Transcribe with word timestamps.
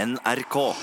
NRK. 0.00 0.74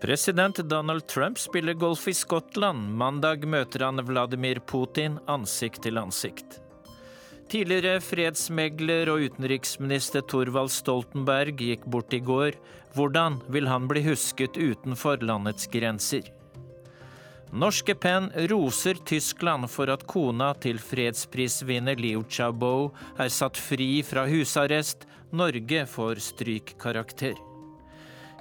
President 0.00 0.56
Donald 0.56 1.06
Trump 1.06 1.38
spiller 1.38 1.72
golf 1.74 2.08
i 2.08 2.14
Skottland. 2.14 2.94
Mandag 2.96 3.44
møter 3.44 3.84
han 3.84 4.00
Vladimir 4.06 4.64
Putin 4.64 5.20
ansikt 5.28 5.84
til 5.84 6.00
ansikt. 6.00 6.61
Tidligere 7.52 7.98
fredsmegler 8.00 9.10
og 9.12 9.26
utenriksminister 9.26 10.22
Thorvald 10.24 10.70
Stoltenberg 10.72 11.58
gikk 11.60 11.82
bort 11.84 12.14
i 12.16 12.20
går. 12.24 12.54
Hvordan 12.96 13.42
vil 13.52 13.68
han 13.68 13.90
bli 13.90 14.00
husket 14.06 14.56
utenfor 14.56 15.20
landets 15.20 15.68
grenser? 15.68 16.30
Norske 17.52 17.92
Penn 17.92 18.30
roser 18.48 18.96
Tyskland 19.04 19.68
for 19.68 19.92
at 19.92 20.06
kona 20.08 20.54
til 20.64 20.80
fredsprisvinner 20.80 22.00
Liu 22.00 22.22
Xiaobo 22.24 22.88
er 23.20 23.28
satt 23.28 23.60
fri 23.60 23.98
fra 24.00 24.24
husarrest. 24.32 25.04
Norge 25.36 25.84
får 25.92 26.24
strykkarakter. 26.24 27.36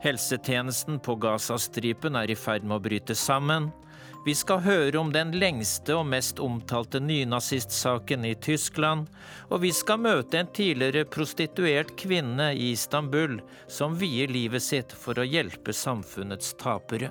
Helsetjenesten 0.08 1.03
på 1.03 1.20
Gazastripen 1.20 2.16
er 2.16 2.31
i 2.31 2.39
ferd 2.39 2.64
med 2.64 2.80
å 2.80 2.86
bryte 2.88 3.20
sammen. 3.20 3.73
Vi 4.21 4.35
skal 4.38 4.61
høre 4.61 4.99
om 5.02 5.09
den 5.09 5.31
lengste 5.41 5.95
og 5.98 6.05
mest 6.11 6.38
omtalte 6.43 6.99
nynazistsaken 7.02 8.27
i 8.30 8.35
Tyskland, 8.38 9.07
og 9.49 9.63
vi 9.63 9.71
skal 9.73 10.03
møte 10.03 10.38
en 10.38 10.52
tidligere 10.53 11.07
prostituert 11.09 11.95
kvinne 11.97 12.52
i 12.53 12.70
Istanbul 12.75 13.39
som 13.66 13.97
vier 13.97 14.30
livet 14.30 14.61
sitt 14.61 14.94
for 14.94 15.17
å 15.17 15.25
hjelpe 15.25 15.73
samfunnets 15.73 16.53
tapere. 16.61 17.09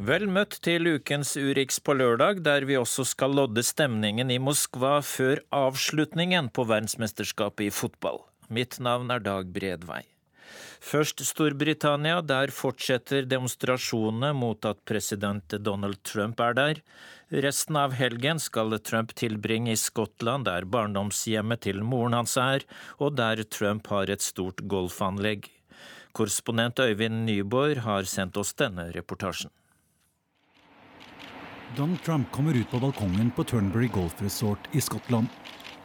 Vel 0.00 0.28
møtt 0.32 0.60
til 0.64 0.94
ukens 0.96 1.32
Urix 1.36 1.80
på 1.80 1.96
lørdag, 1.96 2.44
der 2.44 2.68
vi 2.68 2.76
også 2.80 3.04
skal 3.08 3.36
lodde 3.36 3.64
stemningen 3.64 4.32
i 4.32 4.40
Moskva 4.40 4.98
før 5.04 5.40
avslutningen 5.52 6.52
på 6.52 6.68
verdensmesterskapet 6.68 7.68
i 7.68 7.72
fotball. 7.72 8.24
Mitt 8.52 8.80
navn 8.84 9.12
er 9.12 9.20
Dag 9.24 9.52
Bredvei. 9.52 10.09
Først 10.80 11.20
Storbritannia. 11.20 12.22
Der 12.24 12.50
fortsetter 12.56 13.26
demonstrasjonene 13.28 14.32
mot 14.34 14.64
at 14.64 14.80
president 14.88 15.52
Donald 15.60 16.00
Trump 16.02 16.40
er 16.40 16.56
der. 16.56 16.80
Resten 17.30 17.76
av 17.76 17.92
helgen 17.94 18.40
skal 18.40 18.78
Trump 18.80 19.12
tilbringe 19.14 19.74
i 19.74 19.78
Skottland, 19.78 20.48
der 20.48 20.64
barndomshjemmet 20.64 21.62
til 21.68 21.84
moren 21.84 22.16
hans 22.16 22.36
er, 22.40 22.64
og 22.98 23.14
der 23.20 23.44
Trump 23.44 23.86
har 23.92 24.10
et 24.10 24.24
stort 24.24 24.64
golfanlegg. 24.66 25.46
Korrespondent 26.16 26.80
Øyvind 26.82 27.24
Nyborg 27.28 27.84
har 27.84 28.08
sendt 28.08 28.40
oss 28.40 28.56
denne 28.58 28.88
reportasjen. 28.96 29.52
Donald 31.76 32.02
Trump 32.02 32.32
kommer 32.32 32.56
ut 32.56 32.66
på 32.70 32.80
balkongen 32.82 33.30
på 33.30 33.44
Turnberry 33.46 33.86
Golf 33.92 34.18
Resort 34.24 34.66
i 34.74 34.80
Skottland. 34.82 35.28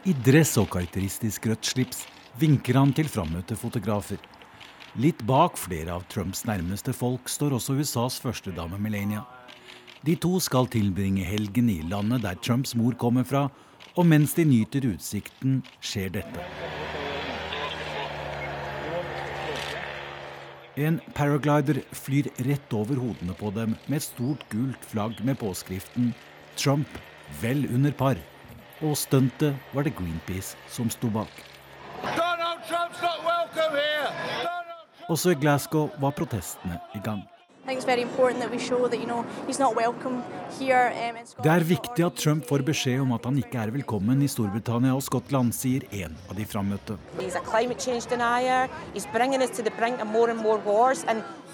I 0.05 0.15
dress 0.25 0.55
og 0.57 0.71
karakteristisk 0.73 1.45
rødt 1.51 1.67
slips 1.69 2.07
vinker 2.41 2.79
han 2.79 2.93
til 2.93 3.11
frammøtte 3.11 3.57
fotografer. 3.59 4.17
Litt 4.95 5.25
bak 5.27 5.57
flere 5.59 5.91
av 5.91 6.05
Trumps 6.07 6.45
nærmeste 6.47 6.93
folk 6.95 7.27
står 7.27 7.57
også 7.57 7.73
USAs 7.75 8.15
førstedame 8.23 8.77
Melania. 8.79 9.25
De 10.07 10.13
to 10.15 10.37
skal 10.39 10.69
tilbringe 10.71 11.25
helgen 11.27 11.67
i 11.73 11.81
landet 11.83 12.23
der 12.23 12.37
Trumps 12.39 12.71
mor 12.79 12.95
kommer 12.95 13.25
fra, 13.27 13.49
og 13.99 14.07
mens 14.07 14.37
de 14.37 14.45
nyter 14.47 14.87
utsikten, 14.87 15.57
skjer 15.83 16.13
dette. 16.15 16.45
En 20.79 21.01
paraglider 21.15 21.81
flyr 21.95 22.29
rett 22.47 22.75
over 22.75 22.99
hodene 22.99 23.35
på 23.35 23.51
dem 23.55 23.75
med 23.89 23.97
et 23.99 24.07
stort 24.07 24.47
gult 24.51 24.87
flagg 24.87 25.19
med 25.27 25.39
påskriften 25.43 26.13
'Trump 26.55 26.87
vel 27.41 27.67
under 27.67 27.91
par'. 27.91 28.23
Og 28.79 28.95
stuntet 28.95 29.59
var 29.73 29.83
det 29.83 29.95
Greenpeace 29.99 30.55
som 30.71 30.89
sto 30.89 31.11
bak. 31.11 31.31
Også 35.05 35.35
i 35.35 35.37
Glasgow 35.37 35.89
var 36.01 36.15
protestene 36.17 36.79
i 36.97 36.99
gang. 37.05 37.21
Um, 37.65 37.73
Det 41.43 41.51
er 41.51 41.63
viktig 41.65 42.05
at 42.05 42.17
Trump 42.17 42.45
får 42.45 42.61
beskjed 42.65 43.01
om 43.01 43.13
at 43.13 43.25
han 43.25 43.37
ikke 43.41 43.57
er 43.63 43.73
velkommen 43.73 44.21
i 44.21 44.29
Storbritannia 44.29 44.93
og 44.93 45.01
Skottland, 45.05 45.53
sier 45.53 45.85
en 45.89 46.17
av 46.29 46.35
de 46.37 46.45
frammøtte. 46.45 46.97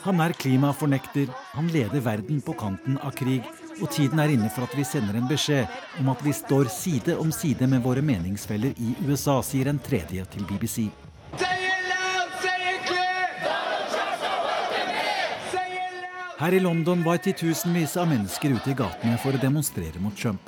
Han 0.01 0.19
er 0.25 0.33
klimafornekter, 0.33 1.27
han 1.51 1.67
leder 1.75 2.01
verden 2.07 2.41
på 2.41 2.55
kanten 2.59 2.99
av 3.03 3.15
krig, 3.15 3.43
og 3.81 3.87
tiden 3.91 4.19
er 4.19 4.31
inne 4.35 4.49
for 4.51 4.63
at 4.67 4.75
vi 4.75 4.83
sender 4.87 5.15
en 5.19 5.31
beskjed 5.31 5.67
om 5.99 6.11
at 6.11 6.23
vi 6.23 6.33
står 6.35 6.71
side 6.71 7.19
om 7.19 7.31
side 7.35 7.67
med 7.67 7.83
våre 7.83 8.03
meningsfeller 8.03 8.75
i 8.79 8.95
USA, 9.07 9.41
sier 9.43 9.71
en 9.71 9.79
tredje 9.79 10.27
til 10.35 10.47
BBC. 10.47 10.89
Her 16.41 16.55
i 16.57 16.59
London 16.59 17.03
var 17.05 17.19
titusenvis 17.21 17.91
av 18.01 18.07
mennesker 18.09 18.55
ute 18.55 18.71
i 18.71 18.73
gatene 18.73 19.13
for 19.21 19.37
å 19.37 19.39
demonstrere 19.43 19.99
mot 20.01 20.15
Trump. 20.17 20.47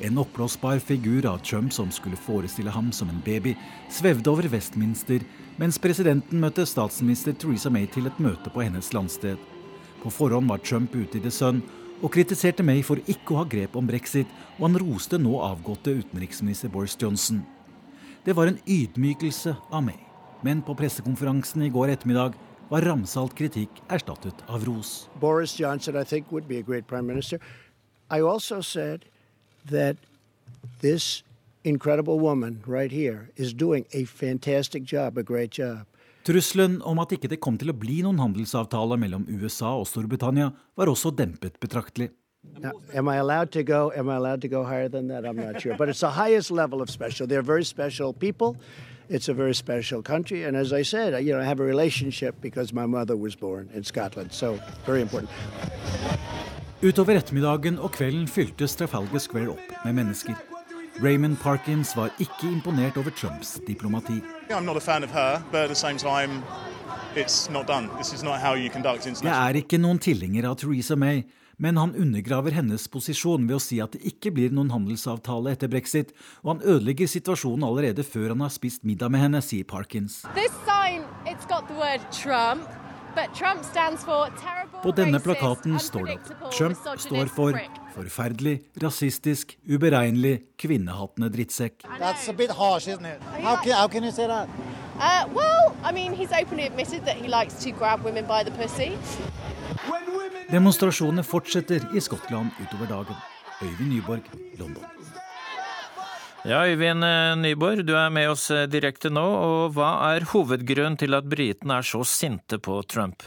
En 0.00 0.16
oppblåsbar 0.22 0.78
figur 0.80 1.26
av 1.28 1.42
Trump 1.44 1.74
som 1.76 1.90
skulle 1.92 2.16
forestille 2.16 2.72
ham 2.72 2.88
som 2.88 3.10
en 3.12 3.18
baby, 3.20 3.52
svevde 3.92 4.32
over 4.32 4.48
Westminster, 4.48 5.20
mens 5.60 5.76
presidenten 5.76 6.40
møtte 6.40 6.64
statsminister 6.64 7.36
Theresa 7.36 7.68
May 7.68 7.84
til 7.84 8.08
et 8.08 8.22
møte 8.24 8.48
på 8.54 8.64
hennes 8.64 8.88
landsted. 8.96 9.36
På 10.00 10.08
forhånd 10.08 10.48
var 10.48 10.64
Trump 10.64 10.96
ute 10.96 11.20
i 11.20 11.24
The 11.26 11.34
Sun 11.42 11.60
og 12.00 12.14
kritiserte 12.16 12.64
May 12.64 12.80
for 12.80 13.04
ikke 13.04 13.36
å 13.36 13.42
ha 13.42 13.46
grep 13.58 13.76
om 13.76 13.92
brexit, 13.92 14.32
og 14.56 14.70
han 14.70 14.80
roste 14.80 15.20
nå 15.20 15.36
avgåtte 15.50 15.98
utenriksminister 16.00 16.72
Boris 16.72 16.96
Johnson. 16.96 17.44
Det 18.24 18.32
var 18.32 18.48
en 18.48 18.62
ydmykelse 18.64 19.52
av 19.68 19.84
May, 19.84 20.00
men 20.40 20.64
på 20.64 20.80
pressekonferansen 20.80 21.68
i 21.68 21.72
går 21.76 21.92
ettermiddag 21.98 22.40
var 22.70 22.82
ramsalt 22.82 23.34
kritikk 23.38 23.82
erstattet 23.92 24.42
av 24.48 24.64
ros. 24.66 25.08
Boris 25.20 25.54
Johnson, 25.60 25.96
I 25.96 26.04
think, 26.04 26.32
would 26.32 26.48
be 26.48 26.58
a 26.58 26.62
great 26.62 26.86
prime 26.86 27.06
minister. 27.06 27.40
I 28.10 28.20
also 28.20 28.60
said 28.60 29.04
that 29.70 29.96
this 30.80 31.22
incredible 31.64 32.18
woman 32.18 32.62
right 32.66 32.92
here 32.92 33.28
is 33.36 33.52
doing 33.52 33.86
a 33.92 34.04
fantastic 34.04 34.84
job, 34.84 35.18
a 35.18 35.22
great 35.22 35.58
job. 35.58 35.86
Trusselen 36.26 36.80
om 36.82 36.98
at 36.98 37.12
ikke 37.14 37.28
det 37.30 37.38
kom 37.38 37.58
til 37.58 37.70
å 37.70 37.76
bli 37.76 38.00
noen 38.02 38.18
handelsavtale 38.18 38.98
mellom 38.98 39.26
USA 39.30 39.76
og 39.78 39.86
Storbritannia, 39.86 40.50
var 40.74 40.90
også 40.90 41.12
dempet 41.14 41.60
betraktelig. 41.62 42.10
Now, 42.58 42.72
am 42.94 43.08
I 43.08 43.16
allowed 43.18 43.52
to 43.52 43.62
go? 43.62 43.92
Am 43.94 44.08
I 44.08 44.16
allowed 44.16 44.40
to 44.42 44.48
go 44.48 44.64
higher 44.64 44.88
than 44.88 45.08
that? 45.08 45.24
I'm 45.24 45.36
not 45.36 45.60
sure. 45.60 45.76
But 45.76 45.88
it's 45.88 46.00
the 46.00 46.10
highest 46.10 46.50
level 46.50 46.80
of 46.80 46.90
special. 46.90 47.26
They're 47.26 47.42
very 47.42 47.64
special 47.64 48.12
people. 48.12 48.56
It's 49.08 49.28
a 49.28 49.34
very 49.34 49.54
special 49.54 50.02
country, 50.02 50.44
and 50.44 50.56
as 50.56 50.72
I 50.72 50.82
said, 50.82 51.24
you 51.24 51.32
know, 51.32 51.40
I 51.40 51.44
have 51.44 51.60
a 51.60 51.64
relationship 51.64 52.34
because 52.40 52.72
my 52.72 52.86
mother 52.86 53.16
was 53.16 53.36
born 53.36 53.68
in 53.74 53.84
Scotland, 53.84 54.32
so 54.32 54.58
very 54.86 55.00
important. 55.00 55.30
Utover 56.82 57.16
ettermiddagen 57.16 57.78
og 57.78 57.92
kvelden 57.92 58.28
fyltes 58.28 58.76
Trafalgar 58.76 59.18
Square 59.18 59.48
opp 59.50 59.84
med 59.84 59.92
mennesker. 59.92 60.34
Raymond 61.04 61.36
Parkins 61.36 61.96
var 61.96 62.10
ikke 62.20 62.52
imponert 62.52 62.96
over 62.96 63.10
Trumps 63.10 63.60
diplomati. 63.66 64.22
Jeg 69.22 69.48
er 69.48 69.54
ikke 69.56 69.78
noen 69.78 69.98
tilhenger 69.98 70.48
av 70.50 70.56
Theresa 70.56 70.96
May, 70.96 71.22
men 71.56 71.76
han 71.80 71.94
undergraver 71.94 72.52
hennes 72.56 72.88
posisjon 72.92 73.46
ved 73.48 73.56
å 73.56 73.62
si 73.62 73.80
at 73.82 73.96
det 73.96 74.02
ikke 74.12 74.32
blir 74.36 74.54
noen 74.54 74.72
handelsavtale 74.74 75.54
etter 75.56 75.70
brexit, 75.72 76.12
og 76.44 76.56
han 76.56 76.64
ødelegger 76.64 77.08
situasjonen 77.10 77.64
allerede 77.66 78.04
før 78.06 78.34
han 78.34 78.44
har 78.44 78.52
spist 78.54 78.84
middag 78.84 79.12
med 79.12 79.24
henne, 79.24 79.42
sier 79.44 79.64
Parkins. 79.64 80.22
På 84.82 84.92
denne 84.92 85.20
plakaten 85.24 85.78
står 85.80 86.04
det 86.10 86.16
at 86.20 86.52
Trump 86.52 86.76
står 87.00 87.30
for 87.32 87.56
forferdelig, 87.96 88.58
rasistisk, 88.82 89.56
uberegnelig, 89.64 90.42
kvinnehatende 90.60 91.30
drittsekk. 91.32 91.86
Uh, 94.98 95.28
well, 95.34 95.76
I 95.84 95.92
mean, 95.92 96.14
he's 96.14 96.32
openly 96.32 96.64
admitted 96.64 97.04
that 97.04 97.16
he 97.16 97.28
likes 97.28 97.62
to 97.64 97.70
grab 97.70 98.02
women 98.02 98.24
by 98.24 98.42
the 98.42 98.50
pussy. 98.50 98.96
Demonstrasjonene 100.50 101.26
fortsetter 101.26 101.88
i 101.96 102.00
Skottland 102.00 102.54
utover 102.62 102.86
dagen. 102.86 103.22
Øyvind 103.62 103.90
Nyborg, 103.94 104.34
London. 104.58 104.84
Ja, 106.46 106.60
Øyvind 106.62 107.02
eh, 107.02 107.36
Nyborg, 107.40 107.80
du 107.82 107.96
er 107.98 108.12
med 108.14 108.30
oss 108.30 108.50
eh, 108.54 108.68
direkte 108.70 109.10
nå. 109.10 109.24
og 109.24 109.72
Hva 109.74 110.12
er 110.12 110.28
hovedgrunnen 110.30 110.94
til 111.00 111.18
at 111.18 111.26
britene 111.26 111.80
er 111.80 111.88
så 111.88 112.04
sinte 112.06 112.60
på 112.62 112.78
Trump? 112.86 113.24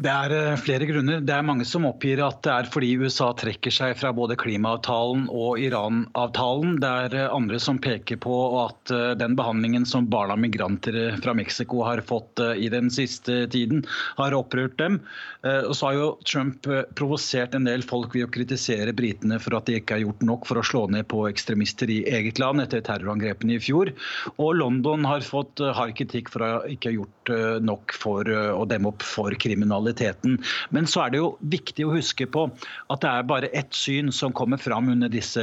Det 0.00 0.08
er 0.08 0.32
eh, 0.32 0.62
flere 0.62 0.86
grunner. 0.88 1.20
Det 1.20 1.34
er 1.36 1.44
mange 1.44 1.66
som 1.68 1.84
oppgir 1.84 2.22
at 2.24 2.38
det 2.46 2.54
er 2.54 2.70
fordi 2.72 2.94
USA 3.02 3.28
trekker 3.36 3.74
seg 3.76 3.92
fra 4.00 4.14
både 4.16 4.38
klimaavtalen 4.40 5.26
og 5.28 5.60
Iran-avtalen. 5.60 6.78
Det 6.80 6.94
er 7.02 7.26
andre 7.26 7.60
som 7.60 7.82
peker 7.82 8.16
på 8.24 8.38
at 8.62 8.94
den 9.20 9.36
behandlingen 9.36 9.84
som 9.84 10.08
barn 10.08 10.32
av 10.32 10.40
migranter 10.40 11.18
fra 11.20 11.36
Mexico 11.36 11.84
har 11.84 12.00
fått 12.00 12.40
i 12.56 12.72
den 12.72 12.88
siste 12.88 13.42
tiden, 13.52 13.84
har 14.16 14.38
opprørt 14.38 14.80
dem. 14.80 15.02
Og 15.40 15.72
så 15.76 15.86
har 15.86 15.96
jo 15.96 16.08
Trump 16.28 16.66
provosert 16.98 17.54
en 17.56 17.64
del 17.64 17.84
folk 17.86 18.12
ved 18.12 18.26
å 18.26 18.32
kritisere 18.32 18.92
britene 18.96 19.38
for 19.40 19.56
at 19.56 19.68
de 19.70 19.78
ikke 19.78 19.96
har 19.96 20.02
gjort 20.04 20.24
nok 20.26 20.48
for 20.48 20.60
å 20.60 20.64
slå 20.66 20.82
ned 20.92 21.06
på 21.08 21.22
ekstremister 21.30 21.88
i 21.92 22.02
eget 22.04 22.40
land 22.42 22.60
etter 22.60 22.82
terrorangrepene 22.84 23.56
i 23.56 23.62
fjor. 23.62 23.92
Og 24.36 24.58
London 24.58 25.06
har 25.08 25.24
fått 25.24 25.62
hard 25.76 25.94
kritikk 25.96 26.28
for 26.34 26.44
å 26.44 26.50
ikke 26.68 26.92
ha 26.92 26.98
gjort 26.98 27.32
nok 27.64 27.94
for 27.96 28.28
å 28.28 28.66
demme 28.68 28.90
opp 28.92 29.04
for 29.06 29.32
kriminaliteten. 29.40 30.36
Men 30.76 30.88
så 30.90 31.06
er 31.06 31.14
det 31.14 31.22
jo 31.22 31.32
viktig 31.52 31.86
å 31.88 31.94
huske 31.94 32.28
på 32.28 32.46
at 32.92 33.00
det 33.00 33.10
er 33.10 33.28
bare 33.30 33.52
ett 33.56 33.72
syn 33.76 34.12
som 34.12 34.34
kommer 34.36 34.60
fram 34.60 34.90
under 34.92 35.08
disse 35.12 35.42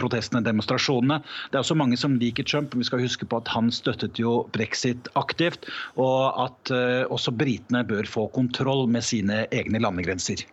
protestene 0.00 0.40
og 0.40 0.48
demonstrasjonene. 0.48 1.20
Det 1.50 1.58
er 1.58 1.64
også 1.64 1.78
mange 1.78 1.98
som 2.00 2.16
liker 2.20 2.46
Trump. 2.48 2.74
Vi 2.74 2.88
skal 2.88 3.04
huske 3.04 3.28
på 3.28 3.40
at 3.40 3.50
han 3.52 3.70
støttet 3.74 4.20
jo 4.20 4.40
brexit 4.54 5.10
aktivt, 5.18 5.68
og 6.00 6.40
at 6.46 6.72
eh, 6.74 7.04
også 7.10 7.34
britene 7.36 7.82
bør 7.86 8.08
få 8.08 8.26
kontroll 8.34 8.86
med 8.90 9.04
sine 9.10 9.44
egne 9.50 9.82
landegrenser. 9.82 10.46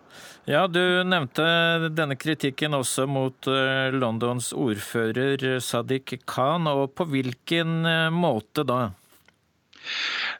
Ja, 0.47 0.65
Du 0.71 0.79
nevnte 1.03 1.43
denne 1.91 2.15
kritikken 2.19 2.73
også 2.77 3.05
mot 3.09 3.49
eh, 3.51 3.89
Londons 3.93 4.53
ordfører 4.55 5.59
Sadiq 5.63 6.17
Khan. 6.25 6.67
og 6.71 6.95
På 6.95 7.07
hvilken 7.09 7.81
måte 8.15 8.63
da? 8.67 8.87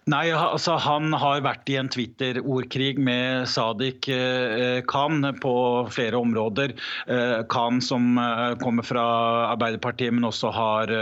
Nei, 0.08 0.30
altså 0.32 0.78
Han 0.80 1.12
har 1.20 1.44
vært 1.44 1.68
i 1.72 1.76
en 1.80 1.90
Twitter-ordkrig 1.92 3.00
med 3.04 3.48
Sadiq 3.52 4.08
eh, 4.14 4.80
Khan 4.88 5.26
på 5.44 5.54
flere 5.92 6.22
områder. 6.22 6.74
Eh, 7.12 7.44
Khan 7.52 7.82
som 7.84 8.16
eh, 8.22 8.56
kommer 8.62 8.88
fra 8.88 9.04
Arbeiderpartiet, 9.52 10.16
men 10.16 10.28
også 10.28 10.52
har 10.56 10.94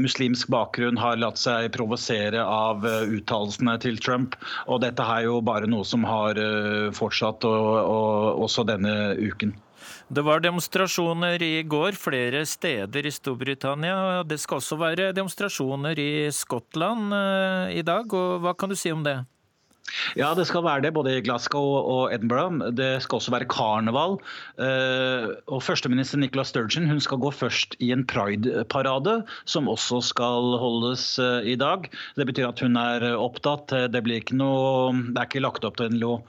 muslimsk 0.00 0.48
bakgrunn, 0.52 0.98
har 1.00 1.18
latt 1.18 1.38
seg 1.40 1.72
provosere 1.74 2.42
av 2.42 2.84
uttalelsene 2.86 3.76
til 3.82 3.98
Trump. 4.02 4.36
Og 4.70 4.82
dette 4.84 5.02
er 5.02 5.26
jo 5.26 5.40
bare 5.44 5.68
noe 5.70 5.86
som 5.86 6.06
har 6.06 6.38
fortsatt 6.96 7.46
og, 7.48 7.70
og 7.82 8.46
også 8.46 8.66
denne 8.68 8.96
uken. 9.18 9.56
Det 10.06 10.22
var 10.22 10.38
demonstrasjoner 10.38 11.42
i 11.42 11.64
går 11.66 11.96
flere 11.98 12.44
steder 12.46 13.08
i 13.08 13.10
Storbritannia. 13.10 14.22
Det 14.22 14.38
skal 14.38 14.60
også 14.60 14.78
være 14.78 15.08
demonstrasjoner 15.16 15.98
i 15.98 16.28
Skottland 16.30 17.10
eh, 17.10 17.80
i 17.80 17.82
dag. 17.82 18.14
og 18.14 18.44
Hva 18.44 18.54
kan 18.54 18.70
du 18.70 18.78
si 18.78 18.92
om 18.94 19.02
det? 19.02 19.24
Ja, 20.18 20.32
det 20.34 20.46
skal 20.48 20.64
være 20.66 20.82
det, 20.86 20.92
både 20.94 21.12
i 21.14 21.22
Glasgow 21.26 21.76
og 21.78 22.14
Edinburgh. 22.14 22.70
Det 22.78 23.02
skal 23.02 23.18
også 23.18 23.34
være 23.34 23.50
karneval. 23.50 24.16
Eh, 24.62 25.26
og 25.50 25.62
Førsteminister 25.66 26.22
Nicola 26.22 26.46
Sturgeon 26.46 26.86
hun 26.90 27.02
skal 27.02 27.18
gå 27.22 27.30
først 27.34 27.74
i 27.82 27.92
en 27.94 28.06
pride-parade, 28.06 29.20
som 29.44 29.70
også 29.70 30.00
skal 30.06 30.54
holdes 30.62 31.16
eh, 31.22 31.50
i 31.54 31.58
dag. 31.58 31.90
Det 32.14 32.30
betyr 32.30 32.52
at 32.52 32.62
hun 32.62 32.78
er 32.78 33.10
opptatt. 33.14 33.74
Det, 33.90 34.06
blir 34.06 34.22
ikke 34.22 34.38
noe, 34.38 34.94
det 35.10 35.18
er 35.18 35.30
ikke 35.30 35.46
lagt 35.46 35.66
opp 35.66 35.82
til 35.82 35.98
noe 35.98 36.22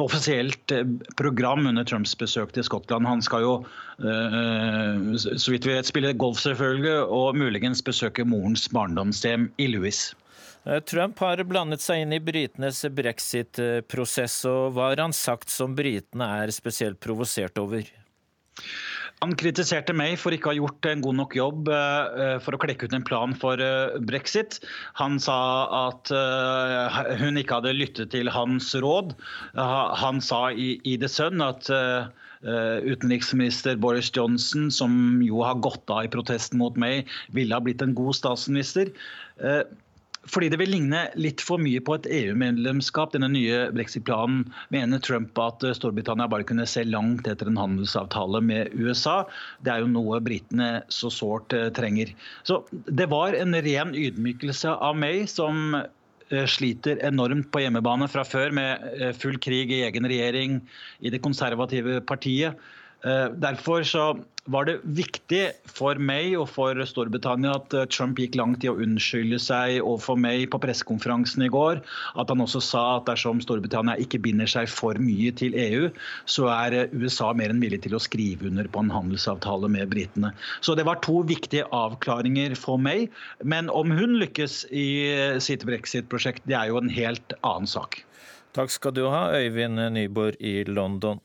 offisielt 0.00 0.72
eh, 0.72 0.86
program 1.16 1.66
under 1.66 1.84
Trumps 1.84 2.14
besøk 2.18 2.52
til 2.56 2.64
Skottland. 2.64 3.06
Han 3.08 3.22
skal 3.24 3.44
jo 3.44 3.52
uh, 3.62 5.12
så 5.18 5.52
vidt 5.52 5.68
vi 5.68 5.76
vet, 5.76 5.88
spille 5.88 6.14
golf 6.16 6.40
selvfølgelig, 6.42 6.98
og 7.12 7.36
muligens 7.36 7.82
besøke 7.84 8.24
morens 8.24 8.68
barndomshjem 8.72 9.50
i 9.60 9.68
Louis. 9.74 10.10
Trump 10.86 11.18
har 11.18 11.42
blandet 11.42 11.82
seg 11.82 12.04
inn 12.04 12.14
i 12.14 12.20
britenes 12.22 12.84
brexit-prosess, 12.94 14.36
og 14.46 14.76
hva 14.76 14.92
har 14.92 15.02
han 15.02 15.14
sagt 15.16 15.50
som 15.50 15.74
britene 15.74 16.28
er 16.44 16.52
spesielt 16.54 17.00
provosert 17.02 17.58
over? 17.58 17.82
Han 19.22 19.36
kritiserte 19.38 19.94
meg 19.94 20.16
for 20.18 20.34
ikke 20.34 20.50
å 20.50 20.52
ha 20.52 20.58
gjort 20.58 20.86
en 20.90 21.02
god 21.04 21.16
nok 21.20 21.36
jobb 21.38 21.68
eh, 21.70 22.38
for 22.42 22.56
å 22.56 22.58
klekke 22.62 22.88
ut 22.88 22.96
en 22.96 23.04
plan 23.06 23.34
for 23.38 23.60
eh, 23.62 23.94
brexit. 24.08 24.58
Han 24.98 25.20
sa 25.22 25.36
at 25.84 26.10
eh, 26.10 26.98
hun 27.20 27.38
ikke 27.38 27.60
hadde 27.60 27.76
lyttet 27.76 28.10
til 28.16 28.32
hans 28.34 28.72
råd. 28.82 29.14
Han 29.54 30.18
sa 30.24 30.48
i 30.50 30.96
The 30.98 31.10
Sun 31.10 31.44
at 31.44 31.70
utenriksminister 32.42 33.76
Boris 33.78 34.10
Johnson, 34.10 34.66
som 34.74 35.22
jo 35.22 35.44
har 35.46 35.60
gått 35.62 35.90
av 35.94 36.08
i 36.08 36.10
protest 36.10 36.56
mot 36.58 36.74
meg, 36.74 37.06
ville 37.36 37.54
ha 37.54 37.62
blitt 37.62 37.84
en 37.84 37.94
god 37.94 38.18
statsminister. 38.18 38.90
Fordi 40.30 40.48
det 40.52 40.58
vil 40.60 40.70
ligne 40.70 41.00
litt 41.18 41.42
for 41.42 41.58
mye 41.58 41.80
på 41.82 41.96
et 41.96 42.06
EU-medlemskap. 42.20 43.10
Denne 43.14 43.30
nye 43.32 43.64
brexit-planen 43.74 44.44
mener 44.74 45.02
Trump 45.02 45.38
at 45.42 45.64
Storbritannia 45.74 46.28
bare 46.30 46.46
kunne 46.46 46.66
se 46.70 46.84
langt 46.86 47.26
etter 47.26 47.50
en 47.50 47.58
handelsavtale 47.58 48.42
med 48.46 48.70
USA. 48.78 49.22
Det 49.66 49.72
er 49.74 49.82
jo 49.82 49.90
noe 49.90 50.20
britene 50.22 50.70
så 50.94 51.10
sårt 51.10 51.56
eh, 51.58 51.70
trenger. 51.74 52.12
Så 52.46 52.60
det 52.70 53.08
var 53.10 53.34
en 53.34 53.56
ren 53.66 53.96
ydmykelse 53.98 54.76
av 54.78 54.94
meg 55.02 55.26
som 55.32 55.74
eh, 55.80 56.46
sliter 56.46 57.02
enormt 57.02 57.50
på 57.50 57.64
hjemmebane 57.64 58.06
fra 58.12 58.22
før 58.26 58.54
med 58.54 58.86
eh, 58.94 59.10
full 59.18 59.40
krig 59.42 59.74
i 59.74 59.82
egen 59.88 60.06
regjering 60.06 60.60
i 61.02 61.10
det 61.10 61.22
konservative 61.26 61.98
partiet. 62.06 62.62
Derfor 63.02 63.82
så 63.82 64.04
var 64.50 64.66
det 64.66 64.80
viktig 64.82 65.42
for 65.70 65.98
meg 66.02 66.34
og 66.34 66.48
for 66.50 66.78
Storbritannia 66.88 67.54
at 67.60 67.74
eh, 67.76 67.86
Trump 67.90 68.18
gikk 68.18 68.34
langt 68.38 68.64
i 68.66 68.70
å 68.70 68.74
unnskylde 68.82 69.38
seg 69.42 69.78
overfor 69.78 70.18
meg 70.18 70.48
på 70.50 70.58
pressekonferansen 70.62 71.44
i 71.46 71.50
går. 71.52 71.78
At 72.18 72.32
han 72.32 72.42
også 72.42 72.62
sa 72.64 72.82
at 72.96 73.06
dersom 73.06 73.42
Storbritannia 73.44 73.94
ikke 74.02 74.22
binder 74.24 74.50
seg 74.50 74.70
for 74.70 74.98
mye 74.98 75.30
til 75.38 75.54
EU, 75.54 75.86
så 76.26 76.50
er 76.50 76.78
eh, 76.80 76.94
USA 76.96 77.30
mer 77.38 77.54
enn 77.54 77.62
villig 77.62 77.84
til 77.86 77.94
å 77.94 78.02
skrive 78.02 78.50
under 78.50 78.66
på 78.66 78.82
en 78.82 78.92
handelsavtale 78.92 79.70
med 79.70 79.92
britene. 79.94 80.32
Så 80.60 80.74
det 80.78 80.88
var 80.90 80.98
to 81.06 81.22
viktige 81.28 81.68
avklaringer 81.70 82.58
for 82.58 82.82
meg. 82.82 83.12
Men 83.46 83.70
om 83.70 83.94
hun 83.94 84.18
lykkes 84.24 84.64
i 84.74 84.88
eh, 85.12 85.38
sitt 85.42 85.62
brexit-prosjekt, 85.68 86.42
det 86.50 86.58
er 86.58 86.72
jo 86.72 86.82
en 86.82 86.90
helt 86.90 87.38
annen 87.46 87.70
sak. 87.70 88.02
Takk 88.58 88.74
skal 88.74 88.92
du 88.98 89.06
ha, 89.06 89.28
Øyvind 89.38 89.78
Nyborg 89.94 90.42
i 90.42 90.64
London. 90.68 91.22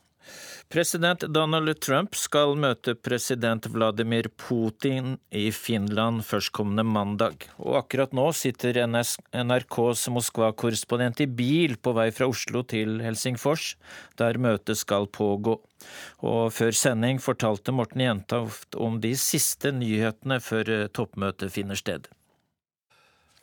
President 0.67 1.23
Donald 1.31 1.77
Trump 1.79 2.15
skal 2.19 2.57
møte 2.59 2.91
president 2.99 3.69
Vladimir 3.71 4.27
Putin 4.35 5.13
i 5.31 5.45
Finland 5.55 6.25
førstkommende 6.27 6.83
mandag, 6.83 7.45
og 7.55 7.77
akkurat 7.79 8.11
nå 8.11 8.25
sitter 8.35 8.81
NRKs 8.83 10.03
Moskva-korrespondent 10.11 11.23
i 11.23 11.29
bil 11.39 11.77
på 11.79 11.95
vei 11.95 12.09
fra 12.11 12.27
Oslo 12.27 12.65
til 12.67 12.99
Helsingfors, 12.99 13.77
der 14.19 14.41
møtet 14.43 14.81
skal 14.83 15.07
pågå. 15.07 15.55
Og 16.27 16.51
før 16.51 16.75
sending 16.75 17.23
fortalte 17.23 17.71
Morten 17.71 18.03
Jentoft 18.03 18.75
om 18.75 18.99
de 18.99 19.15
siste 19.15 19.71
nyhetene 19.71 20.41
før 20.43 20.89
toppmøtet 20.91 21.55
finner 21.55 21.79
sted. 21.79 22.11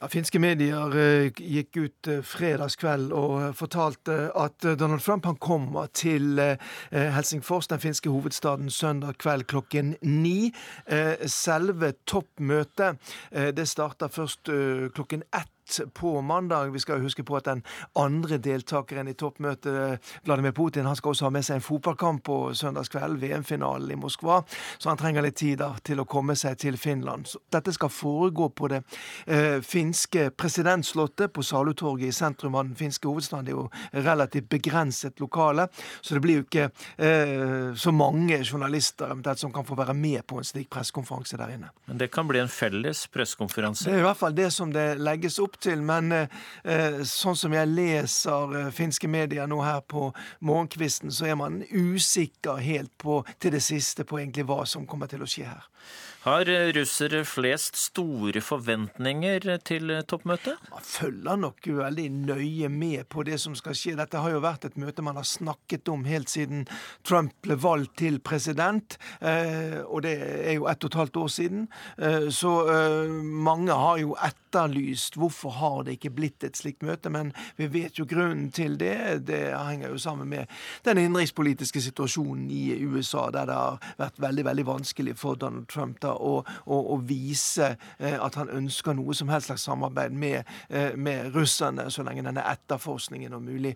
Ja, 0.05 0.09
finske 0.13 0.37
medier 0.37 0.93
uh, 0.93 1.31
gikk 1.33 1.79
ut 1.81 2.09
uh, 2.13 2.19
fredagskveld 2.29 3.15
og 3.17 3.31
uh, 3.41 3.45
fortalte 3.57 4.19
at 4.37 4.67
Donald 4.77 5.01
Trump 5.01 5.25
han 5.25 5.39
kommer 5.41 5.89
til 5.97 6.43
Helsingfors, 6.93 7.71
den 7.73 7.81
finske 7.81 8.13
hovedstaden, 8.13 8.69
søndag 8.71 9.17
kveld 9.19 9.47
klokken 9.49 9.95
ni. 10.03 10.53
selve 11.27 11.93
toppmøtet 12.07 13.01
det 13.57 13.69
starter 13.69 14.13
først 14.13 14.51
klokken 14.95 15.25
ett 15.33 15.54
på 15.93 16.21
mandag. 16.21 16.71
Vi 16.71 16.81
skal 16.81 17.01
huske 17.01 17.25
på 17.25 17.37
at 17.37 17.45
den 17.45 17.63
andre 17.99 18.39
deltakeren 18.39 19.09
i 19.09 19.15
toppmøtet, 19.15 20.01
Vladimir 20.25 20.53
Putin, 20.53 20.87
han 20.87 20.97
skal 20.97 21.15
også 21.15 21.29
ha 21.29 21.33
med 21.35 21.45
seg 21.47 21.59
en 21.59 21.65
fotballkamp 21.65 22.25
på 22.25 22.39
søndagskveld, 22.55 23.19
VM-finalen 23.23 23.91
i 23.91 23.99
Moskva. 23.99 24.43
Så 24.79 24.91
han 24.91 25.01
trenger 25.01 25.25
litt 25.25 25.39
tid 25.41 25.59
da, 25.63 25.73
til 25.85 26.03
å 26.03 26.07
komme 26.09 26.37
seg 26.39 26.59
til 26.61 26.79
Finland. 26.81 27.29
Så 27.31 27.41
dette 27.53 27.73
skal 27.75 27.93
foregå 27.93 28.51
på 28.55 28.71
det 28.73 28.83
eh, 29.27 29.61
finske 29.65 30.29
presidentslottet 30.37 31.33
på 31.35 31.43
Salutorget 31.43 32.11
i 32.11 32.15
sentrum 32.15 32.55
av 32.59 32.69
den 32.69 32.79
finske 32.79 33.09
hovedstaden. 33.09 33.49
Det 33.49 33.55
er 33.55 33.59
jo 33.59 34.05
relativt 34.05 34.49
begrenset 34.53 35.21
lokale, 35.23 35.69
så 36.01 36.17
det 36.17 36.25
blir 36.25 36.41
jo 36.41 36.47
ikke 36.47 36.69
eh, 36.97 37.75
så 37.77 37.95
mange 37.95 38.41
journalister 38.45 39.15
som 39.41 39.53
kan 39.53 39.67
få 39.67 39.77
være 39.79 39.95
med 39.97 40.25
på 40.29 40.39
en 40.41 40.47
slik 40.47 40.71
pressekonferanse 40.73 41.39
der 41.41 41.57
inne. 41.57 41.73
Men 41.89 41.99
det 42.01 42.11
kan 42.15 42.29
bli 42.29 42.41
en 42.43 42.53
felles 42.53 43.07
pressekonferanse? 43.13 43.89
Det 43.89 43.97
er 43.97 44.03
i 44.03 44.07
hvert 44.07 44.21
fall 44.21 44.37
det 44.37 44.51
som 44.55 44.73
det 44.75 44.87
legges 45.01 45.39
opp 45.43 45.54
til. 45.63 45.83
Men 45.83 46.13
eh, 46.13 46.41
eh, 46.65 47.01
sånn 47.09 47.39
som 47.39 47.55
jeg 47.55 47.71
leser 47.71 48.57
eh, 48.59 48.73
finske 48.75 49.11
medier 49.11 49.49
nå 49.51 49.61
her 49.65 49.83
på 49.87 50.11
morgenkvisten, 50.41 51.13
så 51.15 51.31
er 51.31 51.39
man 51.41 51.63
usikker 51.71 52.63
helt 52.65 52.95
på 52.99 53.23
til 53.39 53.55
det 53.55 53.63
siste 53.65 54.07
på 54.09 54.21
egentlig 54.21 54.47
hva 54.49 54.65
som 54.69 54.87
kommer 54.89 55.11
til 55.11 55.25
å 55.25 55.31
skje 55.31 55.49
her. 55.51 55.69
Har 56.25 56.49
russere 56.73 57.19
flest 57.29 57.77
store 57.77 58.41
forventninger 58.41 59.45
til 59.61 59.91
toppmøtet? 60.09 60.57
Man 60.73 60.87
følger 60.89 61.37
nok 61.37 61.67
veldig 61.69 62.07
nøye 62.15 62.71
med 62.73 63.05
på 63.13 63.27
det 63.29 63.37
som 63.43 63.53
skal 63.59 63.77
skje. 63.77 63.93
Dette 63.99 64.23
har 64.25 64.33
jo 64.33 64.41
vært 64.41 64.65
et 64.65 64.79
møte 64.81 65.05
man 65.05 65.19
har 65.21 65.27
snakket 65.29 65.91
om 65.93 66.07
helt 66.09 66.33
siden 66.33 66.63
Trump 67.05 67.35
ble 67.45 67.59
valgt 67.61 67.99
til 68.01 68.17
president, 68.25 68.97
og 69.21 70.01
det 70.07 70.15
er 70.23 70.57
jo 70.57 70.65
ett 70.73 70.87
og 70.89 70.95
et 70.95 70.99
halvt 71.03 71.21
år 71.27 71.29
siden. 71.35 71.67
Så 72.33 72.55
mange 73.21 73.77
har 73.77 74.01
jo 74.01 74.17
etterlyst 74.17 75.21
hvorfor 75.21 75.53
har 75.59 75.79
det 75.85 75.99
ikke 75.99 76.15
blitt 76.23 76.49
et 76.49 76.57
slikt 76.57 76.89
møte. 76.89 77.13
Men 77.13 77.35
vi 77.61 77.69
vet 77.69 78.01
jo 78.01 78.09
grunnen 78.09 78.49
til 78.49 78.79
det. 78.81 78.97
Det 79.29 79.43
henger 79.53 79.93
jo 79.93 80.01
sammen 80.01 80.33
med 80.33 80.49
den 80.89 81.05
innenrikspolitiske 81.05 81.85
situasjonen 81.91 82.49
i 82.49 82.81
USA, 82.81 83.29
der 83.29 83.53
det 83.53 83.61
har 83.61 83.95
vært 84.01 84.25
veldig 84.25 84.49
veldig 84.49 84.69
vanskelig 84.73 85.19
for 85.21 85.37
Donald 85.37 85.69
Trump 85.69 86.01
da, 86.01 86.14
å, 86.15 86.35
å, 86.67 86.81
å 86.95 86.99
vise 87.05 87.75
eh, 87.99 88.19
at 88.19 88.39
han 88.41 88.53
ønsker 88.53 88.97
noe 88.97 89.15
som 89.17 89.33
helst 89.33 89.51
slags 89.51 89.67
samarbeid 89.69 90.15
med, 90.15 90.45
eh, 90.69 90.95
med 90.97 91.35
russerne, 91.35 91.91
så 91.91 92.07
lenge 92.07 92.25
denne 92.27 92.45
etterforskningen 92.55 93.35
om 93.35 93.45
mulig 93.45 93.75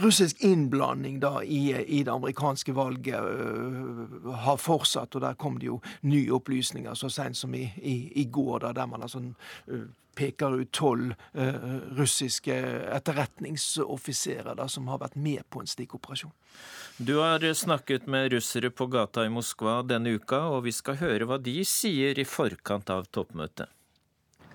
russisk 0.00 0.44
innblanding 0.44 1.20
da 1.20 1.42
i, 1.42 1.74
i, 1.86 2.02
det 2.02 2.12
amerikanske 2.12 2.72
valget 2.72 3.20
uh, 3.20 4.34
har 4.44 4.56
fortsatt. 4.60 5.14
Og 5.14 5.24
der 5.24 5.38
kom 5.38 5.58
det 5.58 5.70
jo 5.70 5.80
nye 6.06 6.32
opplysninger 6.36 6.94
så 6.94 7.10
seint 7.12 7.38
som 7.38 7.54
i, 7.54 7.66
i, 7.82 7.96
i, 8.22 8.24
går, 8.24 8.58
da, 8.64 8.74
der 8.76 8.90
man 8.90 9.02
altså 9.02 9.22
uh, 9.22 9.86
peker 10.16 10.60
ut 10.60 10.72
tolv 10.76 11.14
uh, 11.38 11.78
russiske 11.98 12.54
etterretningsoffiserer 12.96 14.66
som 14.68 14.88
har 14.90 15.02
vært 15.02 15.16
med 15.16 15.46
på 15.50 15.62
en 15.62 15.70
slik 15.70 15.94
operasjon. 15.98 16.32
Du 16.99 17.17
har 17.19 17.43
snakket 17.53 18.07
med 18.07 18.31
russere 18.31 18.69
på 18.69 18.87
gata 18.87 19.25
i 19.25 19.29
Moskva 19.29 19.81
denne 19.83 20.15
uka, 20.15 20.45
og 20.51 20.63
vi 20.65 20.71
skal 20.71 20.99
høre 21.01 21.27
hva 21.27 21.37
de 21.41 21.57
sier 21.67 22.19
i 22.19 22.25
forkant 22.25 22.89
av 22.89 23.07
toppmøtet. 23.11 23.67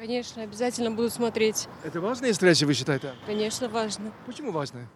Конечно, 0.00 0.42
обязательно 0.42 0.90
буду 0.90 1.10
смотреть. 1.10 1.68
Это 1.84 2.00
важные 2.00 2.32
встречи, 2.32 2.64
вы 2.64 2.72
считаете? 2.72 3.12
Конечно, 3.26 3.68
важно. 3.68 4.12
Почему 4.24 4.50
важные? 4.50 4.88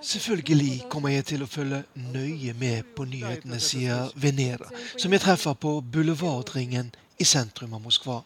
Selvfølgelig 0.00 0.84
kommer 0.88 1.10
jeg 1.10 1.24
til 1.26 1.42
å 1.42 1.48
følge 1.50 1.82
nøye 1.98 2.54
med 2.54 2.92
på 2.94 3.04
nyhetene, 3.04 3.58
sier 3.60 4.12
Venera, 4.14 4.70
som 4.96 5.12
jeg 5.12 5.20
treffer 5.24 5.56
på 5.58 5.80
Boulevardringen 5.82 6.92
i 7.18 7.26
sentrum 7.26 7.74
av 7.74 7.82
Moskva. 7.82 8.20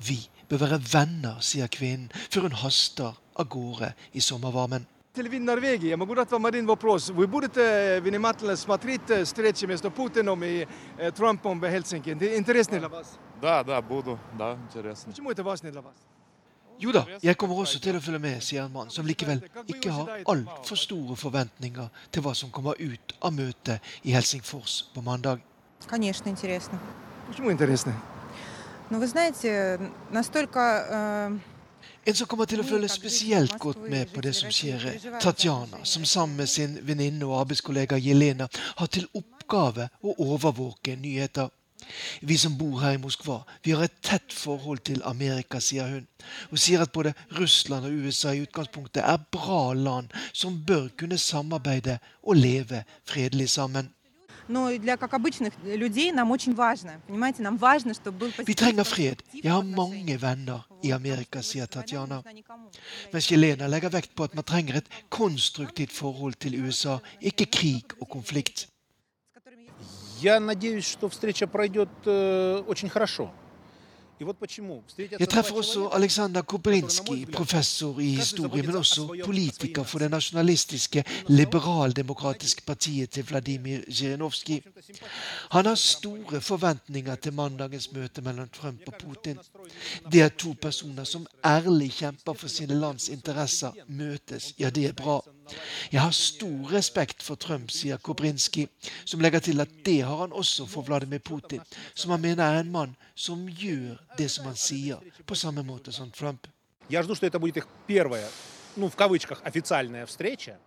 Vi 0.00 0.16
bør 0.48 0.64
være 0.64 0.80
venner, 0.92 1.36
sier 1.44 1.68
kvinnen, 1.68 2.08
før 2.32 2.48
hun 2.48 2.56
haster 2.62 3.20
av 3.36 3.50
gårde 3.52 3.92
i 4.16 4.24
sommervarmen. 4.24 4.88
Телевид 5.14 5.42
Норвегии. 5.42 5.88
Я 5.88 5.96
могу 5.96 6.14
дать 6.14 6.30
вам 6.30 6.46
один 6.46 6.66
вопрос. 6.66 7.10
Вы 7.10 7.26
будете 7.26 8.00
внимательно 8.00 8.54
смотреть 8.56 9.02
встречи 9.24 9.64
между 9.64 9.90
Путиным 9.90 10.40
и 10.44 10.68
Трампом 11.16 11.58
в 11.60 11.68
Хельсинки? 11.68 12.10
Интересно 12.10 12.78
для 12.78 12.88
вас? 12.88 13.18
Да, 13.42 13.64
да, 13.64 13.82
буду. 13.82 14.18
Да, 14.38 14.56
интересно. 14.68 15.10
Почему 15.10 15.30
это 15.30 15.42
важно 15.42 15.70
для 15.70 15.80
вас? 15.80 15.94
Jo 16.80 16.92
da, 16.92 17.04
jeg 17.22 17.36
kommer 17.36 17.58
også 17.60 17.76
til 17.84 17.98
å 17.98 18.00
følge 18.00 18.18
med, 18.24 18.38
sier 18.40 18.62
en 18.64 18.72
mann 18.72 18.88
som 18.88 19.04
likevel 19.04 19.42
ikke 19.68 19.90
har 19.92 20.22
altfor 20.32 20.78
store 20.80 21.16
forventninger 21.20 21.90
til 22.08 22.24
hva 22.24 22.32
som 22.32 22.48
kommer 22.48 22.78
ut 22.80 23.12
av 23.20 23.34
møtet 23.36 23.84
i 24.08 24.14
Helsingfors 24.16 24.86
på 24.94 25.02
mandag. 25.04 25.42
Конечно, 25.86 26.30
интересно. 26.30 26.78
Почему 27.28 27.52
интересно? 27.52 27.92
Ну, 28.88 28.98
вы 28.98 29.06
знаете, 29.06 29.78
настолько 30.10 30.86
э, 30.88 31.38
en 32.05 32.15
som 32.15 32.27
kommer 32.29 32.45
til 32.49 32.61
å 32.61 32.67
følge 32.67 32.89
spesielt 32.93 33.55
godt 33.61 33.85
med 33.89 34.11
på 34.13 34.21
det 34.21 34.35
som 34.37 34.51
skjer, 34.53 34.83
er 34.91 35.19
Tatjana, 35.21 35.81
som 35.83 36.05
sammen 36.05 36.37
med 36.43 36.49
sin 36.49 36.77
venninne 36.85 37.25
og 37.25 37.39
arbeidskollega 37.41 37.97
Jelena 37.97 38.47
har 38.79 38.89
til 38.93 39.07
oppgave 39.17 39.89
å 40.05 40.13
overvåke 40.27 40.95
nyheter. 41.01 41.49
Vi 42.21 42.37
som 42.37 42.57
bor 42.57 42.79
her 42.81 42.95
i 42.95 43.01
Moskva, 43.01 43.39
vi 43.65 43.73
har 43.75 43.83
et 43.85 43.97
tett 44.05 44.33
forhold 44.33 44.79
til 44.87 45.01
Amerika, 45.05 45.59
sier 45.61 45.89
hun. 45.89 46.05
Hun 46.49 46.61
sier 46.61 46.81
at 46.81 46.93
både 46.93 47.13
Russland 47.39 47.85
og 47.89 48.05
USA 48.05 48.33
i 48.33 48.41
utgangspunktet 48.45 49.03
er 49.03 49.25
bra 49.31 49.73
land 49.73 50.13
som 50.33 50.63
bør 50.65 50.87
kunne 50.97 51.17
samarbeide 51.21 51.99
og 52.23 52.37
leve 52.37 52.83
fredelig 53.05 53.49
sammen. 53.57 53.91
Vi 58.45 58.53
trenger 58.53 58.83
fred. 58.83 59.15
Jeg 59.43 59.51
har 59.51 59.63
mange 59.65 60.21
venner 60.21 60.74
i 60.85 60.91
Amerika, 60.93 61.41
sier 61.41 61.67
Tatjana. 61.71 62.21
Mens 63.13 63.29
Jelena 63.31 63.67
legger 63.71 63.93
vekt 63.93 64.13
på 64.15 64.27
at 64.27 64.35
man 64.37 64.45
trenger 64.47 64.79
et 64.81 64.91
konstruktivt 65.09 65.93
forhold 65.95 66.37
til 66.39 66.59
USA, 66.61 66.99
ikke 67.21 67.49
krig 67.49 67.97
og 67.99 68.09
konflikt. 68.09 68.67
Jeg 70.23 70.39
håper 70.39 70.51
at 70.51 70.63
møtet 70.63 70.99
går 71.75 72.93
bra. 72.93 73.44
Jeg 74.19 75.29
treffer 75.29 75.55
også 75.55 75.87
Aleksandr 75.87 76.41
Kobrinskij, 76.41 77.25
professor 77.33 77.99
i 77.99 78.09
historie, 78.15 78.63
men 78.63 78.75
også 78.75 79.07
politiker 79.25 79.83
for 79.83 79.99
det 79.99 80.11
nasjonalistiske 80.11 81.03
liberaldemokratiske 81.27 82.61
partiet 82.65 83.09
til 83.09 83.27
Vladimir 83.27 83.79
Zjirinovskij. 83.91 84.61
Han 85.51 85.65
har 85.65 85.75
store 85.75 86.41
forventninger 86.41 87.15
til 87.15 87.33
mandagens 87.33 87.91
møte 87.91 88.21
mellom 88.21 88.49
Trump 88.49 88.81
og 88.87 88.93
Putin. 88.93 89.37
Det 90.11 90.21
at 90.21 90.33
to 90.33 90.55
personer 90.61 91.03
som 91.03 91.27
ærlig 91.45 91.91
kjemper 91.91 92.33
for 92.33 92.47
sine 92.47 92.79
lands 92.79 93.09
interesser, 93.09 93.71
møtes, 93.87 94.53
ja, 94.59 94.69
det 94.69 94.85
er 94.85 94.93
bra. 94.93 95.21
Jeg 95.92 96.00
har 96.00 96.10
stor 96.14 96.72
respekt 96.72 97.22
for 97.22 97.34
Trump, 97.34 97.70
sier 97.70 97.98
Kobrinskij, 97.98 98.68
som 99.04 99.20
legger 99.20 99.40
til 99.40 99.60
at 99.60 99.72
det 99.84 100.02
har 100.02 100.22
han 100.22 100.32
også 100.32 100.66
for 100.66 100.86
Vladimir 100.86 101.18
Putin, 101.18 101.60
som 101.94 102.10
han 102.10 102.20
mener 102.20 102.44
er 102.44 102.60
en 102.60 102.72
mann 102.72 102.96
som 103.14 103.48
gjør 103.48 103.98
det 104.18 104.30
som 104.30 104.46
han 104.46 104.56
sier, 104.56 105.02
på 105.26 105.34
samme 105.34 105.62
måte 105.66 105.92
som 105.92 106.10
Trump. 106.10 106.46
Я 106.90 107.02
жду, 107.02 107.14
что 107.14 107.26
это 107.26 107.38
будет 107.38 107.56
их 107.56 107.68
первая, 107.86 108.28
ну, 108.76 108.88
в 108.88 108.96
кавычках, 108.96 109.40
официальная 109.44 110.06
встреча. 110.06 110.58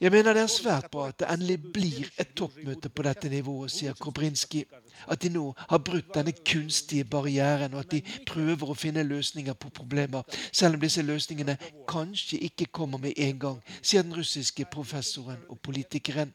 Jeg 0.00 0.12
mener 0.12 0.34
det 0.36 0.42
er 0.42 0.50
svært 0.52 0.90
bra 0.92 1.06
at 1.08 1.16
det 1.20 1.26
endelig 1.32 1.72
blir 1.72 2.08
et 2.20 2.34
toppmøte 2.36 2.90
på 2.92 3.04
dette 3.06 3.30
nivået, 3.32 3.70
sier 3.72 3.94
Kobrinski. 3.96 4.66
At 5.08 5.22
de 5.22 5.30
nå 5.32 5.54
har 5.56 5.80
brutt 5.80 6.10
denne 6.14 6.34
kunstige 6.36 7.04
barrieren, 7.04 7.74
og 7.74 7.80
at 7.80 7.94
de 7.94 8.02
prøver 8.28 8.68
å 8.68 8.76
finne 8.76 9.06
løsninger 9.08 9.56
på 9.56 9.70
problemer, 9.72 10.22
selv 10.52 10.76
om 10.76 10.84
disse 10.84 11.02
løsningene 11.02 11.56
kanskje 11.88 12.42
ikke 12.44 12.68
kommer 12.72 13.00
med 13.00 13.16
en 13.16 13.40
gang, 13.40 13.62
sier 13.80 14.04
den 14.04 14.16
russiske 14.16 14.68
professoren 14.72 15.40
og 15.48 15.60
politikeren. 15.64 16.34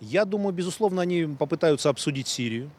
Я 0.00 0.24
думаю, 0.24 0.52
безусловно, 0.52 1.02
они 1.02 1.26
попытаются 1.36 1.90
обсудить 1.90 2.28
Сирию. 2.28 2.70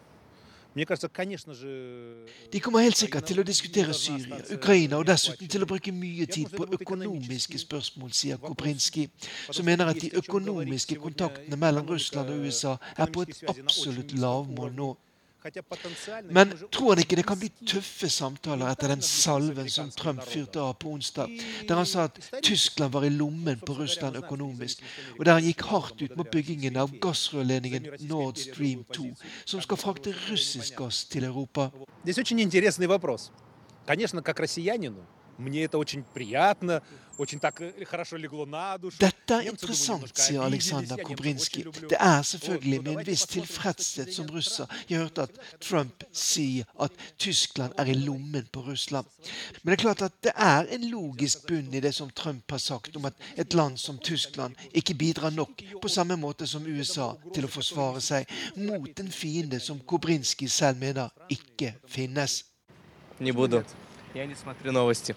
De 0.76 2.60
kommer 2.60 2.80
helt 2.84 2.98
sikkert 2.98 3.24
til 3.24 3.40
å 3.40 3.44
diskutere 3.46 3.94
Syria, 3.96 4.42
Ukraina 4.52 4.98
og 5.00 5.06
dessuten 5.08 5.48
til 5.48 5.64
å 5.64 5.68
bruke 5.70 5.92
mye 5.92 6.26
tid 6.28 6.52
på 6.52 6.66
økonomiske 6.76 7.58
spørsmål, 7.62 8.12
sier 8.12 8.36
Koprinskij, 8.42 9.08
som 9.48 9.64
mener 9.64 9.88
at 9.88 10.02
de 10.02 10.12
økonomiske 10.20 10.98
kontaktene 11.00 11.56
mellom 11.56 11.88
Russland 11.88 12.28
og 12.34 12.44
USA 12.44 12.76
er 12.96 13.08
på 13.08 13.24
et 13.24 13.40
absolutt 13.56 14.12
lavmål 14.20 14.76
nå. 14.76 14.92
Men 16.29 16.51
tror 16.69 16.91
han 16.91 16.99
ikke 17.01 17.17
det 17.17 17.23
kan 17.25 17.39
bli 17.41 17.47
tøffe 17.65 18.05
samtaler 18.13 18.69
etter 18.69 18.91
den 18.91 19.01
salven 19.01 19.69
som 19.73 19.87
Trump 19.89 20.21
fyrte 20.29 20.61
av 20.61 20.75
på 20.77 20.91
onsdag, 20.93 21.31
der 21.65 21.79
han 21.79 21.87
sa 21.89 22.03
at 22.11 22.19
Tyskland 22.45 22.93
var 22.93 23.07
i 23.07 23.09
lommen 23.09 23.63
på 23.65 23.73
Russland 23.79 24.19
økonomisk, 24.21 24.83
og 25.17 25.25
der 25.25 25.39
han 25.39 25.47
gikk 25.47 25.65
hardt 25.71 26.03
ut 26.03 26.13
mot 26.19 26.29
byggingen 26.29 26.77
av 26.77 26.93
gassrørledningen 27.01 27.89
Nord 28.05 28.37
Stream 28.37 28.85
2, 28.93 29.07
som 29.49 29.65
skal 29.65 29.81
frakte 29.81 30.13
russisk 30.27 30.77
gass 30.77 31.07
til 31.09 31.25
Europa? 31.25 31.71
Det 32.05 32.13
er 32.13 32.33
en 32.35 32.45
interessant 32.45 32.89
вопрос. 32.89 33.31
Конечно, 33.87 34.21
как 34.21 34.39
россиянину, 34.39 35.07
мне 35.39 35.63
это 35.63 35.79
очень 35.79 36.03
приятно. 36.03 36.83
Dette 38.99 39.35
er 39.35 39.47
interessant, 39.51 40.17
sier 40.17 40.41
Aleksandr 40.41 41.03
Kobrinskij. 41.05 41.67
Det 41.89 41.97
er 41.99 42.21
selvfølgelig 42.25 42.79
med 42.83 42.91
en 42.95 43.05
viss 43.05 43.25
tilfredshet 43.29 44.13
som 44.15 44.29
russer 44.33 44.65
jeg 44.89 44.97
har 44.97 45.03
hørt 45.05 45.21
at 45.27 45.37
Trump 45.61 46.03
sier 46.13 46.65
at 46.81 46.91
Tyskland 47.19 47.73
er 47.77 47.91
i 47.91 47.93
lommen 47.93 48.47
på 48.51 48.63
Russland. 48.65 49.05
Men 49.61 49.71
det 49.71 49.77
er 49.77 49.83
klart 49.83 50.01
at 50.01 50.17
det 50.23 50.33
er 50.35 50.65
en 50.73 50.87
logisk 50.89 51.45
bunn 51.47 51.73
i 51.73 51.83
det 51.83 51.93
som 51.95 52.09
Trump 52.09 52.51
har 52.51 52.57
sagt 52.57 52.95
om 52.97 53.05
at 53.05 53.13
et 53.37 53.53
land 53.53 53.77
som 53.77 53.99
Tyskland 53.99 54.55
ikke 54.73 54.97
bidrar 54.97 55.29
nok, 55.29 55.61
på 55.81 55.87
samme 55.87 56.17
måte 56.17 56.47
som 56.47 56.65
USA, 56.65 57.11
til 57.35 57.45
å 57.45 57.51
forsvare 57.51 58.01
seg 58.01 58.25
mot 58.57 58.99
en 58.99 59.11
fiende 59.11 59.59
som 59.59 59.79
Kobrinskij 59.79 60.49
selv 60.49 60.81
mener 60.81 61.09
ikke 61.29 61.75
finnes. 61.87 62.43
Не 63.19 63.31
буду. 63.31 63.63
Я 64.15 64.25
не 64.25 64.35
смотрю 64.35 64.71
новости. 64.71 65.15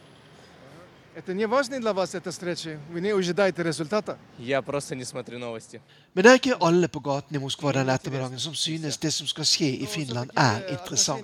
Это 1.17 1.33
не 1.33 1.47
важно 1.47 1.79
для 1.79 1.93
вас, 1.93 2.13
эта 2.17 2.33
встреча? 2.33 2.81
Вы 2.91 3.01
не 3.01 3.11
ожидаете 3.11 3.63
результата? 3.63 4.19
Я 4.37 4.63
просто 4.63 4.97
не 4.97 5.05
смотрю 5.05 5.39
новости. 5.39 5.81
Men 6.13 6.25
det 6.25 6.31
er 6.31 6.39
ikke 6.41 6.57
alle 6.61 6.89
på 6.89 7.01
gaten 7.01 7.37
i 7.37 7.39
Moskva 7.39 7.71
denne 7.77 7.95
ettermiddagen 7.95 8.39
som 8.39 8.55
synes 8.55 8.99
det 8.99 9.13
som 9.15 9.27
skal 9.27 9.47
skje 9.47 9.69
i 9.83 9.87
Finland 9.87 10.31
er 10.35 10.67
interessant. 10.75 11.23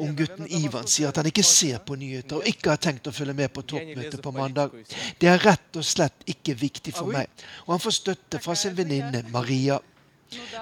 Unggutten 0.00 0.48
Ivan 0.48 0.88
sier 0.88 1.08
at 1.08 1.20
han 1.20 1.28
ikke 1.28 1.44
ser 1.44 1.78
på 1.84 1.96
nyheter 1.96 2.40
og 2.40 2.48
ikke 2.48 2.72
har 2.72 2.80
tenkt 2.80 3.08
å 3.08 3.12
følge 3.12 3.36
med 3.36 3.52
på 3.52 3.66
toppmøtet 3.68 4.22
på 4.22 4.32
mandag. 4.32 4.72
Det 5.20 5.28
er 5.28 5.44
rett 5.44 5.76
og 5.76 5.84
slett 5.84 6.24
ikke 6.24 6.56
viktig 6.56 6.96
for 6.96 7.12
meg, 7.12 7.28
og 7.66 7.76
han 7.76 7.84
får 7.84 7.98
støtte 8.00 8.40
fra 8.40 8.56
sin 8.56 8.76
venninne 8.76 9.26
Maria. 9.28 9.76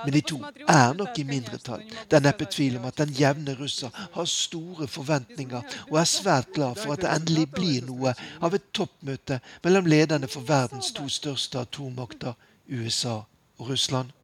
Men 0.03 0.13
de 0.13 0.21
to 0.21 0.39
er 0.67 0.93
nok 0.97 1.19
i 1.19 1.25
mindretall. 1.27 1.83
Det 2.07 2.19
er 2.19 2.25
neppe 2.25 2.47
tvil 2.49 2.77
om 2.79 2.87
at 2.89 2.99
den 3.01 3.13
jevne 3.15 3.55
russer 3.59 3.93
har 3.95 4.29
store 4.29 4.87
forventninger 4.89 5.79
og 5.89 5.97
er 6.01 6.09
svært 6.09 6.53
glad 6.55 6.79
for 6.81 6.95
at 6.95 7.05
det 7.05 7.11
endelig 7.13 7.49
blir 7.55 7.87
noe 7.87 8.13
av 8.41 8.55
et 8.55 8.69
toppmøte 8.73 9.39
mellom 9.65 9.89
lederne 9.89 10.29
for 10.31 10.47
verdens 10.47 10.93
to 10.95 11.09
største 11.11 11.61
atommakter, 11.61 12.37
USA 12.69 13.21
og 13.59 13.69
Russland. 13.69 14.15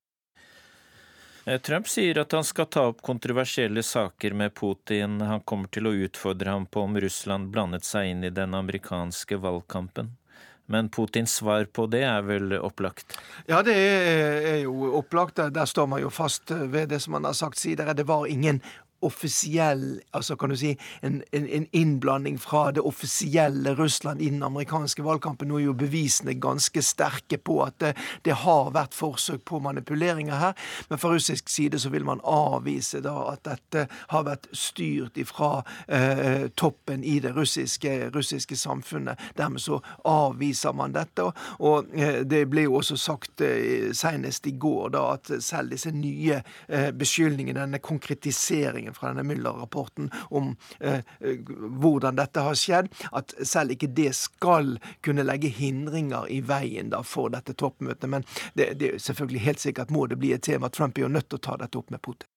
Eh, 1.46 1.62
Trump 1.62 1.88
sier 1.88 2.18
at 2.18 2.34
han 2.34 2.44
skal 2.44 2.66
ta 2.66 2.88
opp 2.90 3.04
kontroversielle 3.06 3.84
saker 3.86 4.34
med 4.34 4.54
Putin. 4.58 5.20
Han 5.22 5.44
kommer 5.46 5.70
til 5.70 5.86
å 5.86 5.94
utfordre 6.08 6.56
ham 6.56 6.66
på 6.66 6.82
om 6.82 6.98
Russland 6.98 7.52
blandet 7.54 7.86
seg 7.86 8.10
inn 8.14 8.24
i 8.25 8.34
den 8.34 8.58
amerikanske 8.58 9.38
valgkampen. 9.38 10.16
Men 10.65 10.89
Putins 10.89 11.36
svar 11.36 11.67
på 11.69 11.86
det 11.91 12.01
er 12.07 12.24
vel 12.25 12.55
opplagt? 12.57 13.17
Ja, 13.45 13.62
det 13.65 13.75
er, 13.75 14.63
jo 14.63 14.95
opplagt. 14.98 15.38
Der 15.53 15.69
står 15.69 15.86
man 15.91 16.01
jo 16.01 16.10
fast 16.10 16.50
ved 16.51 16.89
det 16.89 17.03
som 17.03 17.13
han 17.19 17.27
har 17.29 17.38
sagt 17.38 17.62
siden. 17.62 17.91
Det 17.95 18.07
var 18.07 18.25
ingen 18.25 18.62
offisiell 19.06 20.00
altså 20.16 20.36
kan 20.40 20.52
du 20.52 20.58
si, 20.60 20.74
en, 21.06 21.22
en, 21.32 21.48
en, 21.48 21.68
innblanding 21.76 22.38
fra 22.42 22.72
det 22.76 22.84
offisielle 22.86 23.76
Russland 23.76 24.22
i 24.22 24.30
den 24.30 24.44
amerikanske 24.44 25.04
valgkampen. 25.04 25.50
Nå 25.50 25.60
er 25.60 25.68
jo 25.68 25.78
bevisene 25.78 26.36
ganske 26.42 26.82
sterke 26.86 27.38
på 27.38 27.60
at 27.66 27.78
det, 27.82 27.94
det, 28.26 28.36
har 28.46 28.72
vært 28.76 28.96
forsøk 28.96 29.46
på 29.48 29.60
manipuleringer 29.64 30.40
her. 30.40 30.54
Men 30.90 31.02
fra 31.02 31.14
russisk 31.14 31.50
side 31.50 31.80
så 31.82 31.92
vil 31.94 32.06
man 32.08 32.24
avvise 32.24 33.02
da 33.06 33.16
at 33.32 33.44
dette 33.48 33.86
har 34.12 34.26
vært 34.28 34.50
styrt 34.56 35.18
ifra 35.22 35.64
eh, 35.88 36.48
toppen 36.56 37.04
i 37.04 37.20
det 37.24 37.36
russiske, 37.36 37.96
russiske, 38.16 38.56
samfunnet. 38.56 39.20
Dermed 39.38 39.62
så 39.64 39.82
avviser 40.08 40.76
man 40.76 40.96
dette. 40.96 41.26
Og, 41.60 41.92
eh, 41.94 42.22
det 42.24 42.46
ble 42.52 42.68
jo 42.68 42.80
også 42.80 42.98
sagt 43.00 43.44
eh, 43.46 43.92
senest 43.96 44.48
i 44.48 44.56
går 44.60 44.96
da 44.96 45.06
at 45.16 45.32
selv 45.44 45.74
disse 45.74 45.92
nye 45.96 46.42
eh, 46.68 46.92
beskyldningene, 46.96 47.60
denne 47.66 47.82
konkretiseringen 47.84 48.95
fra 48.96 49.12
denne 49.12 49.25
Müller-rapporten 49.28 50.12
om 50.30 50.54
eh, 50.80 51.02
eh, 51.20 51.54
hvordan 51.82 52.20
dette 52.20 52.46
har 52.46 52.60
skjedd, 52.60 52.92
at 53.12 53.36
selv 53.44 53.75
ikke 53.75 53.92
det 53.96 54.12
skal 54.18 54.75
kunne 55.06 55.25
legge 55.28 55.52
hindringer 55.54 56.30
i 56.32 56.42
veien 56.46 56.92
da 56.94 57.04
for 57.06 57.34
dette 57.34 57.58
toppmøtet. 57.58 58.10
Men 58.12 58.28
det, 58.54 58.74
det 58.80 58.94
er 58.94 59.04
selvfølgelig 59.04 59.46
helt 59.50 59.66
sikkert 59.68 59.94
må 59.94 60.08
det 60.12 60.20
bli 60.22 60.34
et 60.36 60.46
tema. 60.46 60.70
Trump 60.70 60.98
er 60.98 61.08
jo 61.08 61.14
nødt 61.18 61.30
til 61.30 61.42
å 61.42 61.46
ta 61.50 61.60
dette 61.62 61.82
opp 61.82 61.94
med 61.94 62.04
Putin. 62.06 62.30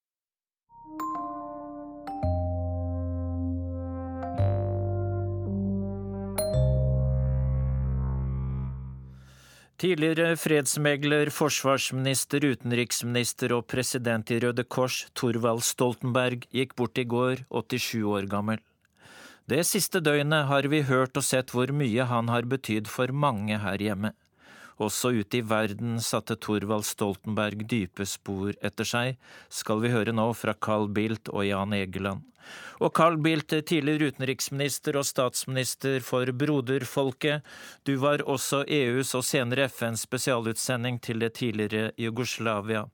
Tidligere 9.79 10.33
fredsmegler, 10.35 11.29
forsvarsminister, 11.31 12.43
utenriksminister 12.43 13.53
og 13.55 13.69
president 13.71 14.27
i 14.35 14.41
Røde 14.43 14.65
Kors, 14.67 15.05
Thorvald 15.15 15.63
Stoltenberg, 15.63 16.49
gikk 16.51 16.75
bort 16.75 16.99
i 16.99 17.05
går, 17.07 17.45
87 17.55 18.03
år 18.03 18.27
gammel. 18.27 18.59
Det 19.47 19.63
siste 19.69 20.03
døgnet 20.03 20.49
har 20.51 20.67
vi 20.67 20.83
hørt 20.83 21.15
og 21.15 21.23
sett 21.23 21.55
hvor 21.55 21.71
mye 21.71 22.09
han 22.11 22.27
har 22.27 22.51
betydd 22.51 22.91
for 22.91 23.15
mange 23.15 23.61
her 23.63 23.79
hjemme. 23.79 24.11
Også 24.79 25.11
ute 25.17 25.41
i 25.41 25.45
verden 25.45 25.99
satte 26.03 26.37
Thorvald 26.39 26.87
Stoltenberg 26.87 27.67
dype 27.71 28.07
spor 28.07 28.55
etter 28.63 28.87
seg, 28.87 29.17
skal 29.51 29.83
vi 29.83 29.91
høre 29.91 30.15
nå 30.15 30.31
fra 30.39 30.55
Carl 30.55 30.87
Bildt 30.95 31.33
og 31.33 31.47
Jan 31.49 31.75
Egeland. 31.75 32.23
Og 32.79 32.95
Carl 32.95 33.19
Bildt, 33.21 33.53
tidligere 33.67 34.13
utenriksminister 34.13 34.97
og 34.97 35.07
statsminister 35.07 35.99
for 36.05 36.31
broderfolket. 36.31 37.43
Du 37.85 37.97
var 38.01 38.23
også 38.23 38.63
EUs 38.65 39.15
og 39.19 39.27
senere 39.27 39.67
FNs 39.69 40.07
spesialutsending 40.07 41.01
til 41.03 41.25
det 41.25 41.35
tidligere 41.41 41.91
Jugoslavia. 41.99 42.87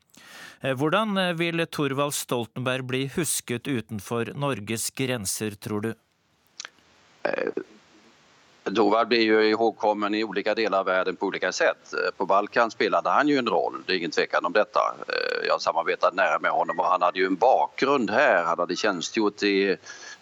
Eh, 0.65 0.73
hvordan 0.73 1.19
eh, 1.21 1.35
vil 1.37 1.67
Thorvald 1.69 2.17
Stoltenberg 2.17 2.89
bli 2.89 3.05
husket 3.17 3.69
utenfor 3.69 4.33
Norges 4.35 4.89
grenser, 4.97 5.59
tror 5.61 5.91
du? 5.91 5.93
Eh, 8.65 8.73
Thorvald 8.73 9.09
blir 9.09 9.21
ju 9.21 9.49
ihågkommen 9.49 10.15
i 10.15 10.25
olika 10.25 10.55
delar 10.55 10.79
av 10.79 10.87
världen 10.87 11.17
på 11.17 11.27
olika 11.27 11.53
sätt. 11.53 11.95
På 12.17 12.27
Balkan 12.27 12.71
spelade 12.71 13.11
han 13.11 13.29
ju 13.29 13.39
en 13.39 13.47
roll, 13.47 13.83
det 13.87 13.93
är 13.93 13.97
ingen 13.97 14.11
tvekan 14.11 14.45
om 14.45 14.53
detta. 14.53 14.81
Jeg 15.09 15.55
jag 15.55 15.63
samarbetade 15.63 16.17
nära 16.17 16.39
med 16.39 16.51
honom 16.51 16.81
och 16.81 16.87
han 16.87 17.03
hade 17.03 17.19
ju 17.19 17.27
en 17.27 17.37
bakgrund 17.37 18.11
här. 18.11 18.45
Han 18.45 18.59
hade 18.59 18.77
tjänstgjort 18.77 19.43
i, 19.43 19.77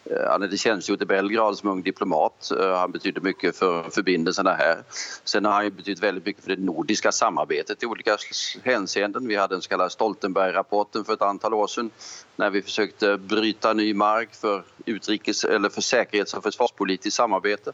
eh, 0.05 0.29
han 0.29 0.41
hade 0.41 0.57
tjänstgjort 0.57 1.01
i 1.01 1.05
Belgrad 1.05 1.57
som 1.57 1.69
ung 1.69 1.81
diplomat. 1.81 2.51
Eh, 2.59 2.77
han 2.77 2.91
betydde 2.91 3.21
mycket 3.21 3.55
för 3.55 3.89
förbindelserna 3.89 4.53
här. 4.53 4.83
Sen 5.23 5.45
har 5.45 5.51
han 5.51 5.63
ju 5.63 5.71
betytt 5.71 6.03
väldigt 6.03 6.25
mycket 6.25 6.45
det 6.45 6.59
nordiska 6.59 7.11
samarbetet 7.11 7.83
i 7.83 7.85
olika 7.85 8.17
hänseenden. 8.63 9.27
Vi 9.27 9.35
hade 9.35 9.55
den 9.55 9.61
så 9.61 9.69
kallade 9.69 9.89
Stoltenberg-rapporten 9.89 11.05
för 11.05 11.13
ett 11.13 11.21
antal 11.21 11.53
år 11.53 11.67
sedan 11.67 11.91
när 12.35 12.49
vi 12.49 12.61
försökte 12.61 13.17
bryta 13.17 13.73
ny 13.73 13.93
mark 13.93 14.35
för, 14.35 14.63
utrikes, 14.85 15.43
eller 15.43 15.69
för 15.69 15.81
säkerhets 15.81 16.33
och 16.33 16.43
försvarspolitiskt 16.43 17.17
samarbete. 17.17 17.71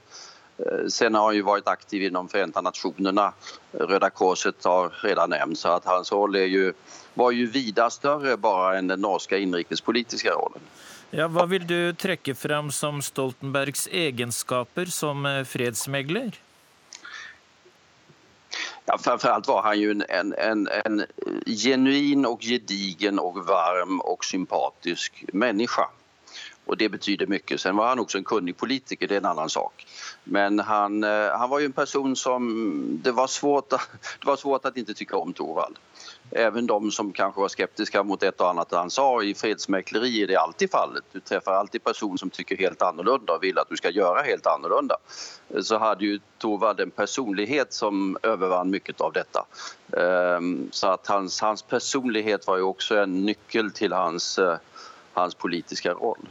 Eh, 0.59 0.87
sen 0.87 1.15
har 1.15 1.25
han 1.25 1.35
ju 1.35 1.41
varit 1.41 1.67
aktiv 1.67 2.03
inom 2.03 2.27
Förenta 2.27 2.61
Nationerna. 2.61 3.33
Röda 3.71 4.09
Korset 4.09 4.63
har 4.63 4.89
redan 5.03 5.29
nämnts, 5.29 5.61
så 5.61 5.69
att 5.69 5.85
hans 5.85 6.11
roll 6.11 6.35
är 6.35 6.45
ju, 6.45 6.73
var 7.13 7.31
ju 7.31 7.45
vida 7.45 7.89
större 7.89 8.37
bara 8.37 8.77
än 8.77 8.87
den 8.87 9.01
norska 9.01 9.37
inrikespolitiska 9.37 10.29
rollen. 10.29 10.61
Ja, 11.11 11.25
hva 11.27 11.45
vil 11.49 11.63
du 11.67 11.93
trekke 11.97 12.35
fram 12.35 12.71
som 12.71 13.01
Stoltenbergs 13.01 13.87
egenskaper 13.91 14.85
som 14.85 15.25
eh, 15.25 15.43
fredsmegler? 15.43 16.37
Ja, 18.85 18.97
framförallt 18.97 19.47
var 19.47 19.61
han 19.61 19.79
ju 19.79 19.91
en, 19.91 20.03
en, 20.09 20.33
en, 20.33 20.67
en 20.85 21.05
genuin 21.45 22.25
och 22.25 22.41
gedigen 22.41 23.19
och 23.19 23.45
varm 23.45 23.99
och 24.01 24.25
sympatisk 24.25 25.25
människa. 25.33 25.89
Och 26.69 26.77
det 26.77 26.89
betyder 26.89 27.27
mycket. 27.27 27.61
Sen 27.61 27.75
var 27.75 27.87
han 27.87 27.99
också 27.99 28.17
en 28.17 28.23
kunnig 28.23 28.57
politiker, 28.57 29.07
det 29.07 29.15
är 29.15 29.19
en 29.19 29.25
annan 29.25 29.49
sak. 29.49 29.87
Men 30.23 30.59
han, 30.59 31.03
eh, 31.03 31.29
han 31.31 31.49
var 31.49 31.59
ju 31.59 31.65
en 31.65 31.71
person 31.71 32.15
som 32.15 32.99
det 33.03 33.11
var, 33.11 33.27
svårt, 33.27 33.69
det 33.69 34.25
var 34.25 34.35
svårt 34.35 34.65
att 34.65 34.77
inte 34.77 35.15
om 35.15 35.33
Torvald. 35.33 35.75
Även 36.31 36.67
de 36.67 36.91
som 36.91 37.11
kanske 37.11 37.41
var 37.41 37.47
skeptiska 37.47 38.03
mot 38.03 38.23
ett 38.23 38.41
och 38.41 38.49
annat 38.49 38.71
han 38.71 38.89
sa 38.89 39.23
i 39.23 39.33
fredsmäkleri 39.33 40.23
är 40.23 40.27
det 40.27 40.35
alltid 40.35 40.71
fallet. 40.71 41.03
Du 41.11 41.19
träffar 41.19 41.53
alltid 41.53 41.83
personer 41.83 42.17
som 42.17 42.29
tycker 42.29 42.57
helt 42.57 42.81
annorlunda 42.81 43.33
och 43.33 43.43
vill 43.43 43.57
att 43.57 43.69
du 43.69 43.77
ska 43.77 43.89
göra 43.89 44.21
helt 44.21 44.47
annorlunda. 44.47 44.97
Så 45.61 45.77
hade 45.77 46.05
ju 46.05 46.19
Torvald 46.37 46.79
en 46.79 46.91
personlighet 46.91 47.73
som 47.73 48.17
övervann 48.23 48.69
mycket 48.69 49.01
av 49.01 49.13
detta. 49.13 49.45
Ehm, 49.97 50.69
så 50.71 50.87
att 50.87 51.07
hans, 51.07 51.41
hans 51.41 51.61
personlighet 51.61 52.47
var 52.47 52.57
ju 52.57 52.63
också 52.63 52.97
en 52.97 53.25
nyckel 53.25 53.71
till 53.71 53.93
hans, 53.93 54.39
eh, 54.39 54.57
hans 55.13 55.35
politiska 55.35 55.93
roll. 55.93 56.29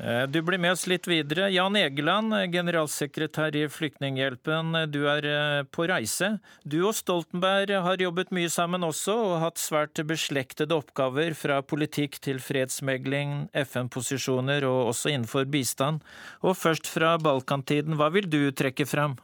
Eh, 0.00 0.22
du 0.26 0.42
blir 0.42 0.58
med 0.58 0.72
oss 0.72 0.86
litt 0.88 1.06
videre. 1.08 1.50
Jan 1.52 1.76
Egeland, 1.76 2.32
eh, 2.32 2.46
generalsekretær 2.50 3.54
i 3.56 3.66
Flyktninghjelpen. 3.68 4.74
Eh, 4.76 4.86
du 4.86 5.06
er 5.06 5.64
på 5.64 5.86
reise. 5.86 6.40
Du 6.66 6.86
og 6.86 6.94
Stoltenberg 6.94 7.70
har 7.82 7.96
jobbet 7.96 8.32
mye 8.32 8.48
sammen 8.48 8.80
også, 8.80 9.12
og 9.12 9.40
hatt 9.40 9.56
svært 9.56 10.00
beslektede 10.06 10.72
oppgaver 10.72 11.36
fra 11.36 11.60
politikk 11.60 12.18
til 12.20 12.38
fredsmegling, 12.38 13.50
FN-posisjoner 13.52 14.64
og 14.64 14.94
også 14.94 15.12
innenfor 15.12 15.44
bistand. 15.44 16.00
Og 16.42 16.56
først 16.56 16.86
fra 16.86 17.18
Balkantiden, 17.18 17.96
hva 17.96 18.10
vil 18.10 18.28
du 18.28 18.50
trekke 18.50 18.86
fram? 18.86 19.18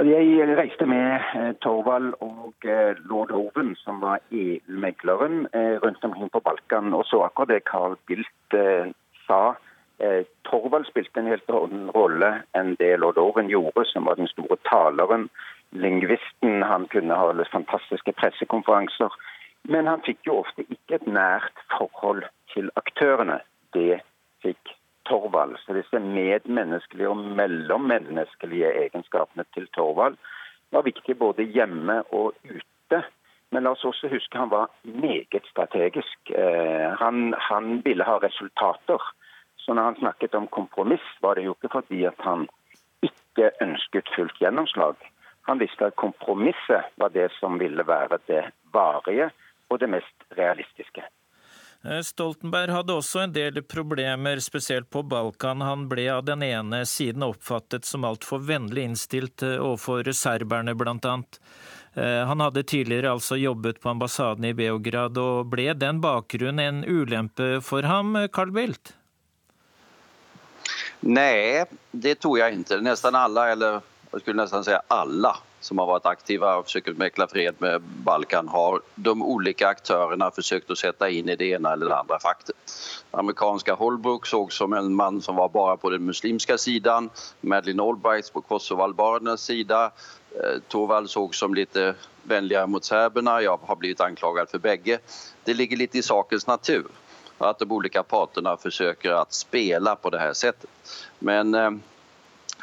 Jeg 0.00 0.56
reiste 0.56 0.86
med 0.88 1.20
eh, 1.36 1.50
Torvald 1.60 2.14
og 2.24 2.64
eh, 2.64 2.96
lord 3.04 3.34
Hoven, 3.36 3.74
som 3.76 3.98
var 4.00 4.22
EU-megleren, 4.32 5.42
eh, 5.52 5.76
rundt 5.82 6.04
omkring 6.04 6.30
på 6.32 6.40
Balkan, 6.40 6.94
og 6.96 7.04
så 7.04 7.20
akkurat 7.26 7.48
det 7.48 7.66
Carl 7.68 7.98
Bildt 8.08 8.56
sa. 9.26 9.42
Torvald 10.48 10.86
spilte 10.88 11.20
en 11.20 11.28
helt 11.28 11.52
annen 11.52 11.90
rolle 11.92 12.30
enn 12.56 12.72
det 12.80 12.94
lord 13.02 13.20
Hoven 13.20 13.52
gjorde, 13.52 13.84
som 13.92 14.08
var 14.08 14.16
den 14.16 14.30
store 14.32 14.56
taleren, 14.70 15.28
lingvisten. 15.76 16.62
Han 16.64 16.88
kunne 16.88 17.20
holde 17.20 17.44
fantastiske 17.52 18.16
pressekonferanser. 18.16 19.12
Men 19.68 19.86
han 19.86 20.00
fikk 20.08 20.24
jo 20.24 20.40
ofte 20.40 20.64
ikke 20.64 20.96
et 20.96 21.06
nært 21.12 21.60
forhold 21.76 22.24
til 22.54 22.72
aktørene. 22.80 23.42
Det 23.76 24.00
fikk 24.40 24.72
Torvald. 25.08 25.56
Så 25.58 25.74
disse 25.76 25.98
medmenneskelige 25.98 27.08
og 27.08 27.16
mellommenneskelige 27.16 28.72
egenskapene 28.84 29.44
til 29.54 29.68
Torvald 29.76 30.16
var 30.72 30.86
viktige 30.86 31.14
både 31.14 31.42
hjemme 31.42 32.02
og 32.12 32.34
ute. 32.44 33.02
Men 33.50 33.64
la 33.66 33.72
oss 33.74 33.84
også 33.84 34.10
huske 34.12 34.38
han 34.38 34.50
var 34.50 34.70
meget 34.84 35.46
strategisk. 35.50 36.18
Eh, 36.30 36.90
han, 37.00 37.34
han 37.50 37.80
ville 37.84 38.04
ha 38.06 38.18
resultater. 38.22 39.02
Så 39.56 39.74
når 39.74 39.82
han 39.82 39.96
snakket 39.98 40.34
om 40.34 40.46
kompromiss, 40.46 41.06
var 41.20 41.34
det 41.34 41.44
jo 41.44 41.56
ikke 41.58 41.72
fordi 41.72 42.04
at 42.04 42.20
han 42.24 42.46
ikke 43.02 43.50
ønsket 43.60 44.08
fullt 44.14 44.38
gjennomslag. 44.38 44.96
Han 45.48 45.58
visste 45.58 45.86
at 45.86 45.96
kompromisset 45.96 46.92
var 46.96 47.08
det 47.08 47.30
som 47.40 47.58
ville 47.58 47.86
være 47.86 48.18
det 48.28 48.44
varige 48.72 49.30
og 49.70 49.80
det 49.80 49.88
mest 49.88 50.26
realistiske. 50.38 51.02
Eh, 51.84 52.00
Stoltenberg 52.00 52.70
hadde 52.74 52.92
også 52.92 53.22
en 53.24 53.32
del 53.32 53.62
problemer, 53.64 54.40
spesielt 54.44 54.90
på 54.92 55.02
Balkan. 55.02 55.64
Han 55.64 55.86
ble 55.88 56.10
av 56.12 56.26
den 56.28 56.44
ene 56.44 56.82
siden 56.86 57.24
oppfattet 57.24 57.88
som 57.88 58.04
altfor 58.04 58.42
vennlig 58.44 58.84
innstilt 58.90 59.42
eh, 59.46 59.56
overfor 59.56 60.12
serberne, 60.12 60.76
bl.a. 60.76 61.16
Eh, 61.94 62.20
han 62.28 62.44
hadde 62.44 62.66
tidligere 62.68 63.14
altså 63.16 63.40
jobbet 63.40 63.80
på 63.80 63.94
ambassaden 63.94 64.44
i 64.44 64.54
Beograd, 64.54 65.16
og 65.16 65.48
ble 65.54 65.70
den 65.72 66.02
bakgrunnen 66.04 66.60
en 66.60 66.84
ulempe 66.84 67.58
for 67.64 67.88
ham, 67.88 68.12
Carl 68.28 68.52
Bildt? 68.52 68.94
Nei, 71.00 71.64
det 71.96 72.18
tror 72.20 72.42
jeg 72.42 72.60
ikke. 72.60 72.82
Nesten 72.84 73.16
alle, 73.16 73.52
eller 73.54 73.80
jeg 74.12 74.20
skulle 74.20 74.42
nesten 74.42 74.66
si 74.66 74.76
alla 74.92 75.38
som 75.60 75.80
har 75.80 75.88
vært 75.90 76.08
aktive 76.08 76.48
og 76.58 76.66
forsøkt 76.66 76.92
å 76.94 77.00
mekle 77.00 77.26
fred 77.30 77.58
med 77.60 77.84
Balkan, 78.06 78.48
har 78.48 78.80
de 78.96 79.12
ulike 79.12 79.66
aktørene 79.68 80.30
forsøkt 80.34 80.72
å 80.72 80.78
sette 80.78 81.10
inn 81.12 81.28
i 81.28 81.36
det 81.36 81.50
ene 81.56 81.74
eller 81.74 81.90
det 81.90 81.98
andre 81.98 82.20
faktet. 82.22 82.76
Amerikanske 83.20 83.76
Holbrook 83.76 84.28
så 84.30 84.46
som 84.54 84.72
en 84.76 84.94
mann 84.96 85.20
som 85.24 85.36
var 85.40 85.52
bare 85.52 85.76
på 85.80 85.92
den 85.92 86.06
muslimske 86.08 86.56
siden. 86.58 87.10
Madeleine 87.40 87.84
Albright 87.84 88.32
på 88.32 88.44
kosovo-albanernes 88.48 89.44
side. 89.44 89.82
Eh, 90.36 90.56
Torvald 90.72 91.10
så 91.10 91.26
som 91.36 91.54
litt 91.54 91.76
vennligere 92.30 92.66
mot 92.70 92.84
serberne. 92.84 93.40
Jeg 93.42 93.58
har 93.68 93.76
blitt 93.76 94.00
anklaget 94.00 94.50
for 94.50 94.64
begge. 94.64 95.00
Det 95.44 95.56
ligger 95.56 95.80
litt 95.80 95.96
i 95.96 96.06
sakens 96.06 96.46
natur 96.48 96.88
at 97.40 97.58
de 97.58 97.68
ulike 97.68 98.02
partene 98.04 98.52
forsøker 98.60 99.14
å 99.16 99.24
spille 99.32 99.94
på 99.96 100.12
det 100.12 100.20
her 100.20 100.34
settet. 100.36 100.68
Men 101.24 101.54
eh, 101.54 101.70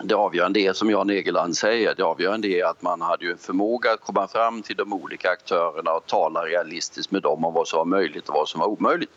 det 0.03 0.13
avgjørende 0.13 0.61
er, 0.61 0.75
som 0.77 0.89
Jan 0.91 1.09
Egeland 1.09 1.57
sier, 1.57 1.95
det 1.97 2.05
avgjørende 2.05 2.51
er 2.53 2.67
at 2.69 2.83
man 2.85 3.01
hadde 3.01 3.31
jo 3.31 3.37
formåga 3.41 3.95
å 3.97 4.01
komme 4.03 4.27
fram 4.29 4.61
til 4.65 4.77
de 4.77 4.85
ulike 4.85 5.31
aktørene 5.31 5.95
og 5.97 6.05
tale 6.11 6.43
realistisk 6.45 7.15
med 7.15 7.25
dem 7.25 7.47
om 7.47 7.55
hva 7.55 7.63
som 7.65 7.81
var 7.81 7.89
mulig 7.97 8.21
og 8.27 8.35
hva 8.35 8.45
som 8.45 8.61
var 8.61 8.73
umulig. 8.73 9.09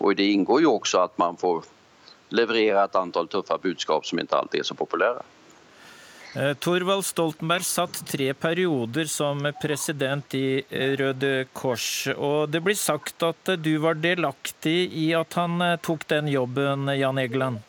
Og 0.00 0.16
det 0.16 0.30
inngår 0.32 0.64
jo 0.64 0.78
også 0.78 1.04
at 1.04 1.20
man 1.20 1.36
får 1.40 1.66
leverere 2.32 2.86
et 2.86 2.96
antall 2.96 3.28
tøffe 3.28 3.58
budskap 3.60 4.08
som 4.08 4.22
ikke 4.22 4.38
alltid 4.40 4.62
er 4.62 4.68
så 4.70 4.76
populære. 4.78 5.24
Eh, 6.32 6.54
Torvald 6.64 7.04
Stoltenberg 7.04 7.66
satt 7.68 7.98
tre 8.08 8.30
perioder 8.32 9.04
som 9.04 9.44
president 9.60 10.32
i 10.34 10.62
eh, 10.64 10.94
Røde 10.96 11.44
Kors. 11.52 12.08
Og 12.16 12.48
det 12.48 12.62
blir 12.64 12.78
sagt 12.78 13.20
at 13.26 13.52
du 13.60 13.74
var 13.84 14.00
delaktig 14.00 14.88
i 14.96 15.10
at 15.18 15.36
han 15.36 15.60
eh, 15.60 15.76
tok 15.84 16.08
den 16.08 16.32
jobben, 16.32 16.88
Jan 16.96 17.20
Egeland? 17.20 17.60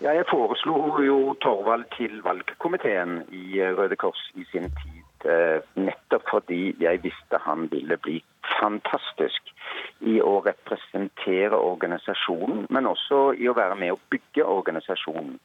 Ja, 0.00 0.12
jeg 0.12 0.26
foreslo 0.28 1.00
jo 1.00 1.34
Torvald 1.40 1.86
til 1.96 2.18
valgkomiteen 2.24 3.22
i 3.32 3.62
Røde 3.78 3.96
Kors 3.96 4.20
i 4.34 4.44
sin 4.50 4.68
tid. 4.68 5.28
Nettopp 5.74 6.26
fordi 6.28 6.74
jeg 6.80 7.00
visste 7.02 7.38
han 7.40 7.64
ville 7.72 7.96
bli 8.04 8.18
fantastisk 8.58 9.48
i 10.04 10.18
å 10.20 10.34
representere 10.44 11.56
organisasjonen, 11.56 12.66
men 12.70 12.90
også 12.90 13.20
i 13.40 13.48
å 13.48 13.54
være 13.56 13.78
med 13.80 13.94
å 13.94 14.00
bygge 14.12 14.44
organisasjonen. 14.44 15.38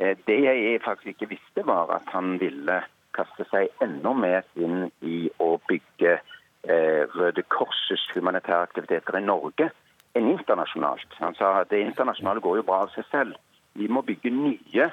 Eh, 0.00 0.16
det 0.26 0.38
jeg 0.46 0.80
faktisk 0.84 1.12
ikke 1.12 1.34
visste, 1.34 1.66
var 1.68 1.92
at 1.98 2.08
han 2.14 2.38
ville 2.40 2.80
kaste 3.12 3.44
seg 3.52 3.68
enda 3.84 4.14
mer 4.16 4.48
inn 4.56 4.88
i 5.04 5.28
å 5.44 5.50
bygge 5.68 6.16
eh, 6.16 7.04
Røde 7.12 7.44
Korses 7.52 8.08
humanitære 8.14 8.64
aktiviteter 8.70 9.20
i 9.20 9.24
Norge 9.28 9.68
enn 10.16 10.32
internasjonalt. 10.32 11.20
Han 11.20 11.36
sa 11.36 11.58
at 11.60 11.70
det 11.70 11.84
internasjonale 11.84 12.40
går 12.40 12.62
jo 12.62 12.68
bra 12.72 12.86
av 12.88 12.96
seg 12.96 13.06
selv. 13.12 13.36
Vi 13.80 13.88
må 13.88 14.02
bygge 14.04 14.32
nye 14.34 14.90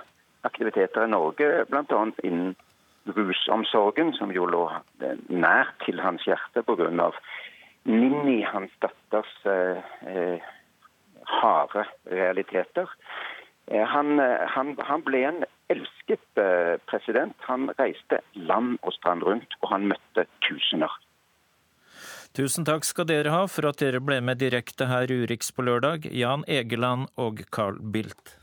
aktiviteter 0.47 1.03
i 1.03 1.11
Norge, 1.11 1.65
bl.a. 1.67 2.03
innen 2.23 2.55
rusomsorgen, 3.15 4.13
som 4.15 4.31
jo 4.35 4.45
lå 4.47 4.63
nær 5.29 5.73
til 5.85 5.99
hans 6.03 6.23
hjerte 6.27 6.63
pga. 6.67 7.11
Ninni, 7.87 8.41
hans 8.43 8.71
datters 8.83 9.33
eh, 9.47 9.83
eh, 10.11 10.47
harde 11.39 11.85
realiteter. 12.11 12.89
Eh, 13.71 13.83
han, 13.87 14.19
eh, 14.19 14.43
han, 14.55 14.73
han, 14.89 15.03
ble 15.07 15.21
en 15.23 15.45
elsket 15.71 16.41
president. 16.91 17.35
Han 17.47 17.69
reiste 17.79 18.19
land 18.35 18.75
og 18.83 18.95
strand 18.95 19.23
rundt, 19.23 19.55
og 19.61 19.71
han 19.71 19.87
møtte 19.91 20.27
tusener. 20.47 20.91
Tusen 22.35 22.67
takk 22.67 22.83
skal 22.85 23.07
dere 23.09 23.31
ha 23.33 23.45
for 23.49 23.69
at 23.69 23.79
dere 23.81 24.03
ble 24.03 24.19
med 24.21 24.43
direkte 24.43 24.89
her 24.91 25.07
i 25.11 25.23
Urix 25.23 25.49
på 25.55 25.63
lørdag, 25.65 26.11
Jan 26.11 26.43
Egeland 26.47 27.07
og 27.15 27.41
Carl 27.55 27.79
Bildt. 27.79 28.35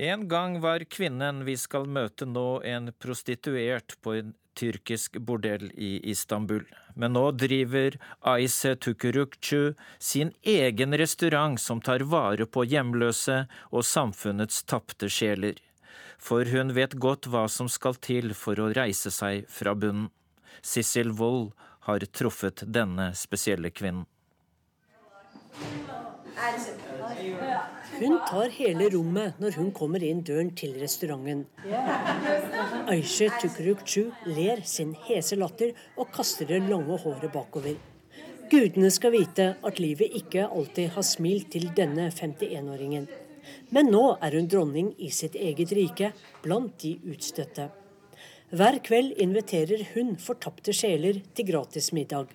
En 0.00 0.28
gang 0.28 0.60
var 0.60 0.80
kvinnen 0.84 1.42
vi 1.44 1.58
skal 1.60 1.84
møte 1.84 2.24
nå, 2.24 2.62
en 2.64 2.88
prostituert 3.04 3.98
på 4.00 4.14
en 4.16 4.30
tyrkisk 4.56 5.18
bordell 5.20 5.66
i 5.76 5.90
Istanbul. 6.08 6.62
Men 6.96 7.12
nå 7.12 7.26
driver 7.36 7.98
Aise 8.32 8.72
Tukurukcu 8.80 9.74
sin 9.98 10.32
egen 10.40 10.96
restaurant 10.96 11.60
som 11.60 11.82
tar 11.84 12.06
vare 12.14 12.46
på 12.48 12.64
hjemløse 12.64 13.42
og 13.68 13.84
samfunnets 13.84 14.62
tapte 14.64 15.10
sjeler. 15.12 15.60
For 16.16 16.48
hun 16.48 16.72
vet 16.80 16.96
godt 16.96 17.28
hva 17.28 17.44
som 17.52 17.68
skal 17.68 18.00
til 18.00 18.32
for 18.32 18.56
å 18.56 18.70
reise 18.72 19.12
seg 19.12 19.44
fra 19.52 19.76
bunnen. 19.76 20.08
Sissel 20.64 21.12
Wold 21.20 21.52
har 21.90 22.08
truffet 22.08 22.64
denne 22.64 23.12
spesielle 23.12 23.68
kvinnen. 23.68 24.08
Hun 28.00 28.16
tar 28.24 28.48
hele 28.56 28.86
rommet 28.94 29.40
når 29.42 29.58
hun 29.60 29.70
kommer 29.76 30.00
inn 30.00 30.22
døren 30.24 30.54
til 30.56 30.72
restauranten. 30.80 31.42
Aishe 32.88 33.28
Tukurukchu 33.42 34.06
ler 34.24 34.62
sin 34.64 34.94
hese 35.04 35.36
latter 35.36 35.74
og 36.00 36.08
kaster 36.14 36.48
det 36.48 36.62
lange 36.64 36.96
håret 37.02 37.28
bakover. 37.34 37.76
Gudene 38.50 38.88
skal 38.90 39.12
vite 39.14 39.50
at 39.68 39.82
livet 39.84 40.16
ikke 40.16 40.46
alltid 40.48 40.94
har 40.96 41.06
smilt 41.06 41.52
til 41.52 41.68
denne 41.76 42.08
51-åringen. 42.08 43.04
Men 43.70 43.92
nå 43.92 44.02
er 44.16 44.38
hun 44.38 44.48
dronning 44.48 44.90
i 44.98 45.12
sitt 45.14 45.36
eget 45.36 45.76
rike, 45.76 46.10
blant 46.42 46.80
de 46.80 46.96
utstøtte. 47.12 47.68
Hver 48.50 48.80
kveld 48.82 49.12
inviterer 49.22 49.84
hun 49.92 50.16
fortapte 50.18 50.72
sjeler 50.74 51.20
til 51.36 51.52
gratis 51.52 51.92
middag. 51.94 52.32